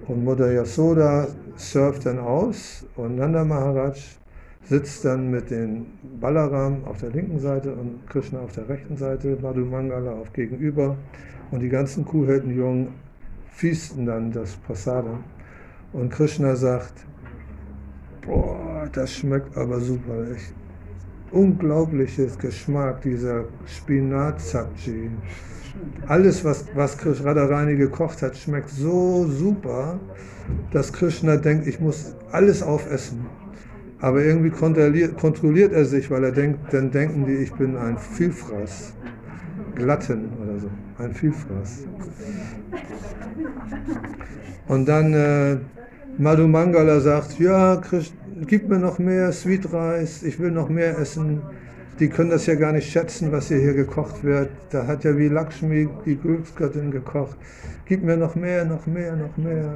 Und 0.07 0.23
Mutter 0.23 0.49
Yasoda 0.49 1.27
surft 1.57 2.05
dann 2.05 2.19
aus 2.19 2.85
und 2.95 3.17
Nanda 3.17 3.43
Maharaj 3.43 4.17
sitzt 4.65 5.03
dann 5.05 5.29
mit 5.29 5.51
den 5.51 5.85
Balaram 6.19 6.85
auf 6.85 6.99
der 6.99 7.09
linken 7.09 7.39
Seite 7.39 7.73
und 7.73 8.07
Krishna 8.07 8.39
auf 8.39 8.53
der 8.53 8.69
rechten 8.69 8.95
Seite, 8.95 9.37
Madhu 9.41 9.65
Mangala 9.65 10.13
auf 10.13 10.31
gegenüber 10.33 10.97
und 11.51 11.59
die 11.59 11.69
ganzen 11.69 12.05
Kuhhirtenjungen 12.05 12.89
fiesten 13.51 14.05
dann 14.05 14.31
das 14.31 14.55
Prasada. 14.55 15.19
Und 15.91 16.09
Krishna 16.09 16.55
sagt, 16.55 17.05
boah, 18.25 18.87
das 18.91 19.13
schmeckt 19.13 19.55
aber 19.57 19.79
super, 19.79 20.31
echt 20.31 20.53
unglaubliches 21.31 22.37
Geschmack, 22.37 23.01
dieser 23.01 23.45
Spinat-Sabji. 23.65 25.09
Alles, 26.07 26.45
was, 26.45 26.65
was 26.75 26.97
Radharani 27.23 27.75
gekocht 27.75 28.21
hat, 28.21 28.37
schmeckt 28.37 28.69
so 28.69 29.25
super, 29.27 29.99
dass 30.71 30.93
Krishna 30.93 31.37
denkt, 31.37 31.67
ich 31.67 31.79
muss 31.79 32.15
alles 32.31 32.61
aufessen. 32.61 33.25
Aber 34.03 34.21
irgendwie 34.21 34.49
kontrolliert, 34.49 35.71
er 35.71 35.85
sich, 35.85 36.11
weil 36.11 36.25
er 36.25 36.33
denkt, 36.33 36.73
dann 36.73 36.91
denken 36.91 37.25
die, 37.25 37.35
ich 37.35 37.53
bin 37.53 37.77
ein 37.77 37.97
Vielfraß. 37.97 38.91
Glatten 39.75 40.27
oder 40.43 40.59
so, 40.59 40.69
ein 41.01 41.13
Vielfraß. 41.13 41.85
Und 44.67 44.89
dann 44.89 45.13
äh, 45.13 45.57
Madhu 46.17 46.49
Mangala 46.49 46.99
sagt, 46.99 47.39
ja, 47.39 47.77
Christ, 47.77 48.13
gib 48.45 48.67
mir 48.67 48.77
noch 48.77 48.99
mehr 48.99 49.31
Sweet 49.31 49.71
Rice, 49.71 50.23
ich 50.23 50.37
will 50.37 50.51
noch 50.51 50.67
mehr 50.67 50.99
essen. 50.99 51.41
Die 52.01 52.09
können 52.09 52.31
das 52.31 52.45
ja 52.45 52.55
gar 52.55 52.73
nicht 52.73 52.91
schätzen, 52.91 53.31
was 53.31 53.47
hier, 53.47 53.59
hier 53.59 53.73
gekocht 53.73 54.21
wird. 54.25 54.49
Da 54.71 54.85
hat 54.85 55.05
ja 55.05 55.17
wie 55.17 55.29
Lakshmi, 55.29 55.87
die 56.05 56.17
Glücksgöttin, 56.17 56.91
gekocht. 56.91 57.37
Gib 57.85 58.03
mir 58.03 58.17
noch 58.17 58.35
mehr, 58.35 58.65
noch 58.65 58.85
mehr, 58.85 59.15
noch 59.15 59.37
mehr. 59.37 59.75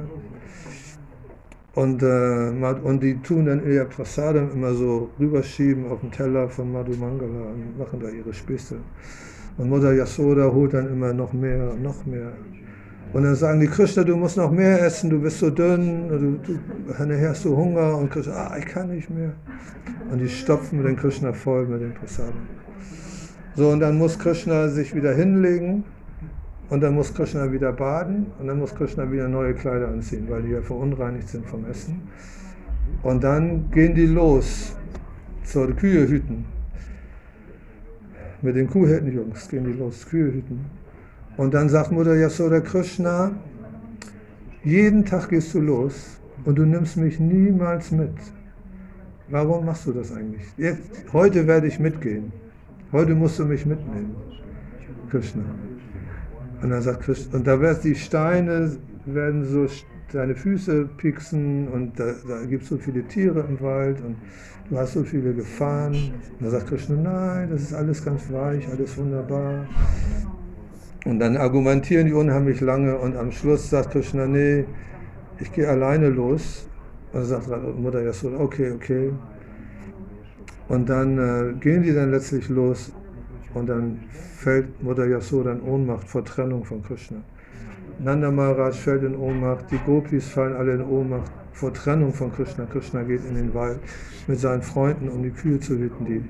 Und, 1.78 2.02
äh, 2.02 2.50
und 2.82 3.04
die 3.04 3.22
tun 3.22 3.46
dann 3.46 3.64
ihr 3.64 3.84
Prasadam 3.84 4.50
immer 4.52 4.74
so 4.74 5.10
rüberschieben 5.20 5.86
auf 5.86 6.00
den 6.00 6.10
Teller 6.10 6.48
von 6.48 6.72
Madhu 6.72 6.96
Mangala 6.96 7.52
und 7.54 7.78
machen 7.78 8.00
da 8.00 8.08
ihre 8.08 8.34
Späße. 8.34 8.74
Und 9.58 9.68
Mutter 9.68 9.92
Yasoda 9.92 10.50
holt 10.52 10.74
dann 10.74 10.90
immer 10.90 11.12
noch 11.12 11.32
mehr, 11.32 11.74
noch 11.80 12.04
mehr. 12.04 12.32
Und 13.12 13.22
dann 13.22 13.36
sagen 13.36 13.60
die 13.60 13.68
Krishna, 13.68 14.02
du 14.02 14.16
musst 14.16 14.36
noch 14.36 14.50
mehr 14.50 14.82
essen, 14.82 15.08
du 15.08 15.20
bist 15.20 15.38
so 15.38 15.50
dünn, 15.50 16.08
du, 16.08 16.52
du, 16.52 17.28
hast 17.28 17.44
du 17.44 17.56
Hunger. 17.56 17.96
Und 17.96 18.10
Krishna, 18.10 18.32
ah, 18.32 18.56
ich 18.58 18.66
kann 18.66 18.88
nicht 18.88 19.08
mehr. 19.08 19.34
Und 20.10 20.18
die 20.18 20.28
stopfen 20.28 20.82
den 20.82 20.96
Krishna 20.96 21.32
voll 21.32 21.64
mit 21.68 21.80
dem 21.80 21.94
Prasadam. 21.94 22.48
So, 23.54 23.68
und 23.68 23.78
dann 23.78 23.98
muss 23.98 24.18
Krishna 24.18 24.66
sich 24.66 24.96
wieder 24.96 25.14
hinlegen 25.14 25.84
und 26.70 26.80
dann 26.82 26.94
muss 26.94 27.14
Krishna 27.14 27.50
wieder 27.50 27.72
baden 27.72 28.26
und 28.38 28.46
dann 28.46 28.58
muss 28.58 28.74
Krishna 28.74 29.10
wieder 29.10 29.28
neue 29.28 29.54
Kleider 29.54 29.88
anziehen, 29.88 30.26
weil 30.28 30.42
die 30.42 30.50
ja 30.50 30.60
verunreinigt 30.60 31.28
sind 31.28 31.46
vom 31.46 31.64
Essen. 31.66 32.02
Und 33.02 33.24
dann 33.24 33.70
gehen 33.70 33.94
die 33.94 34.06
los 34.06 34.76
zur 35.44 35.74
Kühe 35.74 36.06
hüten. 36.08 36.44
Mit 38.42 38.56
den 38.56 38.68
Kuhhirtenjungs 38.68 39.48
gehen 39.48 39.64
die 39.64 39.72
los, 39.72 40.06
Kühe 40.06 40.32
hüten. 40.32 40.66
Und 41.36 41.54
dann 41.54 41.68
sagt 41.68 41.90
Mutter 41.90 42.16
Yasoda 42.16 42.60
Krishna, 42.60 43.32
jeden 44.64 45.04
Tag 45.04 45.28
gehst 45.28 45.54
du 45.54 45.60
los 45.60 46.20
und 46.44 46.58
du 46.58 46.64
nimmst 46.64 46.96
mich 46.96 47.18
niemals 47.18 47.90
mit. 47.90 48.14
Warum 49.28 49.66
machst 49.66 49.86
du 49.86 49.92
das 49.92 50.12
eigentlich? 50.12 50.42
Jetzt, 50.56 51.12
heute 51.12 51.46
werde 51.46 51.66
ich 51.66 51.78
mitgehen. 51.78 52.32
Heute 52.92 53.14
musst 53.14 53.38
du 53.38 53.44
mich 53.44 53.66
mitnehmen. 53.66 54.16
Krishna. 55.10 55.44
Und 56.62 56.70
dann 56.70 56.82
sagt 56.82 57.02
Christ, 57.02 57.34
und 57.34 57.46
da 57.46 57.60
werden 57.60 57.78
die 57.84 57.94
Steine, 57.94 58.72
werden 59.06 59.44
so 59.44 59.66
deine 60.12 60.34
Füße 60.34 60.88
pieksen 60.96 61.68
und 61.68 61.98
da, 61.98 62.14
da 62.26 62.44
gibt 62.46 62.62
es 62.62 62.68
so 62.70 62.78
viele 62.78 63.02
Tiere 63.04 63.44
im 63.48 63.60
Wald 63.60 64.00
und 64.00 64.16
du 64.70 64.78
hast 64.78 64.94
so 64.94 65.04
viele 65.04 65.34
Gefahren. 65.34 65.94
Und 65.94 66.40
dann 66.40 66.50
sagt 66.50 66.68
Krishna, 66.68 66.96
nein, 66.96 67.50
das 67.50 67.62
ist 67.62 67.74
alles 67.74 68.04
ganz 68.04 68.30
weich, 68.32 68.66
alles 68.68 68.96
wunderbar. 68.96 69.66
Und 71.04 71.20
dann 71.20 71.36
argumentieren 71.36 72.06
die 72.06 72.12
unheimlich 72.12 72.60
lange 72.60 72.96
und 72.98 73.16
am 73.16 73.30
Schluss 73.30 73.70
sagt 73.70 73.92
Krishna, 73.92 74.26
nee, 74.26 74.64
ich 75.38 75.52
gehe 75.52 75.68
alleine 75.68 76.08
los. 76.08 76.68
Und 77.12 77.20
dann 77.20 77.24
sagt 77.24 77.78
Mutter 77.78 78.02
Yasoda, 78.02 78.38
okay, 78.38 78.72
okay. 78.72 79.12
Und 80.68 80.88
dann 80.88 81.18
äh, 81.18 81.54
gehen 81.60 81.82
die 81.82 81.94
dann 81.94 82.10
letztlich 82.10 82.48
los 82.48 82.92
und 83.54 83.68
dann 83.68 84.00
fällt 84.10 84.82
Mutter 84.82 85.06
Yasoda 85.06 85.52
in 85.52 85.62
Ohnmacht 85.62 86.08
vor 86.08 86.24
Trennung 86.24 86.64
von 86.64 86.82
Krishna. 86.82 87.18
Nanda 87.98 88.30
Maharaj 88.30 88.74
fällt 88.76 89.02
in 89.02 89.16
Ohnmacht, 89.16 89.70
die 89.70 89.78
Gopis 89.78 90.28
fallen 90.28 90.54
alle 90.54 90.74
in 90.74 90.82
Ohnmacht 90.82 91.32
vor 91.52 91.72
Trennung 91.72 92.12
von 92.12 92.32
Krishna. 92.32 92.64
Krishna 92.66 93.02
geht 93.02 93.24
in 93.24 93.34
den 93.34 93.52
Wald 93.54 93.80
mit 94.28 94.38
seinen 94.38 94.62
Freunden, 94.62 95.08
um 95.08 95.22
die 95.22 95.30
Kühe 95.30 95.58
zu 95.58 95.76
hüten, 95.76 96.04
die, 96.06 96.24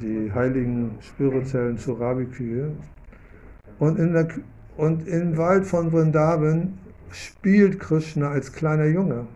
die 0.00 0.32
heiligen 0.32 0.92
spirituellen 1.00 1.76
Surabi-Kühe. 1.76 2.70
Und, 3.78 3.98
in 3.98 4.14
der, 4.14 4.28
und 4.76 5.06
im 5.06 5.36
Wald 5.36 5.66
von 5.66 5.90
Vrindavan 5.90 6.78
spielt 7.10 7.78
Krishna 7.78 8.30
als 8.30 8.52
kleiner 8.52 8.86
Junge. 8.86 9.26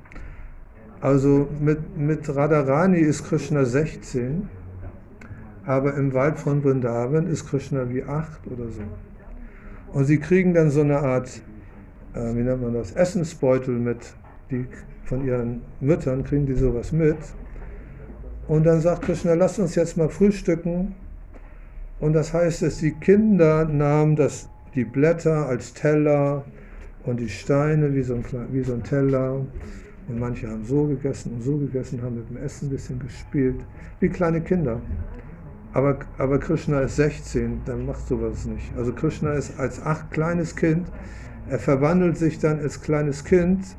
Also 1.03 1.49
mit, 1.61 1.99
mit 1.99 2.35
Radharani 2.35 2.99
ist 2.99 3.25
Krishna 3.25 3.65
16 3.65 4.49
aber 5.65 5.95
im 5.95 6.13
Wald 6.13 6.39
von 6.39 6.63
Vrindavan 6.63 7.27
ist 7.27 7.47
Krishna 7.49 7.89
wie 7.89 8.03
acht 8.03 8.47
oder 8.47 8.69
so. 8.69 8.83
Und 9.93 10.07
sie 10.07 10.19
kriegen 10.19 10.55
dann 10.55 10.71
so 10.71 10.81
eine 10.81 10.99
Art, 10.99 11.43
äh, 12.15 12.35
wie 12.35 12.43
nennt 12.43 12.63
man 12.63 12.75
das, 12.75 12.93
Essensbeutel 12.93 13.79
mit, 13.79 14.15
die 14.51 14.67
von 15.05 15.25
ihren 15.25 15.61
Müttern 15.81 16.25
kriegen 16.25 16.47
die 16.47 16.55
sowas 16.55 16.93
mit. 16.93 17.19
Und 18.49 18.65
dann 18.65 18.81
sagt 18.81 19.03
Krishna, 19.03 19.35
lasst 19.35 19.59
uns 19.59 19.75
jetzt 19.75 19.97
mal 19.97 20.09
frühstücken. 20.09 20.95
Und 22.01 22.15
das 22.15 22.33
heißt, 22.33 22.63
dass 22.63 22.79
die 22.79 22.93
Kinder 22.93 23.65
nahmen 23.65 24.17
das, 24.17 24.49
die 24.75 24.85
Blätter 24.85 25.47
als 25.47 25.75
Teller 25.75 26.45
und 27.05 27.21
die 27.21 27.29
Steine 27.29 27.95
wie 27.95 28.03
so, 28.03 28.15
ein, 28.15 28.25
wie 28.51 28.63
so 28.63 28.73
ein 28.73 28.83
Teller. 28.83 29.35
Und 30.09 30.19
manche 30.19 30.49
haben 30.49 30.65
so 30.65 30.87
gegessen 30.87 31.35
und 31.35 31.43
so 31.43 31.59
gegessen, 31.59 32.03
haben 32.03 32.17
mit 32.17 32.29
dem 32.29 32.39
Essen 32.39 32.67
ein 32.67 32.71
bisschen 32.71 32.99
gespielt, 32.99 33.61
wie 34.01 34.09
kleine 34.09 34.41
Kinder. 34.41 34.81
Aber, 35.75 35.99
aber 36.19 36.39
Krishna 36.39 36.81
ist 36.81 36.97
16, 36.97 37.63
dann 37.65 37.87
macht 37.87 38.07
sowas 38.07 38.45
nicht. 38.45 38.77
Also 38.77 38.93
Krishna 38.93 39.33
ist 39.33 39.59
als 39.59 39.83
acht 39.83 40.11
kleines 40.11 40.55
Kind, 40.55 40.87
er 41.49 41.59
verwandelt 41.59 42.17
sich 42.17 42.39
dann 42.39 42.61
als 42.61 42.81
kleines 42.81 43.25
Kind, 43.25 43.77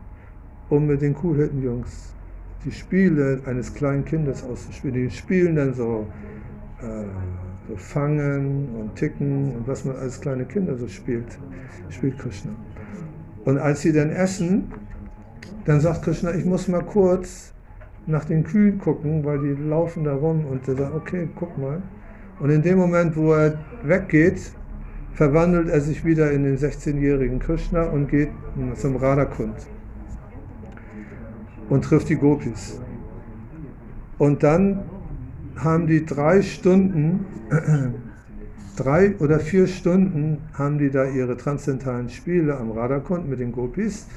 um 0.70 0.88
mit 0.88 1.02
den 1.02 1.14
Kuhhirtenjungs 1.14 2.14
die 2.66 2.72
Spiele 2.72 3.42
eines 3.46 3.74
kleinen 3.74 4.06
Kindes 4.06 4.44
auszuspielen. 4.44 4.96
Die 4.96 5.12
spielen 5.12 5.56
dann 5.56 5.74
so, 5.74 6.08
äh, 6.82 7.06
so 7.68 7.76
Fangen 7.78 8.70
und 8.76 8.96
Ticken 8.96 9.56
und 9.56 9.68
was 9.68 9.86
man 9.86 9.96
als 9.96 10.20
kleine 10.20 10.46
Kinder 10.46 10.78
so 10.78 10.88
spielt, 10.88 11.38
spielt 11.90 12.18
Krishna. 12.18 12.52
Und 13.46 13.58
als 13.58 13.82
sie 13.82 13.94
dann 13.94 14.10
essen, 14.10 14.72
dann 15.66 15.80
sagt 15.80 16.04
Krishna, 16.04 16.34
ich 16.34 16.46
muss 16.46 16.68
mal 16.68 16.84
kurz 16.84 17.53
nach 18.06 18.26
den 18.26 18.44
Kühen 18.44 18.80
gucken, 18.80 19.24
weil 19.24 19.40
die 19.40 19.62
laufen 19.62 20.04
da 20.04 20.14
rum 20.14 20.46
und 20.46 20.68
er 20.68 20.76
sagt, 20.76 20.96
okay, 20.96 21.28
guck 21.36 21.58
mal. 21.58 21.82
Und 22.40 22.50
in 22.50 22.62
dem 22.62 22.78
Moment, 22.78 23.16
wo 23.16 23.34
er 23.34 23.60
weggeht, 23.84 24.52
verwandelt 25.14 25.70
er 25.70 25.82
sich 25.82 26.04
wieder 26.04 26.32
in 26.32 26.44
den 26.44 26.58
16-jährigen 26.58 27.40
Krishna 27.40 27.84
und 27.84 28.08
geht 28.08 28.30
zum 28.76 28.96
Radhakund 28.96 29.56
und 31.70 31.84
trifft 31.84 32.10
die 32.10 32.16
Gopis. 32.16 32.82
Und 34.18 34.44
dann 34.44 34.84
haben 35.56 35.88
die 35.88 36.06
drei 36.06 36.42
Stunden, 36.42 37.26
drei 38.76 39.16
oder 39.20 39.40
vier 39.40 39.68
Stunden 39.68 40.40
haben 40.54 40.78
die 40.78 40.90
da 40.90 41.06
ihre 41.06 41.38
transzendentalen 41.38 42.10
Spiele 42.10 42.58
am 42.58 42.72
Radhakund 42.72 43.30
mit 43.30 43.40
den 43.40 43.52
Gopis. 43.52 44.08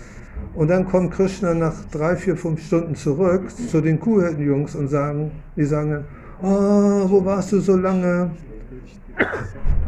Und 0.55 0.69
dann 0.69 0.87
kommt 0.87 1.13
Krishna 1.13 1.55
nach 1.55 1.75
drei, 1.91 2.17
vier, 2.17 2.37
fünf 2.37 2.63
Stunden 2.63 2.95
zurück 2.95 3.51
zu 3.51 3.81
den 3.81 3.99
Kuhhirtenjungs 3.99 4.75
und 4.75 4.89
sagen, 4.89 5.31
die 5.57 5.65
sagen, 5.65 6.05
oh, 6.43 7.09
wo 7.09 7.25
warst 7.25 7.53
du 7.53 7.61
so 7.61 7.77
lange? 7.77 8.31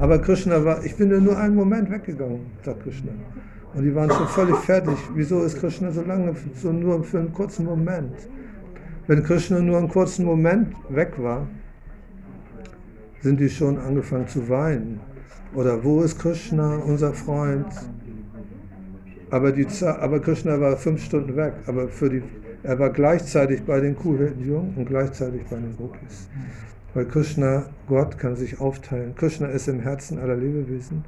Aber 0.01 0.19
Krishna 0.19 0.65
war, 0.65 0.85
ich 0.85 0.97
bin 0.97 1.09
nur 1.23 1.37
einen 1.37 1.55
Moment 1.55 1.91
weggegangen, 1.91 2.41
sagt 2.65 2.83
Krishna. 2.83 3.13
Und 3.75 3.83
die 3.83 3.95
waren 3.95 4.11
schon 4.11 4.29
völlig 4.29 4.57
fertig. 4.57 4.97
Wieso 5.15 5.43
ist 5.43 5.59
Krishna 5.59 5.91
so 5.91 6.03
lange, 6.03 6.35
so 6.55 6.73
nur 6.73 7.05
für 7.05 7.19
einen 7.19 7.33
kurzen 7.33 7.67
Moment? 7.67 8.15
Wenn 9.07 9.23
Krishna 9.23 9.61
nur 9.61 9.79
einen 9.79 9.89
kurzen 9.89 10.25
Moment 10.25 10.75
weg 10.89 11.13
war, 11.19 11.47
sind 13.23 13.41
die 13.41 13.49
schon 13.49 13.79
angefangen 13.79 14.29
zu 14.29 14.49
weinen. 14.49 15.01
Oder 15.55 15.83
wo 15.83 16.03
ist 16.03 16.19
Krishna, 16.19 16.77
unser 16.77 17.13
Freund? 17.13 17.67
Aber, 19.31 19.53
die, 19.53 19.67
aber 19.85 20.21
Krishna 20.21 20.61
war 20.61 20.77
fünf 20.77 21.03
Stunden 21.03 21.37
weg. 21.37 21.55
Aber 21.67 21.89
für 21.89 22.09
die, 22.09 22.23
er 22.63 22.79
war 22.79 22.91
gleichzeitig 22.91 23.63
bei 23.65 23.81
den 23.81 23.97
Kuhhirtenjungen 23.97 24.75
und 24.77 24.87
gleichzeitig 24.87 25.43
bei 25.51 25.57
den 25.57 25.77
Gopis. 25.77 26.29
Weil 26.95 27.07
Krishna, 27.07 27.67
Gott, 27.87 28.19
kann 28.19 28.37
sich 28.37 28.61
aufteilen. 28.61 29.15
Krishna 29.15 29.49
ist 29.49 29.69
im 29.69 29.81
Herzen 29.81 30.19
aller 30.19 30.37
Lebewesen 30.37 31.05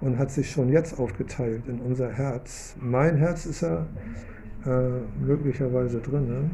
und 0.00 0.18
hat 0.18 0.30
sich 0.30 0.50
schon 0.50 0.70
jetzt 0.70 0.98
aufgeteilt 0.98 1.62
in 1.68 1.80
unser 1.80 2.10
Herz. 2.10 2.74
Mein 2.80 3.16
Herz 3.16 3.46
ist 3.46 3.62
ja 3.62 3.86
äh, 4.66 5.24
möglicherweise 5.24 6.00
drin. 6.00 6.28
Ne? 6.28 6.50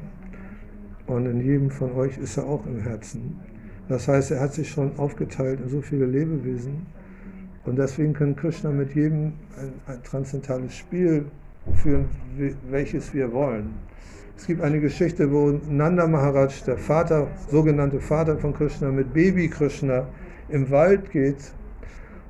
Und 1.07 1.27
in 1.27 1.41
jedem 1.41 1.71
von 1.71 1.93
euch 1.93 2.19
ist 2.19 2.37
er 2.37 2.47
auch 2.47 2.67
im 2.67 2.81
Herzen. 2.81 3.41
Das 3.89 4.07
heißt, 4.07 4.31
er 4.33 4.41
hat 4.41 4.53
sich 4.53 4.69
schon 4.71 4.99
aufgeteilt 4.99 5.61
in 5.61 5.69
so 5.69 5.81
viele 5.81 6.07
Lebewesen. 6.07 6.87
Und 7.65 7.77
deswegen 7.77 8.13
kann 8.13 8.37
Krishna 8.37 8.71
mit 8.71 8.95
jedem 8.95 9.33
ein, 9.59 9.73
ein 9.87 10.03
transzendentales 10.03 10.75
Spiel 10.75 11.27
führen, 11.75 12.07
welches 12.71 13.13
wir 13.15 13.33
wollen. 13.33 13.75
Es 14.37 14.47
gibt 14.47 14.63
eine 14.63 14.81
Geschichte, 14.81 15.33
wo 15.33 15.59
Nanda 15.69 16.07
Maharaj, 16.07 16.63
der 16.65 16.79
Vater, 16.79 17.27
sogenannte 17.51 18.01
Vater 18.01 18.39
von 18.39 18.55
Krishna, 18.55 18.91
mit 18.91 19.13
Baby 19.13 19.49
Krishna 19.49 20.07
im 20.49 20.71
Wald 20.71 21.11
geht. 21.11 21.53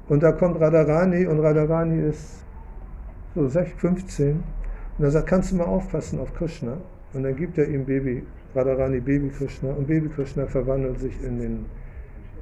Und 0.09 0.23
da 0.23 0.33
kommt 0.33 0.59
Radharani 0.61 1.27
und 1.27 1.41
Radharani 1.41 2.09
ist 2.09 2.45
so 3.35 3.49
15. 3.49 4.43
Und 4.99 5.05
er 5.05 5.11
sagt, 5.11 5.27
kannst 5.27 5.53
du 5.53 5.57
mal 5.57 5.65
aufpassen 5.65 6.19
auf 6.19 6.33
Krishna? 6.35 6.79
Und 7.13 7.25
dann 7.25 7.37
gibt 7.37 7.59
er 7.59 7.69
ihm 7.69 7.85
Baby, 7.85 8.25
Radharani 8.59 9.01
Baby 9.01 9.31
Krishna. 9.31 9.71
Und 9.71 9.87
Baby 9.87 10.09
Krishna 10.09 10.47
verwandelt 10.47 10.99
sich 10.99 11.15
in 11.23 11.39
den 11.39 11.65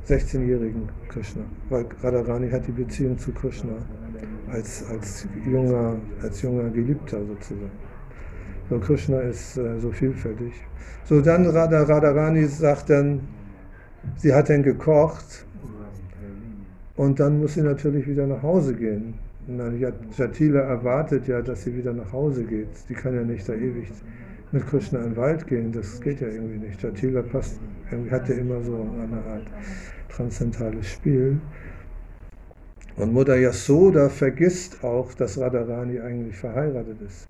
16-jährigen 0.08 0.88
Krishna. 1.08 1.42
Weil 1.68 1.84
Radharani 2.02 2.50
hat 2.50 2.66
die 2.66 2.72
Beziehung 2.72 3.18
zu 3.18 3.32
Krishna 3.32 3.74
als, 4.50 4.84
als, 4.90 5.26
junger, 5.46 5.96
als 6.22 6.40
junger 6.40 6.70
Geliebter 6.70 7.18
sozusagen. 7.24 7.70
So, 8.70 8.78
Krishna 8.78 9.20
ist 9.20 9.58
äh, 9.58 9.78
so 9.78 9.90
vielfältig. 9.90 10.54
So, 11.04 11.20
dann 11.20 11.46
Radha, 11.46 11.82
Radharani 11.82 12.46
sagt 12.46 12.90
dann, 12.90 13.20
sie 14.16 14.32
hat 14.32 14.48
dann 14.48 14.62
gekocht 14.62 15.46
und 16.96 17.20
dann 17.20 17.40
muss 17.40 17.54
sie 17.54 17.62
natürlich 17.62 18.06
wieder 18.08 18.26
nach 18.26 18.42
Hause 18.42 18.74
gehen. 18.74 19.14
Jatila 20.16 20.60
erwartet 20.60 21.28
ja, 21.28 21.42
dass 21.42 21.62
sie 21.62 21.76
wieder 21.76 21.92
nach 21.92 22.12
Hause 22.12 22.42
geht. 22.42 22.68
Die 22.88 22.94
kann 22.94 23.14
ja 23.14 23.22
nicht 23.22 23.48
da 23.48 23.52
ewig 23.52 23.92
mit 24.52 24.66
Krishna 24.66 25.00
in 25.00 25.10
den 25.10 25.16
Wald 25.16 25.46
gehen, 25.46 25.72
das 25.72 26.00
geht 26.00 26.20
ja 26.20 26.28
irgendwie 26.28 26.58
nicht. 26.58 26.82
Jatila 26.82 27.22
passt, 27.22 27.58
hat 28.10 28.28
ja 28.28 28.34
immer 28.36 28.62
so 28.62 28.74
eine 28.74 29.22
Art 29.24 29.46
transzendentales 30.08 30.86
Spiel. 30.88 31.38
Und 32.96 33.12
Mutter 33.12 33.36
Yasoda 33.36 34.08
vergisst 34.08 34.82
auch, 34.82 35.12
dass 35.14 35.38
Radharani 35.38 36.00
eigentlich 36.00 36.36
verheiratet 36.36 37.00
ist. 37.02 37.28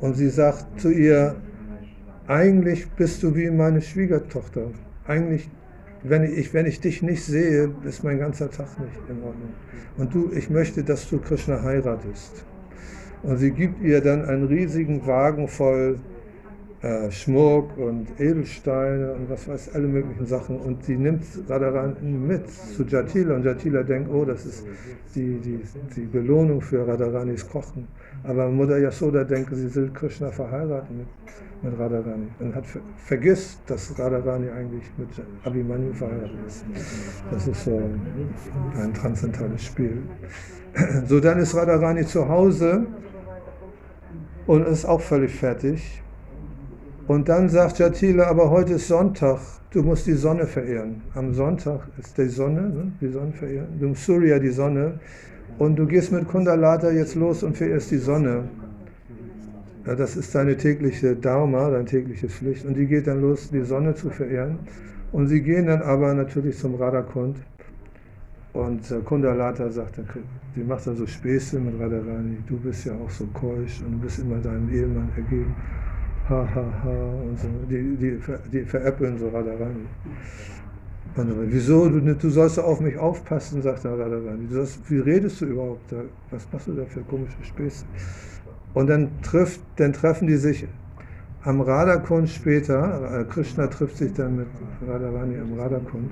Und 0.00 0.14
sie 0.14 0.28
sagt 0.28 0.80
zu 0.80 0.90
ihr, 0.90 1.36
eigentlich 2.26 2.90
bist 2.90 3.22
du 3.22 3.34
wie 3.34 3.50
meine 3.50 3.80
Schwiegertochter. 3.80 4.70
Eigentlich, 5.06 5.48
wenn 6.02 6.24
ich, 6.24 6.52
wenn 6.52 6.66
ich 6.66 6.80
dich 6.80 7.02
nicht 7.02 7.24
sehe, 7.24 7.74
ist 7.84 8.04
mein 8.04 8.18
ganzer 8.18 8.50
Tag 8.50 8.78
nicht 8.78 9.00
in 9.08 9.22
Ordnung. 9.22 9.54
Und 9.96 10.14
du, 10.14 10.30
ich 10.32 10.50
möchte, 10.50 10.84
dass 10.84 11.08
du 11.08 11.18
Krishna 11.18 11.62
heiratest. 11.62 12.44
Und 13.22 13.38
sie 13.38 13.50
gibt 13.50 13.82
ihr 13.82 14.02
dann 14.02 14.26
einen 14.26 14.46
riesigen 14.46 15.06
Wagen 15.06 15.48
voll 15.48 15.98
äh, 16.80 17.10
Schmuck 17.10 17.76
und 17.76 18.08
Edelsteine 18.20 19.12
und 19.12 19.28
was 19.28 19.48
weiß, 19.48 19.74
alle 19.74 19.88
möglichen 19.88 20.26
Sachen. 20.26 20.58
Und 20.58 20.84
sie 20.84 20.96
nimmt 20.96 21.24
Radharani 21.48 22.08
mit 22.08 22.48
zu 22.48 22.84
Jatila 22.84 23.34
und 23.34 23.44
Jatila 23.44 23.82
denkt, 23.82 24.10
oh, 24.12 24.24
das 24.24 24.46
ist 24.46 24.64
die, 25.14 25.40
die, 25.40 25.60
die 25.96 26.06
Belohnung 26.06 26.60
für 26.60 26.86
Radharanis 26.86 27.48
Kochen. 27.48 27.88
Aber 28.22 28.48
Mutter 28.48 28.78
Yasoda 28.78 29.24
denkt, 29.24 29.50
sie 29.54 29.74
will 29.74 29.90
Krishna 29.92 30.30
verheiraten 30.30 30.98
mit, 30.98 31.08
mit 31.62 31.80
Radharani 31.80 32.28
und 32.38 32.54
hat 32.54 32.64
vergisst, 32.96 33.60
dass 33.66 33.98
Radharani 33.98 34.48
eigentlich 34.48 34.84
mit 34.96 35.08
Abhimanyu 35.44 35.92
verheiratet 35.92 36.38
ist. 36.46 36.64
Das 37.32 37.48
ist 37.48 37.64
so 37.64 37.80
ein 38.80 38.94
transzendentales 38.94 39.64
Spiel. 39.64 40.02
So, 41.06 41.18
dann 41.18 41.38
ist 41.40 41.56
Radharani 41.56 42.06
zu 42.06 42.28
Hause 42.28 42.86
und 44.46 44.64
ist 44.66 44.84
auch 44.84 45.00
völlig 45.00 45.34
fertig 45.34 46.02
und 47.08 47.26
dann 47.30 47.48
sagt 47.48 47.78
Jatila, 47.78 48.26
aber 48.26 48.50
heute 48.50 48.74
ist 48.74 48.88
Sonntag, 48.88 49.38
du 49.70 49.82
musst 49.82 50.06
die 50.06 50.12
Sonne 50.12 50.46
verehren. 50.46 51.00
Am 51.14 51.32
Sonntag 51.32 51.88
ist 51.98 52.18
die 52.18 52.28
Sonne, 52.28 52.68
ne? 52.68 52.92
die 53.00 53.08
Sonne 53.08 53.32
verehren. 53.32 53.68
Du 53.80 53.94
Surya, 53.94 54.38
die 54.38 54.50
Sonne. 54.50 55.00
Und 55.58 55.76
du 55.76 55.86
gehst 55.86 56.12
mit 56.12 56.28
Kundalata 56.28 56.90
jetzt 56.90 57.14
los 57.14 57.42
und 57.42 57.56
verehrst 57.56 57.90
die 57.92 57.96
Sonne. 57.96 58.44
Ja, 59.86 59.94
das 59.94 60.16
ist 60.18 60.34
deine 60.34 60.54
tägliche 60.58 61.16
Dharma, 61.16 61.70
deine 61.70 61.86
tägliche 61.86 62.28
Pflicht. 62.28 62.66
Und 62.66 62.76
die 62.76 62.86
geht 62.86 63.06
dann 63.06 63.22
los, 63.22 63.48
die 63.50 63.62
Sonne 63.62 63.94
zu 63.94 64.10
verehren. 64.10 64.58
Und 65.10 65.28
sie 65.28 65.40
gehen 65.40 65.64
dann 65.64 65.80
aber 65.80 66.12
natürlich 66.12 66.58
zum 66.58 66.74
Radhakund. 66.74 67.38
Und 68.52 68.90
äh, 68.90 68.98
Kundalata 69.02 69.70
sagt, 69.70 69.96
dann, 69.96 70.06
die 70.54 70.62
macht 70.62 70.86
dann 70.86 70.96
so 70.96 71.06
Späße 71.06 71.58
mit 71.58 71.80
Radharani. 71.80 72.36
Du 72.46 72.58
bist 72.58 72.84
ja 72.84 72.92
auch 72.92 73.08
so 73.08 73.24
keusch 73.32 73.80
und 73.80 73.92
du 73.92 73.98
bist 74.00 74.18
immer 74.18 74.36
deinem 74.36 74.68
Ehemann 74.68 75.08
ergeben 75.16 75.56
ha, 76.28 76.48
ha, 76.54 76.64
ha 76.84 76.90
und 77.28 77.38
so. 77.38 77.48
Die, 77.70 77.96
die, 77.96 78.20
die 78.52 78.64
veräppeln 78.64 79.18
so 79.18 79.28
Radharani. 79.28 79.86
Dann, 81.14 81.32
wieso, 81.50 81.88
du, 81.88 82.00
du 82.14 82.30
sollst 82.30 82.58
auf 82.58 82.80
mich 82.80 82.96
aufpassen, 82.98 83.62
sagt 83.62 83.84
der 83.84 83.92
Radharani. 83.92 84.46
Du 84.48 84.54
sollst, 84.54 84.90
wie 84.90 84.98
redest 84.98 85.40
du 85.40 85.46
überhaupt? 85.46 85.90
Da? 85.90 86.02
Was 86.30 86.46
machst 86.52 86.68
du 86.68 86.74
da 86.74 86.84
für 86.84 87.00
komische 87.00 87.42
Späße? 87.42 87.84
Und 88.74 88.88
dann, 88.88 89.10
trifft, 89.22 89.60
dann 89.76 89.92
treffen 89.92 90.28
die 90.28 90.36
sich 90.36 90.66
am 91.42 91.60
Radhakund 91.60 92.28
später. 92.28 93.20
Äh, 93.20 93.24
Krishna 93.24 93.66
trifft 93.66 93.96
sich 93.96 94.12
dann 94.12 94.36
mit 94.36 94.46
Radharani 94.86 95.38
am 95.38 95.58
Radhakund. 95.58 96.10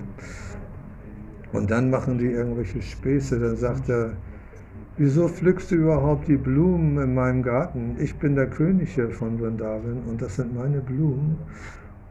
Und 1.52 1.70
dann 1.70 1.90
machen 1.90 2.18
die 2.18 2.26
irgendwelche 2.26 2.82
Späße. 2.82 3.38
Dann 3.38 3.56
sagt 3.56 3.88
er, 3.88 4.12
Wieso 4.98 5.28
pflückst 5.28 5.72
du 5.72 5.74
überhaupt 5.74 6.26
die 6.26 6.38
Blumen 6.38 6.96
in 6.96 7.14
meinem 7.14 7.42
Garten? 7.42 7.96
Ich 7.98 8.14
bin 8.14 8.34
der 8.34 8.46
König 8.46 8.94
hier 8.94 9.10
von 9.10 9.38
Vrindavan 9.38 10.04
und 10.08 10.22
das 10.22 10.36
sind 10.36 10.54
meine 10.54 10.80
Blumen. 10.80 11.36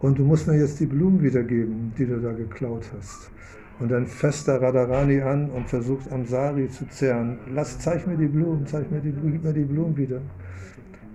Und 0.01 0.19
du 0.19 0.23
musst 0.23 0.47
mir 0.47 0.59
jetzt 0.59 0.79
die 0.79 0.85
Blumen 0.85 1.23
wiedergeben, 1.23 1.93
die 1.97 2.05
du 2.05 2.21
da 2.21 2.31
geklaut 2.31 2.85
hast. 2.95 3.31
Und 3.79 3.89
dann 3.89 4.05
fasst 4.05 4.47
der 4.47 4.61
Radharani 4.61 5.19
an 5.19 5.49
und 5.49 5.67
versucht 5.67 6.11
Amsari 6.11 6.69
zu 6.69 6.87
zerren. 6.89 7.39
Lass, 7.51 7.79
zeig 7.79 8.05
mir 8.05 8.17
die 8.17 8.27
Blumen, 8.27 8.67
zeig 8.67 8.91
mir 8.91 8.99
die 8.99 9.09
Blumen, 9.09 9.31
gib 9.31 9.43
mir 9.43 9.53
die 9.53 9.63
Blumen 9.63 9.97
wieder. 9.97 10.21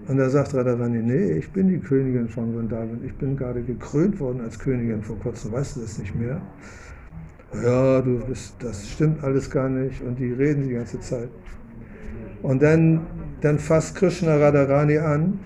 Und 0.09 0.17
da 0.17 0.29
sagt 0.29 0.53
Radharani, 0.53 0.99
nee, 0.99 1.35
ich 1.35 1.53
bin 1.53 1.69
die 1.69 1.79
Königin 1.79 2.29
von 2.29 2.53
Vrindavan. 2.53 2.99
Ich 3.07 3.15
bin 3.15 3.37
gerade 3.37 3.63
gekrönt 3.63 4.19
worden 4.19 4.41
als 4.41 4.59
Königin 4.59 5.03
vor 5.03 5.21
kurzem, 5.21 5.53
weißt 5.53 5.77
du 5.77 5.83
das 5.83 5.99
nicht 5.99 6.17
mehr? 6.17 6.43
Ja, 7.53 8.01
du 8.01 8.21
bist, 8.27 8.55
das 8.61 8.89
stimmt 8.89 9.25
alles 9.25 9.51
gar 9.51 9.69
nicht 9.69 10.03
und 10.03 10.19
die 10.19 10.33
reden 10.33 10.69
die 10.69 10.75
ganze 10.75 11.01
Zeit. 11.01 11.29
Und 12.43 12.63
dann, 12.63 13.07
dann 13.41 13.59
fasst 13.59 13.97
Krishna 13.97 14.37
Radharani 14.37 14.99
an 14.99 15.41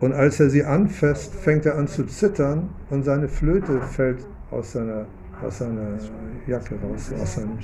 und 0.00 0.12
als 0.12 0.40
er 0.40 0.50
sie 0.50 0.64
anfasst, 0.64 1.34
fängt 1.34 1.66
er 1.66 1.76
an 1.76 1.88
zu 1.88 2.04
zittern 2.06 2.70
und 2.90 3.04
seine 3.04 3.28
Flöte 3.28 3.80
fällt 3.80 4.26
aus 4.50 4.72
seiner, 4.72 5.06
aus 5.42 5.58
seiner 5.58 5.98
Jacke 6.46 6.76
raus, 6.82 7.12
aus 7.20 7.34
seinem 7.34 7.58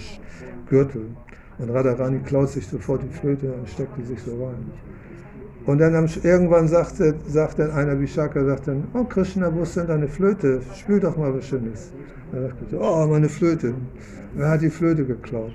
Gürtel. 0.69 1.11
Und 1.59 1.71
Radharani 1.71 2.21
klaut 2.21 2.49
sich 2.49 2.67
sofort 2.67 3.03
die 3.03 3.15
Flöte 3.15 3.53
und 3.53 3.69
steckt 3.69 3.97
die 3.99 4.03
sich 4.03 4.21
so 4.23 4.45
rein. 4.45 4.71
Und 5.67 5.79
dann 5.79 5.95
am, 5.95 6.07
irgendwann 6.23 6.67
sagt, 6.67 6.97
sagt 7.29 7.59
dann 7.59 7.71
einer 7.71 7.99
Vishaka, 8.01 8.45
sagt 8.45 8.69
dann, 8.69 8.85
oh 8.95 9.05
Krishna, 9.05 9.55
wo 9.55 9.63
ist 9.63 9.77
denn 9.77 9.87
deine 9.87 10.09
Flöte? 10.09 10.61
Spiel 10.75 10.99
doch 10.99 11.17
mal 11.17 11.33
was 11.35 11.47
Schönes. 11.47 11.93
Dann 12.33 12.49
sagt 12.49 12.73
er, 12.73 12.81
oh, 12.81 13.07
meine 13.07 13.29
Flöte. 13.29 13.75
Wer 14.35 14.49
hat 14.49 14.63
die 14.63 14.71
Flöte 14.71 15.05
geklaut? 15.05 15.53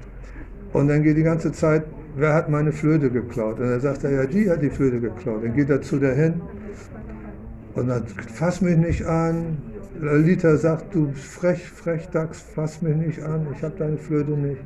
Und 0.74 0.88
dann 0.88 1.04
geht 1.04 1.18
die 1.18 1.24
ganze 1.24 1.52
Zeit, 1.52 1.84
wer 2.16 2.34
hat 2.34 2.50
meine 2.50 2.72
Flöte 2.72 3.10
geklaut? 3.10 3.60
Und 3.60 3.70
dann 3.70 3.80
sagt 3.82 4.04
er, 4.04 4.12
ja, 4.12 4.26
die 4.26 4.50
hat 4.50 4.62
die 4.62 4.70
Flöte 4.70 5.00
geklaut. 5.00 5.44
Dann 5.44 5.54
geht 5.54 5.70
er 5.70 5.82
zu 5.82 5.98
der 5.98 6.16
hin 6.16 6.42
und 7.78 7.88
dann, 7.88 8.08
fass 8.08 8.62
mich 8.62 8.78
nicht 8.78 9.06
an. 9.06 9.58
Lalita 10.00 10.56
sagt, 10.58 10.94
du 10.94 11.12
frech, 11.14 11.68
frech 11.70 12.08
Dachs, 12.10 12.42
fass 12.42 12.82
mich 12.82 12.96
nicht 12.96 13.22
an, 13.24 13.48
ich 13.56 13.64
habe 13.64 13.76
deine 13.78 13.98
Flöte 13.98 14.32
nicht. 14.32 14.62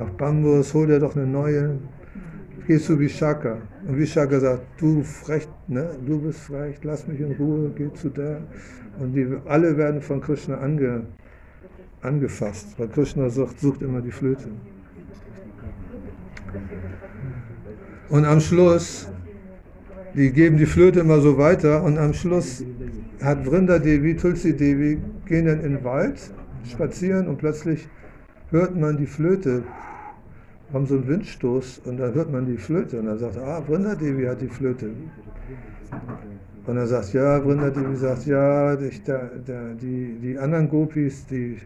Ach, 0.00 0.10
Bambus, 0.10 0.74
hol 0.74 0.86
dir 0.86 0.98
doch 0.98 1.16
eine 1.16 1.26
neue. 1.26 1.78
Geh 2.66 2.78
zu 2.78 2.98
Vishaka. 2.98 3.58
Und 3.86 3.96
Vishaka 3.96 4.40
sagt, 4.40 4.62
du 4.80 5.02
frech, 5.02 5.46
ne? 5.68 5.90
du 6.04 6.20
bist 6.20 6.40
frech, 6.40 6.76
lass 6.82 7.06
mich 7.06 7.20
in 7.20 7.32
Ruhe, 7.32 7.70
geh 7.76 7.92
zu 7.94 8.08
der. 8.08 8.40
Und 8.98 9.14
die 9.14 9.26
alle 9.46 9.76
werden 9.76 10.02
von 10.02 10.20
Krishna 10.20 10.58
ange, 10.58 11.02
angefasst, 12.02 12.74
weil 12.76 12.88
Krishna 12.88 13.28
sucht, 13.30 13.60
sucht 13.60 13.82
immer 13.82 14.00
die 14.00 14.10
Flöte. 14.10 14.48
Und 18.08 18.24
am 18.24 18.40
Schluss, 18.40 19.08
die 20.14 20.32
geben 20.32 20.56
die 20.56 20.66
Flöte 20.66 21.00
immer 21.00 21.20
so 21.20 21.38
weiter 21.38 21.84
und 21.84 21.98
am 21.98 22.14
Schluss 22.14 22.64
hat 23.22 23.44
Vrinda 23.44 23.78
Devi, 23.78 24.16
Tulsi 24.16 24.56
Devi, 24.56 24.98
gehen 25.26 25.46
dann 25.46 25.60
in 25.60 25.74
den 25.74 25.84
Wald, 25.84 26.18
spazieren 26.68 27.28
und 27.28 27.38
plötzlich 27.38 27.88
hört 28.50 28.76
man 28.76 28.96
die 28.96 29.06
Flöte, 29.06 29.62
haben 30.72 30.86
so 30.86 30.96
einen 30.96 31.06
Windstoß 31.06 31.82
und 31.84 31.98
dann 31.98 32.14
hört 32.14 32.32
man 32.32 32.46
die 32.46 32.56
Flöte 32.56 32.98
und 32.98 33.06
dann 33.06 33.18
sagt 33.18 33.36
er, 33.36 33.46
ah, 33.46 33.62
Vrinda 33.62 33.94
Devi 33.94 34.24
hat 34.24 34.40
die 34.40 34.48
Flöte. 34.48 34.90
Und 36.66 36.76
er 36.76 36.86
sagt, 36.86 37.12
ja, 37.12 37.40
Vrinda 37.40 37.70
Devi 37.70 37.96
sagt, 37.96 38.26
ja, 38.26 38.78
ich, 38.80 39.02
der, 39.04 39.30
der, 39.46 39.74
die, 39.74 40.18
die 40.20 40.38
anderen 40.38 40.68
Gopis, 40.68 41.26
die 41.26 41.58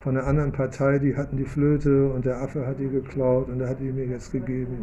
von 0.00 0.16
einer 0.16 0.26
anderen 0.26 0.52
Partei, 0.52 0.98
die 0.98 1.16
hatten 1.16 1.36
die 1.36 1.44
Flöte 1.44 2.08
und 2.08 2.24
der 2.24 2.40
Affe 2.40 2.66
hat 2.66 2.78
die 2.78 2.88
geklaut 2.88 3.48
und 3.48 3.60
er 3.60 3.70
hat 3.70 3.80
die 3.80 3.90
mir 3.90 4.06
jetzt 4.06 4.30
gegeben. 4.30 4.76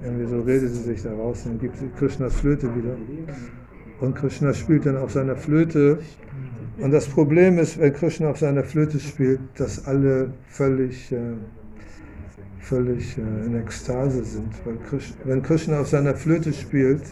Und 0.00 0.06
irgendwie 0.06 0.26
so 0.26 0.40
redet 0.40 0.70
sie 0.70 0.82
sich 0.82 1.02
da 1.02 1.12
raus 1.12 1.44
und 1.46 1.60
gibt 1.60 1.76
Krishnas 1.98 2.36
Flöte 2.36 2.74
wieder. 2.74 2.96
Und 4.00 4.14
Krishna 4.14 4.54
spielt 4.54 4.86
dann 4.86 4.96
auf 4.96 5.10
seiner 5.10 5.34
Flöte. 5.34 5.98
Und 6.78 6.92
das 6.92 7.08
Problem 7.08 7.58
ist, 7.58 7.80
wenn 7.80 7.92
Krishna 7.92 8.30
auf 8.30 8.38
seiner 8.38 8.62
Flöte 8.62 9.00
spielt, 9.00 9.40
dass 9.56 9.86
alle 9.86 10.30
völlig, 10.46 11.10
äh, 11.10 11.16
völlig 12.68 13.16
äh, 13.16 13.46
in 13.46 13.56
Ekstase 13.56 14.24
sind. 14.24 14.52
Wenn 15.24 15.42
Krishna 15.42 15.80
auf 15.80 15.88
seiner 15.88 16.14
Flöte 16.14 16.52
spielt, 16.52 17.02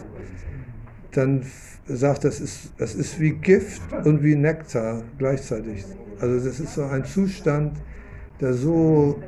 dann 1.11 1.43
sagt, 1.87 2.23
das 2.23 2.39
ist, 2.39 2.73
das 2.77 2.95
ist 2.95 3.19
wie 3.19 3.31
Gift 3.31 3.81
und 4.05 4.23
wie 4.23 4.35
Nektar 4.35 5.03
gleichzeitig. 5.17 5.85
Also 6.19 6.45
das 6.45 6.59
ist 6.59 6.75
so 6.75 6.83
ein 6.83 7.05
Zustand, 7.05 7.77
der 8.39 8.53
so 8.53 9.21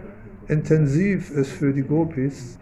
intensiv 0.47 1.31
ist 1.31 1.51
für 1.51 1.73
die 1.73 1.83
Gopis, 1.83 2.57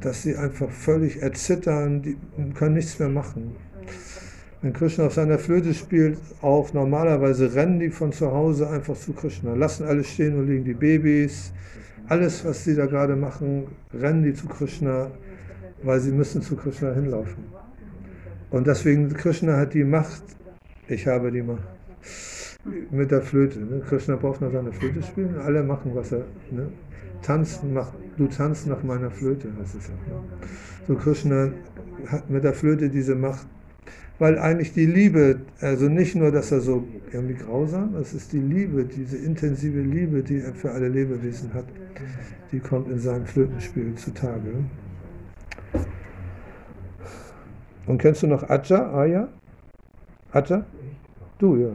dass 0.00 0.22
sie 0.22 0.36
einfach 0.36 0.70
völlig 0.70 1.22
erzittern, 1.22 2.02
die 2.02 2.16
können 2.54 2.74
nichts 2.74 2.98
mehr 2.98 3.08
machen. 3.08 3.56
Wenn 4.62 4.72
Krishna 4.72 5.06
auf 5.06 5.14
seiner 5.14 5.38
Flöte 5.38 5.74
spielt, 5.74 6.18
auch 6.40 6.72
normalerweise 6.72 7.54
rennen 7.54 7.80
die 7.80 7.90
von 7.90 8.12
zu 8.12 8.30
Hause 8.30 8.68
einfach 8.70 8.96
zu 8.96 9.12
Krishna, 9.12 9.54
lassen 9.54 9.84
alles 9.84 10.08
stehen 10.08 10.38
und 10.38 10.46
liegen, 10.46 10.64
die 10.64 10.74
Babys, 10.74 11.52
alles, 12.08 12.44
was 12.44 12.64
sie 12.64 12.74
da 12.74 12.86
gerade 12.86 13.16
machen, 13.16 13.66
rennen 13.92 14.22
die 14.22 14.34
zu 14.34 14.46
Krishna, 14.46 15.10
weil 15.82 16.00
sie 16.00 16.12
müssen 16.12 16.42
zu 16.42 16.56
Krishna 16.56 16.92
hinlaufen. 16.92 17.44
Und 18.50 18.66
deswegen, 18.66 19.12
Krishna 19.12 19.56
hat 19.56 19.74
die 19.74 19.84
Macht, 19.84 20.22
ich 20.88 21.06
habe 21.06 21.32
die 21.32 21.42
Macht 21.42 21.62
mit 22.90 23.10
der 23.10 23.22
Flöte. 23.22 23.60
Ne? 23.60 23.80
Krishna 23.80 24.16
braucht 24.16 24.40
nur 24.40 24.50
seine 24.50 24.72
Flöte 24.72 25.02
spielen, 25.02 25.36
alle 25.38 25.62
machen, 25.62 25.92
was 25.94 26.12
er. 26.12 26.24
Ne? 26.50 26.68
Tanzen, 27.22 27.72
mach, 27.72 27.92
du 28.16 28.26
tanzt 28.26 28.66
nach 28.66 28.82
meiner 28.82 29.10
Flöte, 29.10 29.48
heißt 29.58 29.74
es 29.76 29.88
ja. 29.88 29.94
Ne? 29.94 30.22
So 30.86 30.94
Krishna 30.94 31.52
hat 32.06 32.28
mit 32.28 32.44
der 32.44 32.52
Flöte 32.52 32.90
diese 32.90 33.14
Macht, 33.14 33.46
weil 34.18 34.38
eigentlich 34.38 34.72
die 34.72 34.86
Liebe, 34.86 35.40
also 35.60 35.88
nicht 35.88 36.14
nur, 36.14 36.30
dass 36.30 36.52
er 36.52 36.60
so 36.60 36.84
irgendwie 37.12 37.34
grausam, 37.34 37.94
es 37.96 38.14
ist 38.14 38.32
die 38.32 38.40
Liebe, 38.40 38.84
diese 38.84 39.16
intensive 39.16 39.80
Liebe, 39.80 40.22
die 40.22 40.40
er 40.40 40.54
für 40.54 40.70
alle 40.70 40.88
Lebewesen 40.88 41.52
hat, 41.52 41.66
die 42.52 42.60
kommt 42.60 42.88
in 42.88 42.98
seinem 42.98 43.26
Flötenspiel 43.26 43.94
zutage. 43.96 44.64
Und 47.86 47.98
kennst 47.98 48.22
du 48.22 48.26
noch 48.26 48.48
Aja, 48.48 48.92
Aya? 48.94 49.28
Aja? 50.32 50.64
Du, 51.38 51.56
ja. 51.56 51.70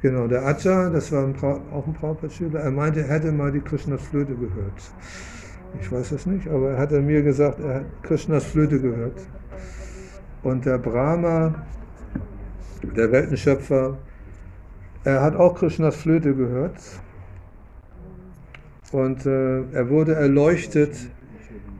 Genau, 0.00 0.28
der 0.28 0.46
Acha, 0.46 0.90
das 0.90 1.10
war 1.10 1.24
ein 1.24 1.34
auch 1.72 1.86
ein 1.86 1.92
Prabhupada-Schüler, 1.92 2.60
er 2.60 2.70
meinte, 2.70 3.00
er 3.00 3.08
hätte 3.08 3.32
mal 3.32 3.50
die 3.50 3.60
Krishnas 3.60 4.00
Flöte 4.02 4.34
gehört. 4.34 4.92
Ich 5.80 5.90
weiß 5.90 6.12
es 6.12 6.24
nicht, 6.24 6.46
aber 6.46 6.70
er 6.70 6.78
hat 6.78 6.92
mir 6.92 7.22
gesagt, 7.22 7.58
er 7.58 7.74
hat 7.76 8.02
Krishnas 8.02 8.44
Flöte 8.44 8.80
gehört. 8.80 9.20
Und 10.42 10.64
der 10.64 10.78
Brahma, 10.78 11.66
der 12.96 13.10
Weltenschöpfer, 13.10 13.98
er 15.04 15.22
hat 15.22 15.36
auch 15.36 15.54
Krishnas 15.54 15.96
Flöte 15.96 16.34
gehört. 16.34 16.80
Und 18.92 19.26
äh, 19.26 19.62
er 19.72 19.88
wurde 19.90 20.14
erleuchtet 20.14 20.96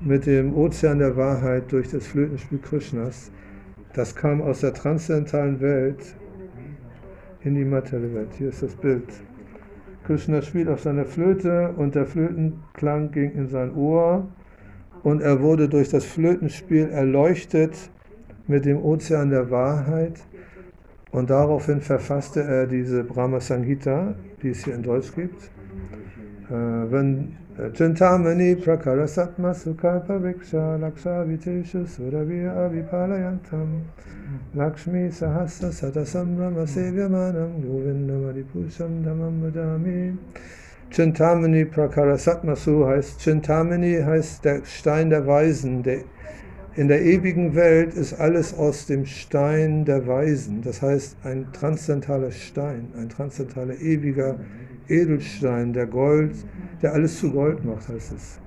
mit 0.01 0.27
dem 0.27 0.55
Ozean 0.55 0.99
der 0.99 1.17
Wahrheit 1.17 1.71
durch 1.73 1.89
das 1.91 2.07
Flötenspiel 2.07 2.59
Krishnas. 2.59 3.31
Das 3.95 4.15
kam 4.15 4.43
aus 4.43 4.61
der 4.61 4.75
transzendentalen 4.75 5.61
Welt 5.61 6.15
in 7.43 7.55
die 7.55 7.65
materielle 7.65 8.15
Welt. 8.15 8.29
Hier 8.37 8.49
ist 8.51 8.63
das 8.63 8.75
Bild. 8.75 9.05
Krishna 10.05 10.43
spielt 10.43 10.69
auf 10.69 10.81
seiner 10.81 11.05
Flöte 11.05 11.75
und 11.77 11.95
der 11.95 12.07
Flötenklang 12.07 13.11
ging 13.11 13.33
in 13.33 13.49
sein 13.49 13.75
Ohr 13.75 14.27
und 15.03 15.21
er 15.21 15.41
wurde 15.43 15.69
durch 15.69 15.91
das 15.91 16.05
Flötenspiel 16.05 16.89
erleuchtet 16.89 17.91
mit 18.49 18.65
dem 18.65 18.83
Ozean 18.85 19.31
der 19.31 19.51
Wahrheit 19.51 20.19
und 21.13 21.31
daraufhin 21.31 21.81
verfasste 21.81 22.43
er 22.43 22.67
diese 22.67 23.05
Brahma 23.05 23.41
Sangita, 23.41 24.15
die 24.43 24.51
es 24.51 24.65
hier 24.65 24.75
in 24.75 24.83
Deutsch 24.83 25.15
gibt. 25.15 25.45
Äh, 26.51 26.53
wenn 26.53 27.37
Chintamani 27.75 28.55
Prakarasatma 28.55 29.53
Sukalpa 29.53 30.23
Viksha 30.23 30.77
Laksha 30.77 31.25
Viteshu 31.29 31.85
Suravya 31.85 32.53
Avipalayantam 32.53 33.83
Lakshmi 34.55 35.11
Sahasra 35.11 35.73
Satasambrama 35.73 36.65
Sevyamanam 36.67 37.61
Govindam 37.61 38.31
Adipusam 38.31 39.03
Dhamam 39.03 39.43
Vadami 39.43 40.17
Chintamani 40.91 41.65
Prakarasatmasu 41.65 42.87
heißt, 42.87 43.21
Chintamani 43.21 44.01
heißt 44.03 44.45
der 44.45 44.65
Stein 44.65 45.11
der 45.11 45.27
Weisen. 45.27 45.83
Der, 45.83 45.99
in 46.79 46.87
der 46.87 47.03
ewigen 47.03 47.57
Welt 47.57 47.95
ist 47.95 48.21
alles 48.21 48.55
aus 48.55 48.87
dem 48.87 49.05
Stein 49.05 49.85
der 49.85 50.07
Weisen. 50.07 50.63
Das 50.63 50.81
heißt, 50.81 51.17
ein 51.25 51.49
transzendentaler 51.53 52.31
Stein, 52.31 52.93
ein 52.97 53.09
transzendentaler 53.09 53.81
ewiger 53.81 54.39
Edelstein, 54.89 55.73
der 55.73 55.89
Gold, 55.89 56.37
der 56.81 56.93
alles 56.93 57.19
zu 57.19 57.33
Gold 57.33 57.65
macht, 57.65 57.89
heißt 57.89 58.13
es. 58.13 58.39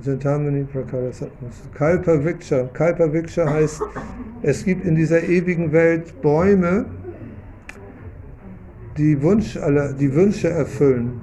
Sintamani 0.00 0.64
Prakarasatmas. 0.64 1.62
Kalpa 1.74 2.24
Viksha. 2.24 2.64
Kalpa 2.72 3.12
Viksha 3.12 3.48
heißt, 3.48 3.82
es 4.42 4.64
gibt 4.64 4.84
in 4.84 4.96
dieser 4.96 5.22
ewigen 5.22 5.70
Welt 5.70 6.20
Bäume, 6.22 6.86
die, 8.98 9.22
Wunsch, 9.22 9.56
die 10.00 10.12
Wünsche 10.12 10.50
erfüllen. 10.50 11.20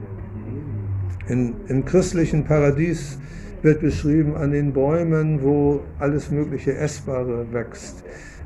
In, 1.27 1.55
Im 1.67 1.83
christlichen 1.83 2.45
Paradies 2.45 3.19
wird 3.62 3.82
beschrieben 3.82 4.36
an 4.36 4.51
den 4.51 4.74
Bäumen, 4.74 5.41
wo 5.41 5.82
alles 5.99 6.32
mögliche 6.32 6.76
Essbare 6.76 7.45
wächst. 7.51 8.03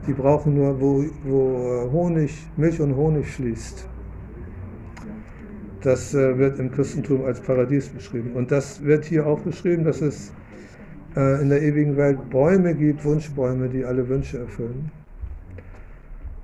Die 0.08 0.14
brauchen 0.14 0.56
nur, 0.56 0.82
wo, 0.82 1.06
wo 1.24 1.92
Honig, 1.92 2.48
Milch 2.58 2.82
und 2.82 2.96
Honig 2.96 3.28
fließt. 3.28 3.88
Das 5.82 6.14
äh, 6.14 6.38
wird 6.38 6.60
im 6.60 6.72
Christentum 6.72 7.26
als 7.26 7.42
Paradies 7.42 7.90
beschrieben. 7.90 8.32
Und 8.34 8.52
das 8.52 8.84
wird 8.84 9.06
hier 9.06 9.28
auch 9.28 9.40
beschrieben, 9.40 9.84
dass 9.84 10.02
es 10.02 10.34
äh, 11.16 11.42
in 11.42 11.50
der 11.50 11.62
ewigen 11.62 11.96
Welt 11.98 12.30
Bäume 12.30 12.74
gibt, 12.74 13.04
Wunschbäume, 13.04 13.70
die 13.70 13.86
alle 13.86 14.08
Wünsche 14.08 14.40
erfüllen. 14.40 14.92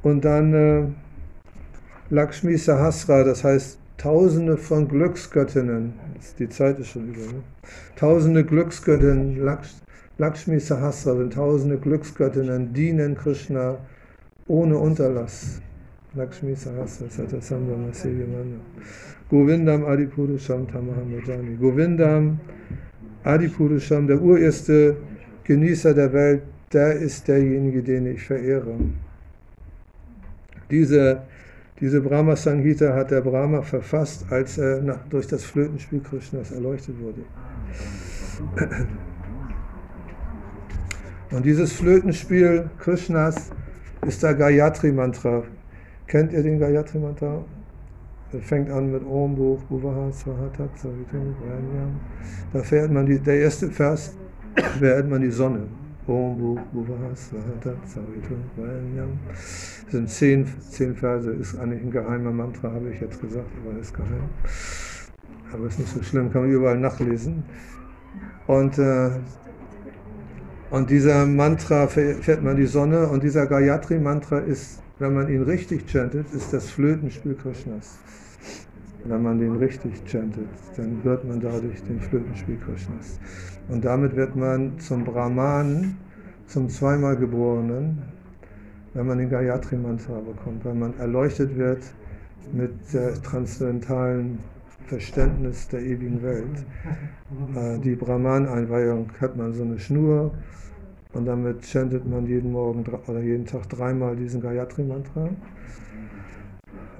Und 0.03 0.23
dann 0.23 0.53
äh, 0.53 0.83
Lakshmi 2.09 2.57
Sahasra, 2.57 3.23
das 3.23 3.43
heißt 3.43 3.78
Tausende 3.99 4.55
von 4.55 4.87
Glücksgöttinnen, 4.87 5.93
die 6.39 6.47
Zeit 6.47 6.79
ist 6.79 6.87
schon 6.87 7.09
über, 7.09 7.19
ne? 7.19 7.43
Tausende 7.97 8.45
Glücksgöttinnen, 8.45 9.43
Laksh, 9.43 9.73
Lakshmi 10.17 10.57
Sahasra 10.57 11.17
sind 11.17 11.33
tausende 11.33 11.77
Glücksgöttinnen, 11.77 12.71
dienen 12.73 13.15
Krishna 13.15 13.77
ohne 14.47 14.77
Unterlass. 14.77 15.61
Lakshmi 16.15 16.55
Sahasra 16.55 17.07
Satasambhama 17.09 17.93
Sevimana. 17.93 18.59
Govindam 19.29 19.83
Adipurusham 19.85 20.65
Tamahamajani. 20.65 21.57
Govindam 21.57 22.39
Adipurusham, 23.25 24.07
der 24.07 24.21
urerste 24.21 24.95
Genießer 25.43 25.93
der 25.93 26.13
Welt, 26.13 26.43
der 26.71 26.93
ist 26.93 27.27
derjenige, 27.27 27.83
den 27.83 28.05
ich 28.05 28.23
verehre. 28.23 28.75
Diese, 30.71 31.21
diese 31.81 32.01
Brahma 32.01 32.35
Sanghita 32.35 32.93
hat 32.93 33.11
der 33.11 33.21
Brahma 33.21 33.61
verfasst, 33.61 34.25
als 34.29 34.57
er 34.57 34.81
nach, 34.81 34.99
durch 35.09 35.27
das 35.27 35.43
Flötenspiel 35.43 36.01
Krishnas 36.01 36.51
erleuchtet 36.51 36.95
wurde. 36.99 37.21
Und 41.31 41.45
dieses 41.45 41.71
Flötenspiel 41.73 42.69
Krishnas 42.79 43.51
ist 44.05 44.23
der 44.23 44.33
Gayatri 44.33 44.91
Mantra. 44.91 45.43
Kennt 46.07 46.33
ihr 46.33 46.43
den 46.43 46.59
Gayatri 46.59 46.99
Mantra? 46.99 47.43
Das 48.31 48.43
fängt 48.43 48.69
an 48.69 48.91
mit 48.91 49.03
Om 49.03 49.35
Buch, 49.35 49.61
Buvaha, 49.63 50.11
Swahatat, 50.11 50.77
Savitum, 50.77 51.35
Da 52.53 52.61
fährt 52.61 52.91
man 52.91 53.05
die, 53.05 53.19
der 53.19 53.39
erste 53.39 53.69
Vers, 53.69 54.15
fährt 54.79 55.09
man 55.09 55.21
die 55.21 55.31
Sonne. 55.31 55.61
Om 56.09 56.57
Swahatat, 57.15 57.77
Savitum, 57.87 58.41
Das 58.57 59.91
sind 59.91 60.09
zehn, 60.09 60.47
zehn 60.71 60.95
Verse, 60.95 61.29
ist 61.29 61.55
eigentlich 61.59 61.83
ein 61.83 61.91
geheimer 61.91 62.31
Mantra, 62.31 62.71
habe 62.71 62.89
ich 62.89 62.99
jetzt 62.99 63.21
gesagt, 63.21 63.45
aber 63.63 63.79
ist 63.79 63.93
geheim. 63.93 64.27
Aber 65.53 65.67
ist 65.67 65.77
nicht 65.77 65.91
so 65.93 66.01
schlimm, 66.01 66.31
kann 66.31 66.41
man 66.41 66.51
überall 66.51 66.79
nachlesen. 66.79 67.43
Und, 68.47 68.79
äh, 68.79 69.11
und 70.71 70.89
dieser 70.89 71.27
Mantra 71.27 71.85
fährt 71.85 72.41
man 72.43 72.55
die 72.55 72.65
Sonne 72.65 73.07
und 73.07 73.21
dieser 73.21 73.45
Gayatri-Mantra 73.45 74.39
ist, 74.39 74.81
wenn 74.97 75.13
man 75.13 75.29
ihn 75.29 75.43
richtig 75.43 75.85
chantet, 75.85 76.33
ist 76.33 76.51
das 76.51 76.71
Flötenspiel 76.71 77.35
Krishnas 77.35 77.99
wenn 79.05 79.23
man 79.23 79.39
den 79.39 79.55
richtig 79.55 80.03
chantet, 80.05 80.49
dann 80.75 81.03
wird 81.03 81.25
man 81.25 81.39
dadurch 81.39 81.81
den 81.83 81.99
Flötenspiel 81.99 82.57
Krishnas. 82.57 83.19
Und 83.67 83.85
damit 83.85 84.15
wird 84.15 84.35
man 84.35 84.77
zum 84.79 85.03
Brahman, 85.03 85.95
zum 86.47 86.69
zweimal 86.69 87.15
Geborenen, 87.15 88.01
wenn 88.93 89.07
man 89.07 89.17
den 89.17 89.29
Gayatri 89.29 89.77
Mantra 89.77 90.19
bekommt, 90.19 90.65
weil 90.65 90.73
man 90.73 90.97
erleuchtet 90.97 91.55
wird 91.57 91.83
mit 92.51 92.71
der 92.93 93.13
transzendentalen 93.21 94.39
Verständnis 94.87 95.67
der 95.67 95.81
ewigen 95.81 96.21
Welt. 96.23 96.65
Äh, 97.55 97.79
die 97.79 97.95
Brahman-Einweihung 97.95 99.11
hat 99.21 99.37
man 99.37 99.53
so 99.53 99.63
eine 99.63 99.77
Schnur 99.77 100.31
und 101.13 101.25
damit 101.25 101.61
chantet 101.61 102.07
man 102.07 102.25
jeden 102.25 102.51
Morgen 102.51 102.83
oder 103.07 103.19
jeden 103.19 103.45
Tag 103.45 103.69
dreimal 103.69 104.15
diesen 104.15 104.41
Gayatri 104.41 104.83
Mantra. 104.83 105.29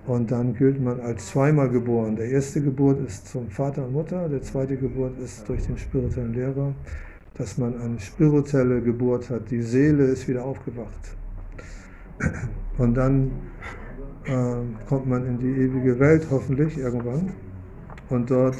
Und 0.08 0.32
dann 0.32 0.54
gilt 0.54 0.82
man 0.82 1.00
als 1.00 1.28
zweimal 1.28 1.70
geboren. 1.70 2.16
Der 2.16 2.30
erste 2.30 2.62
Geburt 2.62 3.00
ist 3.06 3.28
zum 3.28 3.50
Vater 3.50 3.86
und 3.86 3.94
Mutter, 3.94 4.28
der 4.30 4.42
zweite 4.42 4.78
Geburt 4.78 5.18
ist 5.20 5.48
durch 5.48 5.66
den 5.68 5.78
spirituellen 5.78 6.34
Lehrer, 6.34 6.74
dass 7.36 7.58
man 7.58 7.80
eine 7.80 8.00
spirituelle 8.00 8.82
Geburt 8.82 9.30
hat. 9.30 9.52
Die 9.52 9.62
Seele 9.62 10.06
ist 10.06 10.28
wieder 10.28 10.44
aufgewacht. 10.46 11.16
Und 12.78 12.96
dann 12.96 13.32
äh, 14.26 14.88
kommt 14.88 15.08
man 15.08 15.26
in 15.26 15.40
die 15.40 15.52
ewige 15.52 16.00
Welt, 16.00 16.28
hoffentlich 16.32 16.78
irgendwann. 16.78 17.32
Und 18.10 18.32
dort, 18.32 18.58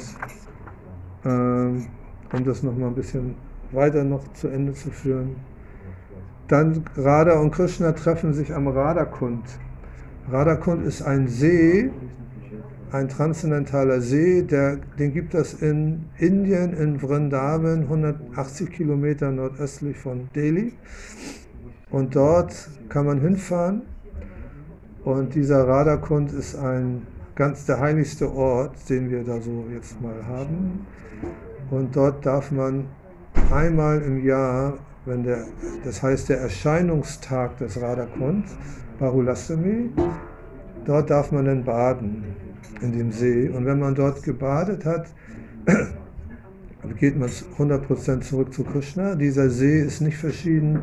äh, 1.24 1.28
um 1.28 2.44
das 2.44 2.62
nochmal 2.62 2.88
ein 2.88 2.94
bisschen 2.94 3.34
weiter 3.72 4.04
noch 4.04 4.32
zu 4.32 4.48
Ende 4.48 4.72
zu 4.72 4.90
führen, 4.90 5.36
dann 6.48 6.84
Radha 6.96 7.38
und 7.38 7.52
Krishna 7.52 7.92
treffen 7.92 8.32
sich 8.34 8.52
am 8.52 8.66
Radhakund. 8.68 9.44
Radhakund 10.28 10.86
ist 10.86 11.02
ein 11.02 11.28
See, 11.28 11.90
ein 12.92 13.08
transzendentaler 13.08 14.00
See, 14.00 14.42
der, 14.42 14.78
den 14.98 15.12
gibt 15.12 15.34
es 15.34 15.54
in 15.54 16.06
Indien, 16.18 16.72
in 16.74 16.98
Vrindavan, 16.98 17.82
180 17.82 18.70
Kilometer 18.70 19.30
nordöstlich 19.30 19.96
von 19.96 20.28
Delhi. 20.34 20.72
Und 21.90 22.14
dort 22.14 22.68
kann 22.88 23.06
man 23.06 23.20
hinfahren. 23.20 23.82
Und 25.04 25.34
dieser 25.34 25.66
Radhakund 25.66 26.32
ist 26.32 26.56
ein 26.56 27.06
ganz 27.34 27.64
der 27.64 27.80
heiligste 27.80 28.30
Ort, 28.32 28.76
den 28.88 29.10
wir 29.10 29.24
da 29.24 29.40
so 29.40 29.64
jetzt 29.72 30.00
mal 30.00 30.26
haben. 30.26 30.86
Und 31.70 31.96
dort 31.96 32.26
darf 32.26 32.50
man 32.50 32.86
einmal 33.50 34.02
im 34.02 34.24
Jahr, 34.24 34.74
wenn 35.06 35.22
der, 35.22 35.46
das 35.84 36.02
heißt 36.02 36.28
der 36.28 36.40
Erscheinungstag 36.40 37.56
des 37.58 37.80
Radhakund, 37.80 38.44
Barulasami. 39.00 39.90
Dort 40.84 41.10
darf 41.10 41.32
man 41.32 41.46
dann 41.46 41.64
baden 41.64 42.22
in 42.82 42.92
dem 42.92 43.10
See. 43.10 43.48
Und 43.48 43.64
wenn 43.64 43.78
man 43.78 43.94
dort 43.94 44.22
gebadet 44.22 44.84
hat, 44.84 45.06
geht 46.98 47.18
man 47.18 47.28
100% 47.28 48.20
zurück 48.20 48.52
zu 48.52 48.62
Krishna. 48.62 49.14
Dieser 49.14 49.50
See 49.50 49.80
ist 49.80 50.00
nicht 50.00 50.18
verschieden 50.18 50.82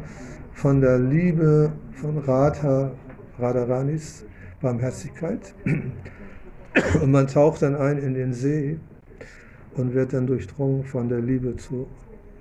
von 0.54 0.82
der 0.82 1.00
Liebe 1.00 1.72
von 1.94 2.18
Radha, 2.18 2.92
Radharanis 3.40 4.26
Barmherzigkeit. 4.62 5.54
Und 7.02 7.12
man 7.12 7.28
taucht 7.28 7.62
dann 7.62 7.76
ein 7.76 7.98
in 7.98 8.14
den 8.14 8.34
See 8.34 8.78
und 9.76 9.94
wird 9.94 10.14
dann 10.14 10.28
durchdrungen 10.28 10.84
von 10.84 11.10
der 11.10 11.20
Liebe 11.20 11.56
zu, 11.56 11.88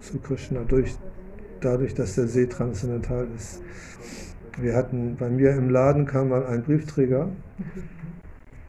zu 0.01 0.19
Krishna, 0.19 0.61
durch, 0.67 0.95
dadurch, 1.61 1.95
dass 1.95 2.17
der 2.17 2.27
See 2.27 2.47
transzendental 2.47 3.29
ist. 3.35 3.63
Wir 4.59 4.75
hatten, 4.75 5.17
bei 5.17 5.29
mir 5.29 5.51
im 5.51 5.69
Laden 5.69 6.07
kam 6.07 6.31
mal 6.31 6.47
ein 6.47 6.63
Briefträger 6.63 7.29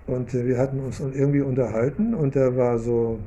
und 0.05 0.33
äh, 0.33 0.45
wir 0.45 0.57
hatten 0.57 0.81
uns 0.81 0.99
irgendwie 0.99 1.39
unterhalten 1.39 2.13
und 2.13 2.35
der 2.35 2.57
war 2.57 2.77
so, 2.77 3.19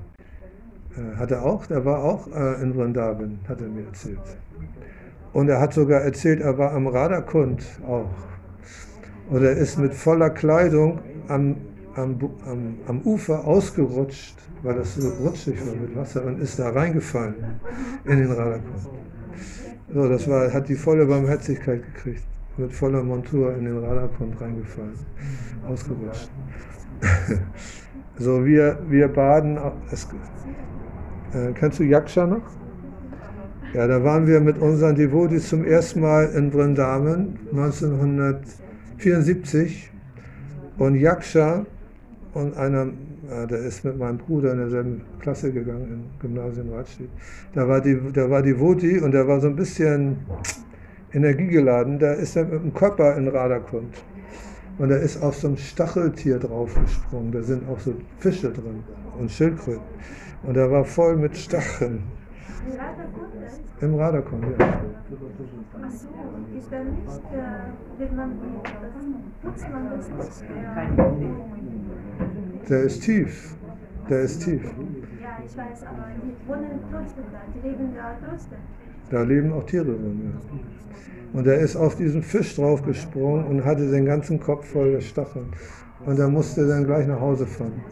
äh, 0.94 1.16
hat 1.16 1.30
er 1.30 1.42
auch, 1.42 1.64
der 1.64 1.86
war 1.86 2.04
auch 2.04 2.26
äh, 2.28 2.62
in 2.62 2.74
Vrindavan, 2.74 3.38
hat 3.48 3.62
er 3.62 3.68
mir 3.68 3.86
erzählt. 3.86 4.18
Und 5.32 5.48
er 5.48 5.58
hat 5.58 5.72
sogar 5.72 6.02
erzählt, 6.02 6.42
er 6.42 6.58
war 6.58 6.72
am 6.72 6.86
Radakund 6.86 7.64
auch. 7.86 8.10
Und 9.30 9.42
er 9.42 9.52
ist 9.52 9.78
mit 9.78 9.94
voller 9.94 10.28
Kleidung 10.28 10.98
am, 11.28 11.56
am, 11.94 12.18
am, 12.44 12.74
am 12.86 13.00
Ufer 13.02 13.42
ausgerutscht, 13.46 14.36
weil 14.62 14.74
das 14.74 14.96
so 14.96 15.08
rutschig 15.24 15.66
war 15.66 15.76
mit 15.76 15.96
Wasser 15.96 16.26
und 16.26 16.38
ist 16.40 16.58
da 16.58 16.68
reingefallen 16.68 17.36
in 18.04 18.18
den 18.18 18.32
Radakund. 18.32 18.90
So, 19.94 20.08
das 20.10 20.28
war, 20.28 20.52
hat 20.52 20.68
die 20.68 20.74
volle 20.74 21.06
Barmherzigkeit 21.06 21.82
gekriegt 21.94 22.22
mit 22.60 22.72
voller 22.72 23.02
Montur 23.02 23.56
in 23.56 23.64
den 23.64 23.78
Radakund 23.78 24.40
reingefallen, 24.40 24.94
ausgerutscht. 25.66 26.30
so, 28.18 28.44
wir, 28.44 28.78
wir 28.88 29.08
baden, 29.08 29.58
es, 29.90 30.06
äh, 31.32 31.50
kennst 31.54 31.80
du 31.80 31.84
Yaksha 31.84 32.26
noch? 32.26 32.42
Ja, 33.72 33.86
da 33.86 34.04
waren 34.04 34.26
wir 34.26 34.40
mit 34.40 34.58
unseren 34.58 34.96
Devotis 34.96 35.48
zum 35.48 35.64
ersten 35.64 36.00
Mal 36.00 36.26
in 36.30 36.50
Vrindavan 36.52 37.38
1974 37.52 39.90
und 40.76 40.96
Yaksha 40.96 41.64
und 42.34 42.56
einer, 42.56 42.88
äh, 43.30 43.46
der 43.46 43.60
ist 43.60 43.84
mit 43.84 43.96
meinem 43.96 44.18
Bruder 44.18 44.50
in 44.52 44.58
derselben 44.58 45.02
Klasse 45.20 45.52
gegangen 45.52 45.86
im 45.88 46.02
Gymnasium 46.20 46.72
Radstedt. 46.72 47.10
Da 47.54 47.68
war 47.68 47.80
die, 47.80 47.96
da 48.12 48.28
war 48.28 48.42
Devoti 48.42 48.98
und 48.98 49.12
der 49.12 49.28
war 49.28 49.40
so 49.40 49.46
ein 49.46 49.56
bisschen 49.56 50.16
energiegeladen, 51.12 51.98
da 51.98 52.12
ist 52.12 52.36
er 52.36 52.44
mit 52.44 52.62
dem 52.62 52.74
Körper 52.74 53.16
in 53.16 53.28
Radakund. 53.28 53.94
Und 54.78 54.90
er 54.90 55.00
ist 55.00 55.22
auf 55.22 55.36
so 55.36 55.48
ein 55.48 55.56
Stacheltier 55.56 56.38
draufgesprungen. 56.38 57.32
Da 57.32 57.42
sind 57.42 57.68
auch 57.68 57.78
so 57.80 57.94
Fische 58.18 58.50
drin 58.50 58.82
und 59.18 59.30
Schildkröten. 59.30 59.82
Und 60.42 60.56
er 60.56 60.70
war 60.70 60.84
voll 60.84 61.16
mit 61.16 61.36
Stacheln. 61.36 62.02
Im 63.80 63.94
Radakund, 63.94 64.44
ja. 64.58 64.82
Ach 65.82 65.90
so, 65.90 66.08
ist 66.56 66.72
er 66.72 66.84
nicht, 66.84 67.08
äh, 67.32 67.98
wird 67.98 68.16
man, 68.16 68.32
putzt 69.42 69.70
man 69.70 69.90
das 69.90 70.08
nicht? 70.10 70.44
Der 72.68 72.82
ist 72.82 73.02
tief. 73.02 73.54
Der 74.08 74.20
ist 74.20 74.42
tief. 74.42 74.62
Ja, 75.20 75.38
ich 75.44 75.56
weiß, 75.56 75.82
aber 75.84 76.08
die 76.22 76.48
wohnen 76.48 76.80
trotzdem 76.90 77.24
da, 77.32 77.40
die 77.54 77.68
leben 77.68 77.94
da 77.94 78.16
trotzdem. 78.26 78.58
Da 79.10 79.22
leben 79.22 79.52
auch 79.52 79.64
Tiere 79.66 79.86
drin, 79.86 80.20
ja. 80.24 80.58
Und 81.32 81.46
er 81.46 81.58
ist 81.58 81.76
auf 81.76 81.96
diesen 81.96 82.22
Fisch 82.22 82.56
draufgesprungen 82.56 83.44
und 83.44 83.64
hatte 83.64 83.88
den 83.88 84.04
ganzen 84.04 84.40
Kopf 84.40 84.66
voll 84.66 85.00
Stacheln. 85.00 85.46
Und 86.04 86.18
er 86.18 86.28
musste 86.28 86.66
dann 86.66 86.86
gleich 86.86 87.06
nach 87.06 87.20
Hause 87.20 87.46
fahren. 87.46 87.84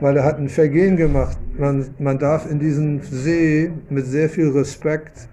Weil 0.00 0.16
er 0.16 0.24
hat 0.24 0.38
ein 0.38 0.48
Vergehen 0.48 0.96
gemacht. 0.96 1.38
Man, 1.56 1.86
man 1.98 2.18
darf 2.18 2.50
in 2.50 2.58
diesem 2.58 3.00
See 3.02 3.70
mit 3.88 4.06
sehr 4.06 4.28
viel 4.28 4.50
Respekt 4.50 5.28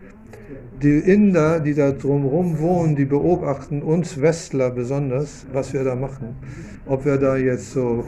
die 0.84 1.00
Inder, 1.00 1.62
die 1.62 1.74
da 1.74 1.92
drumherum 1.92 2.60
wohnen, 2.60 2.96
die 2.96 3.06
beobachten 3.06 3.82
uns 3.82 4.22
Westler 4.22 4.70
besonders, 4.70 5.46
was 5.54 5.74
wir 5.74 5.84
da 5.84 5.96
machen. 5.96 6.36
Ob 6.86 7.06
wir 7.06 7.18
da 7.18 7.38
jetzt 7.38 7.72
so 7.72 8.04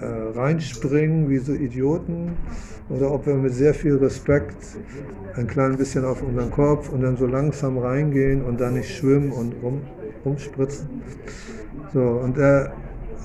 äh, 0.00 0.38
reinspringen 0.38 1.30
wie 1.30 1.38
so 1.38 1.54
Idioten 1.54 2.32
oder 2.90 3.10
ob 3.12 3.26
wir 3.26 3.34
mit 3.34 3.54
sehr 3.54 3.72
viel 3.72 3.96
Respekt 3.96 4.56
ein 5.36 5.46
klein 5.46 5.76
bisschen 5.76 6.04
auf 6.04 6.22
unseren 6.22 6.50
Kopf 6.50 6.90
und 6.90 7.00
dann 7.02 7.16
so 7.16 7.26
langsam 7.26 7.78
reingehen 7.78 8.44
und 8.44 8.60
dann 8.60 8.74
nicht 8.74 8.94
schwimmen 8.94 9.32
und 9.32 9.54
rum, 9.62 9.80
rumspritzen. 10.24 10.88
So, 11.94 12.00
und 12.00 12.36
er, 12.36 12.72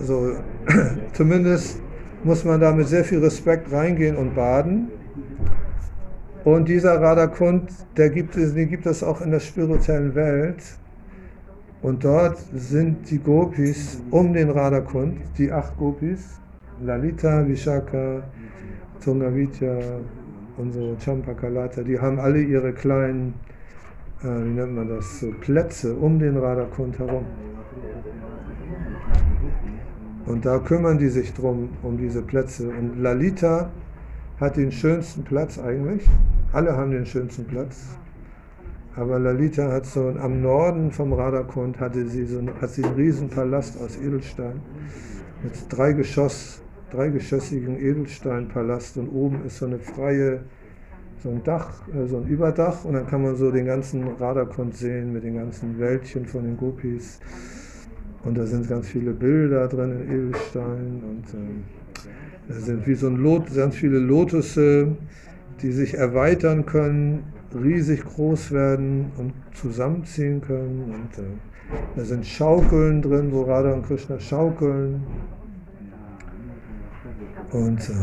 so, 0.01 0.31
zumindest 1.13 1.79
muss 2.23 2.45
man 2.45 2.61
da 2.61 2.71
mit 2.71 2.87
sehr 2.87 3.03
viel 3.03 3.19
Respekt 3.19 3.71
reingehen 3.71 4.15
und 4.15 4.33
baden. 4.33 4.87
Und 6.43 6.67
dieser 6.67 7.01
Radakund, 7.01 7.71
der 7.95 8.09
gibt 8.09 8.35
es, 8.35 8.53
den 8.53 8.69
gibt 8.69 8.85
es 8.85 9.01
auch 9.01 9.21
in 9.21 9.31
der 9.31 9.39
spirituellen 9.39 10.13
Welt. 10.13 10.61
Und 11.81 12.03
dort 12.03 12.37
sind 12.53 13.09
die 13.09 13.19
Gopis 13.19 14.01
um 14.11 14.33
den 14.33 14.49
Radakund, 14.49 15.21
die 15.37 15.51
acht 15.51 15.77
Gopis, 15.77 16.39
Lalita, 16.81 17.47
Vishaka, 17.47 18.23
Tungavitya 19.03 19.79
so 20.71 20.95
Champakalata, 21.03 21.81
die 21.81 21.99
haben 21.99 22.19
alle 22.19 22.41
ihre 22.41 22.73
kleinen, 22.73 23.33
äh, 24.21 24.27
wie 24.27 24.49
nennt 24.49 24.75
man 24.75 24.87
das, 24.87 25.19
so 25.19 25.31
Plätze 25.31 25.95
um 25.95 26.19
den 26.19 26.37
Radakund 26.37 26.99
herum. 26.99 27.25
Und 30.25 30.45
da 30.45 30.59
kümmern 30.59 30.97
die 30.97 31.09
sich 31.09 31.33
drum, 31.33 31.69
um 31.81 31.97
diese 31.97 32.21
Plätze. 32.21 32.69
Und 32.69 33.01
Lalita 33.01 33.71
hat 34.43 34.57
den 34.57 34.71
schönsten 34.71 35.23
Platz 35.23 35.57
eigentlich. 35.57 36.05
Alle 36.51 36.75
haben 36.75 36.91
den 36.91 37.05
schönsten 37.05 37.45
Platz. 37.45 37.97
Aber 38.95 39.17
Lalita 39.17 39.71
hat 39.71 39.85
so 39.85 40.09
am 40.09 40.41
Norden 40.41 40.91
vom 40.91 41.13
Radakund 41.13 41.79
hatte 41.79 42.05
sie 42.07 42.25
so 42.25 42.41
hat 42.61 42.69
sie 42.69 42.83
einen 42.83 42.95
riesen 42.95 43.29
Palast 43.29 43.81
aus 43.81 43.97
Edelstein 43.97 44.61
mit 45.43 45.53
drei 45.69 45.93
Geschoss, 45.93 46.61
dreigeschossigen 46.91 47.79
Edelsteinpalast 47.79 48.97
und 48.97 49.09
oben 49.09 49.45
ist 49.45 49.57
so 49.57 49.65
eine 49.65 49.79
freie 49.79 50.41
so 51.23 51.29
ein 51.29 51.41
Dach, 51.43 51.87
äh, 51.87 52.05
so 52.05 52.17
ein 52.17 52.27
Überdach 52.27 52.83
und 52.83 52.93
dann 52.93 53.07
kann 53.07 53.23
man 53.23 53.35
so 53.35 53.49
den 53.49 53.65
ganzen 53.65 54.07
Radakund 54.19 54.75
sehen 54.75 55.13
mit 55.13 55.23
den 55.23 55.35
ganzen 55.35 55.79
Wäldchen 55.79 56.25
von 56.25 56.43
den 56.43 56.57
Gopis. 56.57 57.19
Und 58.25 58.37
da 58.37 58.45
sind 58.45 58.69
ganz 58.69 58.87
viele 58.89 59.11
Bilder 59.11 59.67
drin 59.67 60.01
in 60.01 60.11
Edelstein 60.11 61.01
und 61.03 61.33
äh, 61.33 61.82
da 62.47 62.55
sind 62.55 62.85
wie 62.87 62.95
so 62.95 63.07
ein 63.07 63.17
Lot, 63.17 63.53
ganz 63.53 63.75
viele 63.75 63.99
Lotusse, 63.99 64.95
die 65.61 65.71
sich 65.71 65.93
erweitern 65.93 66.65
können, 66.65 67.23
riesig 67.53 68.03
groß 68.03 68.51
werden 68.51 69.11
und 69.17 69.33
zusammenziehen 69.53 70.41
können. 70.41 70.83
Und 70.93 71.23
äh, 71.23 71.27
da 71.95 72.03
sind 72.03 72.25
Schaukeln 72.25 73.01
drin, 73.01 73.31
wo 73.31 73.43
Radha 73.43 73.73
und 73.73 73.85
Krishna 73.85 74.19
schaukeln. 74.19 75.03
Und 77.51 77.79
äh, 77.89 77.93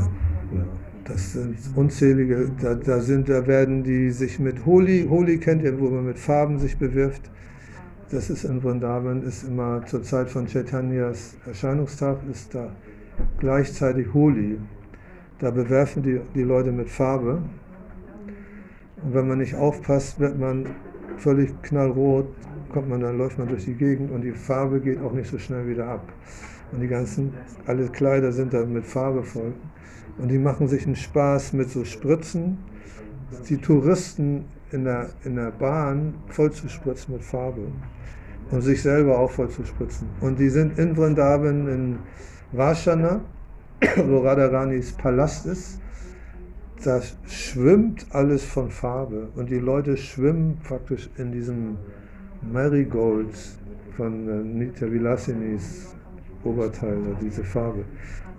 das 1.04 1.32
sind 1.32 1.56
unzählige, 1.74 2.50
da, 2.60 2.74
da, 2.74 3.00
sind, 3.00 3.28
da 3.28 3.46
werden 3.46 3.82
die 3.82 4.10
sich 4.10 4.38
mit 4.38 4.64
Holi, 4.64 5.06
Holi 5.08 5.38
kennt 5.38 5.62
ihr, 5.62 5.78
wo 5.78 5.90
man 5.90 6.06
mit 6.06 6.18
Farben 6.18 6.58
sich 6.58 6.78
bewirft. 6.78 7.30
Das 8.10 8.30
ist 8.30 8.44
in 8.44 8.60
Vrindavan, 8.60 9.22
ist 9.22 9.44
immer 9.44 9.84
zur 9.86 10.02
Zeit 10.02 10.30
von 10.30 10.46
Chaitanyas 10.46 11.36
Erscheinungstag, 11.46 12.18
ist 12.30 12.54
da 12.54 12.70
gleichzeitig 13.38 14.12
Holi. 14.12 14.58
Da 15.38 15.50
bewerfen 15.50 16.02
die, 16.02 16.20
die 16.34 16.42
Leute 16.42 16.72
mit 16.72 16.90
Farbe. 16.90 17.42
Und 19.02 19.14
wenn 19.14 19.28
man 19.28 19.38
nicht 19.38 19.54
aufpasst, 19.54 20.20
wird 20.20 20.38
man 20.38 20.66
völlig 21.16 21.50
knallrot, 21.62 22.26
kommt 22.72 22.88
man 22.88 23.00
dann, 23.00 23.18
läuft 23.18 23.38
man 23.38 23.48
durch 23.48 23.64
die 23.64 23.74
Gegend 23.74 24.10
und 24.10 24.22
die 24.22 24.32
Farbe 24.32 24.80
geht 24.80 25.00
auch 25.02 25.12
nicht 25.12 25.30
so 25.30 25.38
schnell 25.38 25.66
wieder 25.68 25.86
ab. 25.88 26.12
Und 26.72 26.80
die 26.80 26.88
ganzen, 26.88 27.32
alle 27.66 27.88
Kleider 27.88 28.32
sind 28.32 28.52
dann 28.52 28.72
mit 28.72 28.86
Farbe 28.86 29.22
voll. 29.22 29.52
Und 30.18 30.28
die 30.28 30.38
machen 30.38 30.68
sich 30.68 30.86
einen 30.86 30.96
Spaß 30.96 31.52
mit 31.54 31.70
so 31.70 31.84
Spritzen. 31.84 32.58
Die 33.48 33.56
Touristen 33.56 34.44
in 34.70 34.84
der, 34.84 35.10
in 35.24 35.36
der 35.36 35.50
Bahn 35.50 36.14
voll 36.28 36.52
zu 36.52 36.68
spritzen 36.68 37.14
mit 37.14 37.24
Farbe. 37.24 37.62
Und 38.50 38.62
sich 38.62 38.82
selber 38.82 39.18
auch 39.18 39.30
voll 39.30 39.48
zu 39.48 39.64
spritzen. 39.64 40.08
Und 40.20 40.38
die 40.38 40.48
sind 40.48 40.78
in 40.78 40.96
Vrindavan 40.96 41.68
in 41.68 41.98
Vashana, 42.52 43.20
wo 43.96 44.18
Radharanis 44.18 44.92
Palast 44.92 45.46
ist, 45.46 45.80
da 46.84 47.00
schwimmt 47.26 48.06
alles 48.10 48.44
von 48.44 48.70
Farbe 48.70 49.28
und 49.36 49.50
die 49.50 49.58
Leute 49.58 49.96
schwimmen 49.96 50.58
praktisch 50.64 51.10
in 51.16 51.30
diesem 51.30 51.76
Marigold 52.42 53.34
von 53.96 54.28
äh, 54.28 54.42
Nitya 54.42 54.90
Vilasinis 54.90 55.94
Oberteil, 56.42 56.98
diese 57.20 57.44
Farbe. 57.44 57.84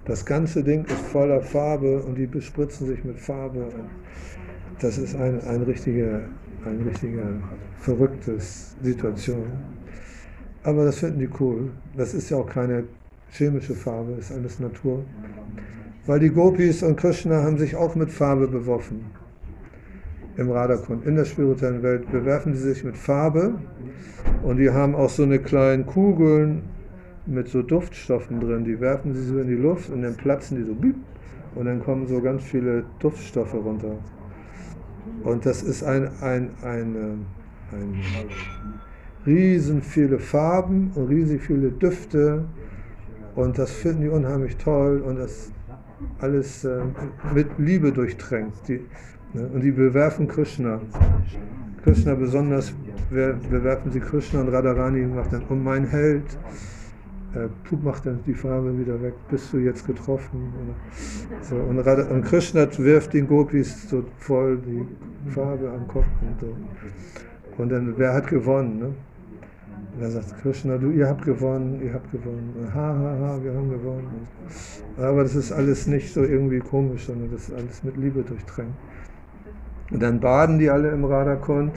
Das 0.06 0.26
ganze 0.26 0.64
Ding 0.64 0.86
ist 0.86 1.06
voller 1.12 1.42
Farbe 1.42 2.02
und 2.02 2.16
die 2.16 2.26
bespritzen 2.26 2.88
sich 2.88 3.04
mit 3.04 3.20
Farbe. 3.20 3.68
Das 4.80 4.98
ist 4.98 5.16
ein, 5.16 5.40
ein 5.42 5.62
richtiger, 5.62 6.22
ein 6.66 6.82
richtiger 6.82 7.28
verrücktes 7.78 8.76
Situation. 8.82 9.52
Aber 10.64 10.86
das 10.86 11.00
finden 11.00 11.20
die 11.20 11.30
cool. 11.40 11.70
Das 11.96 12.16
ist 12.16 12.32
ja 12.32 12.38
auch 12.38 12.50
keine 12.50 12.86
chemische 13.32 13.76
Farbe, 13.76 14.14
ist 14.14 14.32
alles 14.32 14.60
Natur. 14.60 15.04
Weil 16.06 16.20
die 16.20 16.30
Gopis 16.30 16.84
und 16.84 16.98
Krishna 16.98 17.44
haben 17.44 17.58
sich 17.58 17.76
auch 17.76 17.96
mit 17.96 18.12
Farbe 18.12 18.48
beworfen. 18.48 19.06
Im 20.38 20.50
Radakund. 20.50 21.06
In 21.06 21.16
der 21.16 21.26
spirituellen 21.26 21.84
Welt 21.84 22.10
bewerfen 22.12 22.56
sie 22.56 22.74
sich 22.74 22.84
mit 22.84 22.98
Farbe 22.98 23.56
und 24.44 24.58
die 24.58 24.70
haben 24.70 24.96
auch 24.96 25.10
so 25.10 25.24
eine 25.24 25.40
kleinen 25.40 25.86
Kugeln 25.86 26.64
mit 27.26 27.50
so 27.50 27.62
Duftstoffen 27.62 28.40
drin. 28.40 28.64
Die 28.64 28.80
werfen 28.80 29.14
sie 29.14 29.24
so 29.24 29.40
in 29.40 29.48
die 29.48 29.56
Luft 29.56 29.90
und 29.90 30.02
dann 30.02 30.16
platzen 30.16 30.58
die 30.58 30.64
so 30.64 30.76
und 31.54 31.66
dann 31.66 31.84
kommen 31.84 32.08
so 32.08 32.22
ganz 32.22 32.44
viele 32.44 32.86
Duftstoffe 33.00 33.54
runter. 33.54 33.98
Und 35.24 35.46
das 35.46 35.62
ist 35.62 35.84
ein, 35.84 36.10
ein, 36.22 36.50
ein, 36.64 36.96
ein, 36.96 37.26
ein 37.72 38.00
riesen 39.26 39.82
viele 39.82 40.18
Farben 40.20 40.92
und 40.96 41.08
riesig 41.10 41.42
viele 41.42 41.72
Düfte 41.72 42.46
und 43.36 43.58
das 43.58 43.72
finden 43.72 44.02
die 44.02 44.10
unheimlich 44.10 44.58
toll 44.58 45.02
und 45.02 45.18
das 45.18 45.52
alles 46.20 46.64
äh, 46.66 46.82
mit 47.34 47.48
Liebe 47.58 47.92
durchtränkt. 47.92 48.68
Die, 48.68 48.82
ne? 49.34 49.48
Und 49.54 49.62
die 49.62 49.72
bewerfen 49.72 50.28
Krishna. 50.28 50.82
Krishna 51.84 52.14
besonders 52.14 52.74
bewerfen 53.10 53.92
sie 53.92 54.00
Krishna 54.00 54.42
und 54.42 54.50
Radharani 54.50 55.06
macht 55.08 55.34
dann, 55.34 55.44
um 55.50 55.64
mein 55.64 55.88
Held, 55.88 56.38
äh, 57.34 57.76
macht 57.84 58.06
dann 58.06 58.20
die 58.26 58.34
Farbe 58.34 58.78
wieder 58.78 59.02
weg, 59.02 59.14
bist 59.30 59.52
du 59.54 59.58
jetzt 59.58 59.86
getroffen? 59.88 60.54
So, 61.42 61.56
und, 61.56 61.80
Radha, 61.80 62.14
und, 62.14 62.24
Krishna 62.24 62.68
wirft 62.78 63.14
den 63.14 63.28
Gopis 63.28 63.90
so 63.90 64.04
voll 64.18 64.60
die 64.60 64.86
Farbe 65.32 65.72
am 65.72 65.88
Kopf 65.88 66.06
und 66.22 66.40
so. 66.40 66.56
Und 67.58 67.70
dann, 67.70 67.94
wer 67.98 68.14
hat 68.14 68.28
gewonnen? 68.28 68.80
Ne? 68.80 68.94
Und 69.94 70.02
er 70.02 70.12
sagt, 70.12 70.42
Krishna, 70.42 70.78
du, 70.78 70.92
ihr 70.92 71.08
habt 71.08 71.26
gewonnen, 71.26 71.82
ihr 71.84 71.94
habt 71.94 72.12
gewonnen. 72.12 72.54
Ha, 72.74 72.80
ha, 72.80 73.18
ha, 73.20 73.40
wir 73.44 73.54
haben 73.54 73.70
gewonnen. 73.70 74.28
Aber 74.98 75.24
das 75.24 75.36
ist 75.36 75.52
alles 75.52 75.88
nicht 75.88 76.14
so 76.14 76.24
irgendwie 76.24 76.60
komisch, 76.60 77.06
sondern 77.06 77.32
das 77.32 77.50
ist 77.50 77.56
alles 77.56 77.84
mit 77.84 77.98
Liebe 77.98 78.24
durchtränkt. 78.24 78.74
Und 79.92 80.02
dann 80.02 80.20
baden 80.22 80.60
die 80.60 80.70
alle 80.70 80.90
im 80.92 81.04
Radhakund, 81.04 81.74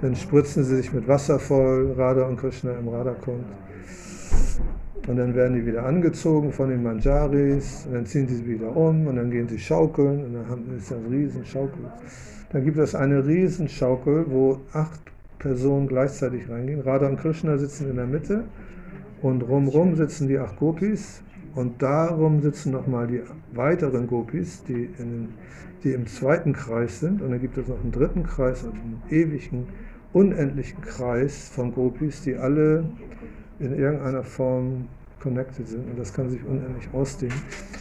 dann 0.00 0.14
spritzen 0.14 0.62
sie 0.62 0.76
sich 0.76 0.92
mit 0.92 1.08
Wasser 1.08 1.40
voll, 1.40 1.92
Radha 1.96 2.26
und 2.26 2.36
Krishna 2.36 2.72
im 2.72 2.88
Radhakund. 2.88 3.44
Und 5.08 5.16
dann 5.16 5.34
werden 5.34 5.56
die 5.56 5.66
wieder 5.66 5.84
angezogen 5.84 6.52
von 6.52 6.70
den 6.70 6.84
Manjaris, 6.84 7.86
und 7.86 7.94
dann 7.94 8.06
ziehen 8.06 8.28
sie 8.28 8.46
wieder 8.46 8.76
um, 8.76 9.08
und 9.08 9.16
dann 9.16 9.32
gehen 9.32 9.48
sie 9.48 9.58
schaukeln, 9.58 10.24
und 10.24 10.34
dann 10.34 10.48
haben, 10.48 10.76
ist 10.76 10.92
ein 10.92 11.06
Riesenschaukel. 11.10 11.90
Dann 12.50 12.64
gibt 12.64 12.78
es 12.78 12.94
eine 12.94 13.26
Riesenschaukel, 13.26 14.26
wo 14.28 14.60
acht 14.72 15.11
Personen 15.42 15.88
gleichzeitig 15.88 16.48
reingehen. 16.48 16.80
Radha 16.80 17.08
und 17.08 17.18
Krishna 17.18 17.58
sitzen 17.58 17.90
in 17.90 17.96
der 17.96 18.06
Mitte 18.06 18.44
und 19.20 19.42
rumrum 19.42 19.96
sitzen 19.96 20.28
die 20.28 20.38
acht 20.38 20.56
Gopis 20.56 21.22
und 21.54 21.82
darum 21.82 22.40
sitzen 22.40 22.72
nochmal 22.72 23.08
die 23.08 23.20
weiteren 23.52 24.06
Gopis, 24.06 24.62
die, 24.64 24.88
in, 24.98 25.30
die 25.82 25.92
im 25.92 26.06
zweiten 26.06 26.52
Kreis 26.52 27.00
sind. 27.00 27.20
Und 27.20 27.32
dann 27.32 27.40
gibt 27.40 27.58
es 27.58 27.68
noch 27.68 27.80
einen 27.80 27.92
dritten 27.92 28.22
Kreis 28.22 28.62
und 28.62 28.74
einen 28.74 29.02
ewigen, 29.10 29.66
unendlichen 30.12 30.80
Kreis 30.80 31.48
von 31.48 31.74
Gopis, 31.74 32.22
die 32.22 32.36
alle 32.36 32.84
in 33.58 33.76
irgendeiner 33.76 34.22
Form 34.22 34.88
connected 35.20 35.68
sind. 35.68 35.90
Und 35.90 35.98
das 35.98 36.14
kann 36.14 36.30
sich 36.30 36.44
unendlich 36.44 36.88
ausdehnen. 36.92 37.36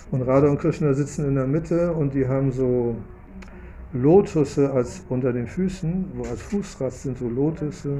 Und 0.09 0.23
Radha 0.23 0.47
und 0.47 0.59
Krishna 0.59 0.93
sitzen 0.93 1.27
in 1.27 1.35
der 1.35 1.47
Mitte 1.47 1.93
und 1.93 2.13
die 2.13 2.27
haben 2.27 2.51
so 2.51 2.95
Lotusse 3.93 4.71
als 4.71 5.03
unter 5.09 5.33
den 5.33 5.47
Füßen, 5.47 6.05
wo 6.15 6.23
als 6.23 6.41
Fußrad 6.43 6.93
sind 6.93 7.17
so 7.17 7.27
Lotusse 7.27 7.97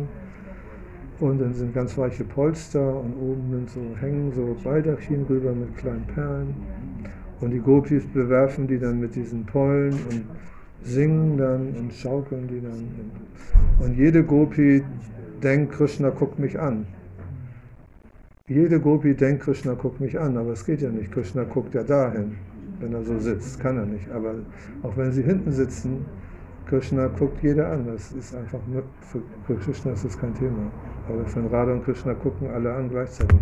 und 1.20 1.40
dann 1.40 1.54
sind 1.54 1.74
ganz 1.74 1.98
weiche 1.98 2.24
Polster 2.24 3.00
und 3.00 3.14
oben 3.14 3.52
sind 3.52 3.70
so, 3.70 3.82
hängen 4.00 4.32
so 4.34 4.56
Baldachin 4.64 5.26
rüber 5.30 5.54
mit 5.54 5.76
kleinen 5.78 6.06
Perlen 6.08 6.56
und 7.42 7.52
die 7.52 7.60
Gopis 7.60 8.06
bewerfen 8.06 8.68
die 8.68 8.80
dann 8.80 9.00
mit 9.00 9.16
diesen 9.16 9.46
Pollen 9.46 9.94
und 10.10 10.26
singen 10.84 11.38
dann 11.38 11.76
und 11.76 11.94
schaukeln 11.94 12.48
die 12.48 12.62
dann. 12.62 12.90
Und 13.80 13.98
jede 13.98 14.24
Gopi 14.24 14.84
denkt, 15.44 15.74
Krishna 15.74 16.10
guckt 16.10 16.40
mich 16.40 16.60
an. 16.60 16.86
Jede 18.48 18.80
Gopi 18.80 19.16
denkt, 19.16 19.44
Krishna 19.44 19.74
guckt 19.74 20.00
mich 20.00 20.20
an, 20.20 20.38
aber 20.38 20.52
es 20.52 20.66
geht 20.66 20.82
ja 20.82 20.90
nicht. 20.90 21.12
Krishna 21.12 21.44
guckt 21.44 21.74
ja 21.74 21.84
dahin, 21.84 22.36
wenn 22.82 22.94
er 22.94 23.04
so 23.04 23.18
sitzt. 23.20 23.60
Kann 23.60 23.78
er 23.78 23.86
nicht. 23.86 24.10
Aber 24.12 24.36
auch 24.84 24.96
wenn 24.98 25.12
sie 25.12 25.24
hinten 25.24 25.52
sitzen, 25.52 26.06
Krishna 26.68 27.08
guckt 27.08 27.42
jeder 27.44 27.72
an. 27.72 27.86
Das 27.88 28.12
ist 28.12 28.36
einfach, 28.36 28.60
für 29.46 29.56
Krishna 29.56 29.92
ist 29.92 30.06
das 30.06 30.18
kein 30.18 30.34
Thema. 30.34 30.72
Aber 31.08 31.26
für 31.26 31.44
Radha 31.52 31.74
und 31.74 31.84
Krishna 31.84 32.14
gucken 32.14 32.50
alle 32.50 32.74
an 32.74 32.90
gleichzeitig. 32.90 33.40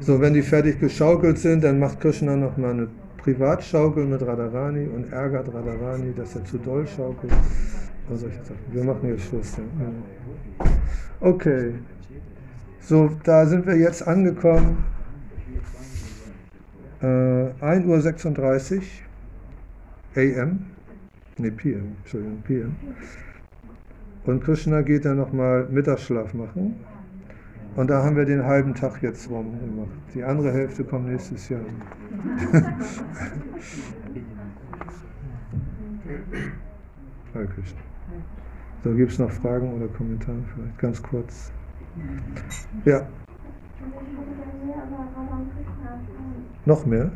So, 0.00 0.20
wenn 0.20 0.34
die 0.34 0.42
fertig 0.42 0.80
geschaukelt 0.80 1.38
sind, 1.38 1.62
dann 1.62 1.78
macht 1.78 2.00
Krishna 2.00 2.36
nochmal 2.36 2.72
eine 2.72 2.88
Privatschaukel 3.18 4.04
mit 4.04 4.20
Radharani 4.20 4.88
und 4.88 5.12
ärgert 5.12 5.52
Radharani, 5.54 6.12
dass 6.14 6.34
er 6.34 6.44
zu 6.44 6.58
doll 6.58 6.86
schaukelt. 6.86 7.32
Und 8.08 8.16
solche 8.16 8.42
Sachen. 8.42 8.58
Wir 8.72 8.82
machen 8.82 9.08
jetzt 9.08 9.24
Schluss. 9.26 9.56
Okay. 11.20 11.74
So, 12.80 13.10
da 13.22 13.46
sind 13.46 13.64
wir 13.64 13.76
jetzt 13.76 14.06
angekommen. 14.06 14.84
Äh, 17.02 17.06
1.36 17.06 18.76
Uhr 18.76 18.82
AM. 20.16 20.66
Ne, 21.38 21.50
PM, 21.50 21.96
Entschuldigung, 21.98 22.42
PM. 22.42 22.76
Und 24.24 24.44
Krishna 24.44 24.82
geht 24.82 25.04
dann 25.04 25.16
nochmal 25.16 25.66
Mittagsschlaf 25.68 26.32
machen. 26.34 26.76
Und 27.74 27.88
da 27.88 28.04
haben 28.04 28.16
wir 28.16 28.24
den 28.26 28.44
halben 28.44 28.74
Tag 28.74 29.02
jetzt 29.02 29.28
rum 29.30 29.58
gemacht. 29.58 29.88
Die 30.14 30.22
andere 30.22 30.52
Hälfte 30.52 30.84
kommt 30.84 31.08
nächstes 31.08 31.48
Jahr. 31.48 31.62
Hare 37.34 37.46
Krishna. 37.46 37.80
So, 38.84 38.94
gibt 38.94 39.12
es 39.12 39.18
noch 39.18 39.30
Fragen 39.30 39.72
oder 39.72 39.88
Kommentare 39.88 40.36
vielleicht? 40.54 40.78
Ganz 40.78 41.02
kurz. 41.02 41.50
Ja. 42.84 43.06
Noch 46.64 46.86
mehr? 46.86 47.10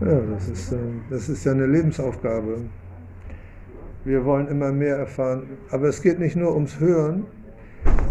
Ja, 0.00 0.20
das 0.20 0.48
ist, 0.48 0.72
äh, 0.72 0.76
das 1.10 1.28
ist 1.28 1.44
ja 1.44 1.52
eine 1.52 1.66
Lebensaufgabe. 1.66 2.58
Wir 4.04 4.24
wollen 4.24 4.48
immer 4.48 4.72
mehr 4.72 4.96
erfahren. 4.96 5.58
Aber 5.70 5.88
es 5.88 6.00
geht 6.02 6.18
nicht 6.18 6.36
nur 6.36 6.54
ums 6.54 6.78
Hören. 6.78 7.26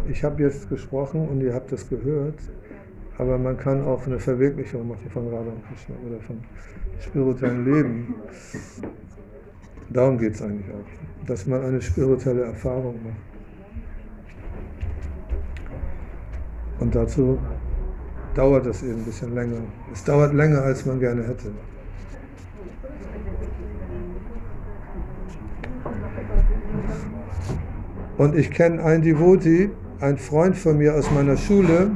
Ich 0.10 0.24
habe 0.24 0.44
jetzt 0.44 0.70
gesprochen 0.70 1.28
und 1.28 1.42
ihr 1.42 1.54
habt 1.54 1.72
das 1.72 1.90
gehört. 1.90 2.40
Aber 3.18 3.38
man 3.38 3.58
kann 3.58 3.84
auch 3.84 4.06
eine 4.06 4.20
Verwirklichung 4.20 4.88
machen 4.88 5.10
von 5.10 5.28
Radha 5.28 5.50
und 5.50 5.66
Krishna 5.68 5.96
oder 6.06 6.20
von 6.20 6.40
spirituellem 7.00 7.66
Leben. 7.66 8.16
Darum 9.90 10.18
geht 10.18 10.36
es 10.36 10.42
eigentlich 10.42 10.68
auch. 10.70 11.26
Dass 11.26 11.48
man 11.48 11.64
eine 11.64 11.82
spirituelle 11.82 12.44
Erfahrung 12.44 12.96
macht. 13.04 13.37
Und 16.80 16.94
dazu 16.94 17.40
dauert 18.36 18.68
es 18.68 18.84
eben 18.84 19.00
ein 19.00 19.06
bisschen 19.06 19.34
länger. 19.34 19.62
Es 19.92 20.04
dauert 20.04 20.34
länger, 20.34 20.62
als 20.62 20.86
man 20.86 21.00
gerne 21.00 21.24
hätte. 21.24 21.52
Und 28.18 28.36
ich 28.36 28.50
kenne 28.52 28.84
einen 28.84 29.04
Devoti, 29.04 29.70
ein 30.00 30.18
Freund 30.18 30.56
von 30.56 30.78
mir 30.78 30.96
aus 30.96 31.12
meiner 31.12 31.38
Schule, 31.38 31.92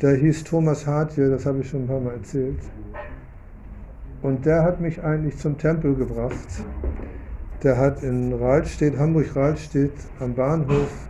der 0.00 0.16
hieß 0.16 0.44
Thomas 0.44 0.86
Hartje, 0.86 1.30
das 1.30 1.46
habe 1.46 1.60
ich 1.60 1.68
schon 1.68 1.82
ein 1.82 1.86
paar 1.86 2.00
Mal 2.00 2.14
erzählt. 2.14 2.58
Und 4.22 4.46
der 4.46 4.62
hat 4.62 4.80
mich 4.80 5.02
eigentlich 5.02 5.36
zum 5.36 5.58
Tempel 5.58 5.94
gebracht. 5.94 6.34
Der 7.62 7.76
hat 7.76 8.02
in 8.02 8.32
Rahlstedt, 8.32 8.98
Hamburg-Rahlstedt, 8.98 9.92
am 10.18 10.34
Bahnhof 10.34 11.08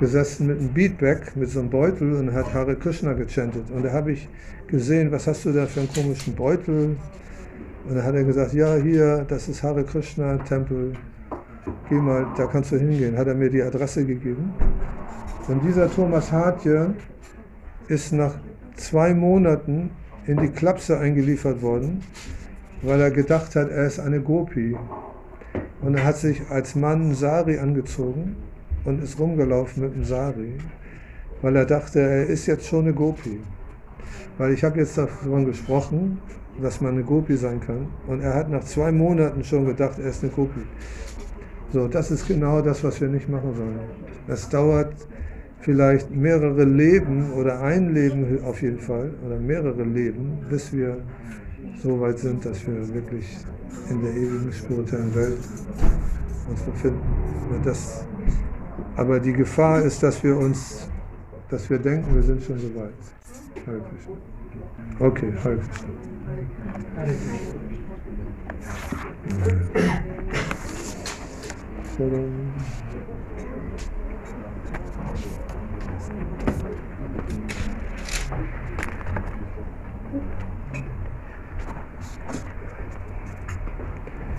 gesessen 0.00 0.48
mit 0.48 0.58
einem 0.58 0.72
Beatback, 0.72 1.36
mit 1.36 1.50
so 1.50 1.60
einem 1.60 1.70
Beutel 1.70 2.14
und 2.14 2.32
hat 2.32 2.52
Hare 2.52 2.74
Krishna 2.74 3.12
gechantet. 3.12 3.70
Und 3.70 3.84
da 3.84 3.92
habe 3.92 4.12
ich 4.12 4.28
gesehen, 4.66 5.12
was 5.12 5.26
hast 5.26 5.44
du 5.44 5.52
da 5.52 5.66
für 5.66 5.80
einen 5.80 5.92
komischen 5.92 6.34
Beutel? 6.34 6.96
Und 7.88 7.94
dann 7.94 8.04
hat 8.04 8.14
er 8.14 8.24
gesagt, 8.24 8.54
ja, 8.54 8.74
hier, 8.76 9.24
das 9.28 9.48
ist 9.48 9.62
Hare 9.62 9.84
Krishna 9.84 10.38
Tempel 10.38 10.94
geh 11.88 11.96
mal, 11.96 12.26
da 12.36 12.46
kannst 12.46 12.72
du 12.72 12.78
hingehen, 12.78 13.16
hat 13.16 13.26
er 13.26 13.34
mir 13.34 13.50
die 13.50 13.62
Adresse 13.62 14.06
gegeben. 14.06 14.54
Und 15.48 15.64
dieser 15.64 15.90
Thomas 15.90 16.30
Hartje 16.30 16.94
ist 17.88 18.12
nach 18.12 18.34
zwei 18.76 19.14
Monaten 19.14 19.90
in 20.26 20.36
die 20.38 20.48
Klapse 20.48 20.98
eingeliefert 20.98 21.60
worden, 21.62 22.02
weil 22.82 23.00
er 23.00 23.10
gedacht 23.10 23.56
hat, 23.56 23.70
er 23.70 23.86
ist 23.86 23.98
eine 23.98 24.20
Gopi. 24.20 24.76
Und 25.80 25.96
er 25.96 26.04
hat 26.04 26.16
sich 26.16 26.42
als 26.50 26.74
Mann 26.74 27.14
Sari 27.14 27.58
angezogen 27.58 28.36
und 28.84 29.02
ist 29.02 29.18
rumgelaufen 29.18 29.82
mit 29.82 29.94
dem 29.94 30.04
Sari, 30.04 30.54
weil 31.42 31.56
er 31.56 31.66
dachte, 31.66 32.00
er 32.00 32.26
ist 32.26 32.46
jetzt 32.46 32.66
schon 32.66 32.84
eine 32.84 32.92
Gopi. 32.92 33.40
Weil 34.38 34.52
ich 34.52 34.64
habe 34.64 34.78
jetzt 34.78 34.96
davon 34.96 35.44
gesprochen, 35.44 36.18
dass 36.60 36.80
man 36.80 36.94
eine 36.94 37.04
Gopi 37.04 37.36
sein 37.36 37.60
kann. 37.60 37.88
Und 38.06 38.20
er 38.20 38.34
hat 38.34 38.50
nach 38.50 38.64
zwei 38.64 38.92
Monaten 38.92 39.44
schon 39.44 39.66
gedacht, 39.66 39.98
er 39.98 40.08
ist 40.08 40.22
eine 40.22 40.32
Gopi. 40.32 40.60
So, 41.72 41.86
das 41.88 42.10
ist 42.10 42.26
genau 42.26 42.60
das, 42.60 42.82
was 42.82 43.00
wir 43.00 43.08
nicht 43.08 43.28
machen 43.28 43.54
sollen. 43.54 43.78
Das 44.26 44.48
dauert 44.48 44.94
vielleicht 45.60 46.10
mehrere 46.10 46.64
Leben 46.64 47.32
oder 47.32 47.60
ein 47.60 47.94
Leben 47.94 48.42
auf 48.44 48.62
jeden 48.62 48.80
Fall 48.80 49.12
oder 49.24 49.38
mehrere 49.38 49.84
Leben, 49.84 50.38
bis 50.48 50.72
wir 50.72 50.96
so 51.82 52.00
weit 52.00 52.18
sind, 52.18 52.44
dass 52.44 52.66
wir 52.66 52.94
wirklich 52.94 53.36
in 53.88 54.02
der 54.02 54.12
ewigen 54.12 54.52
spirituellen 54.52 55.14
Welt 55.14 55.38
uns 56.48 56.62
befinden. 56.62 57.00
Das, 57.64 58.04
aber 58.96 59.20
die 59.20 59.32
Gefahr 59.32 59.82
ist, 59.82 60.02
dass 60.02 60.22
wir 60.22 60.36
uns, 60.36 60.88
dass 61.48 61.68
wir 61.70 61.78
denken, 61.78 62.14
wir 62.14 62.22
sind 62.22 62.42
schon 62.42 62.58
so 62.58 62.74
weit. 62.74 62.92
Okay, 64.98 65.32
halb. 65.42 65.60
Thank 78.30 78.59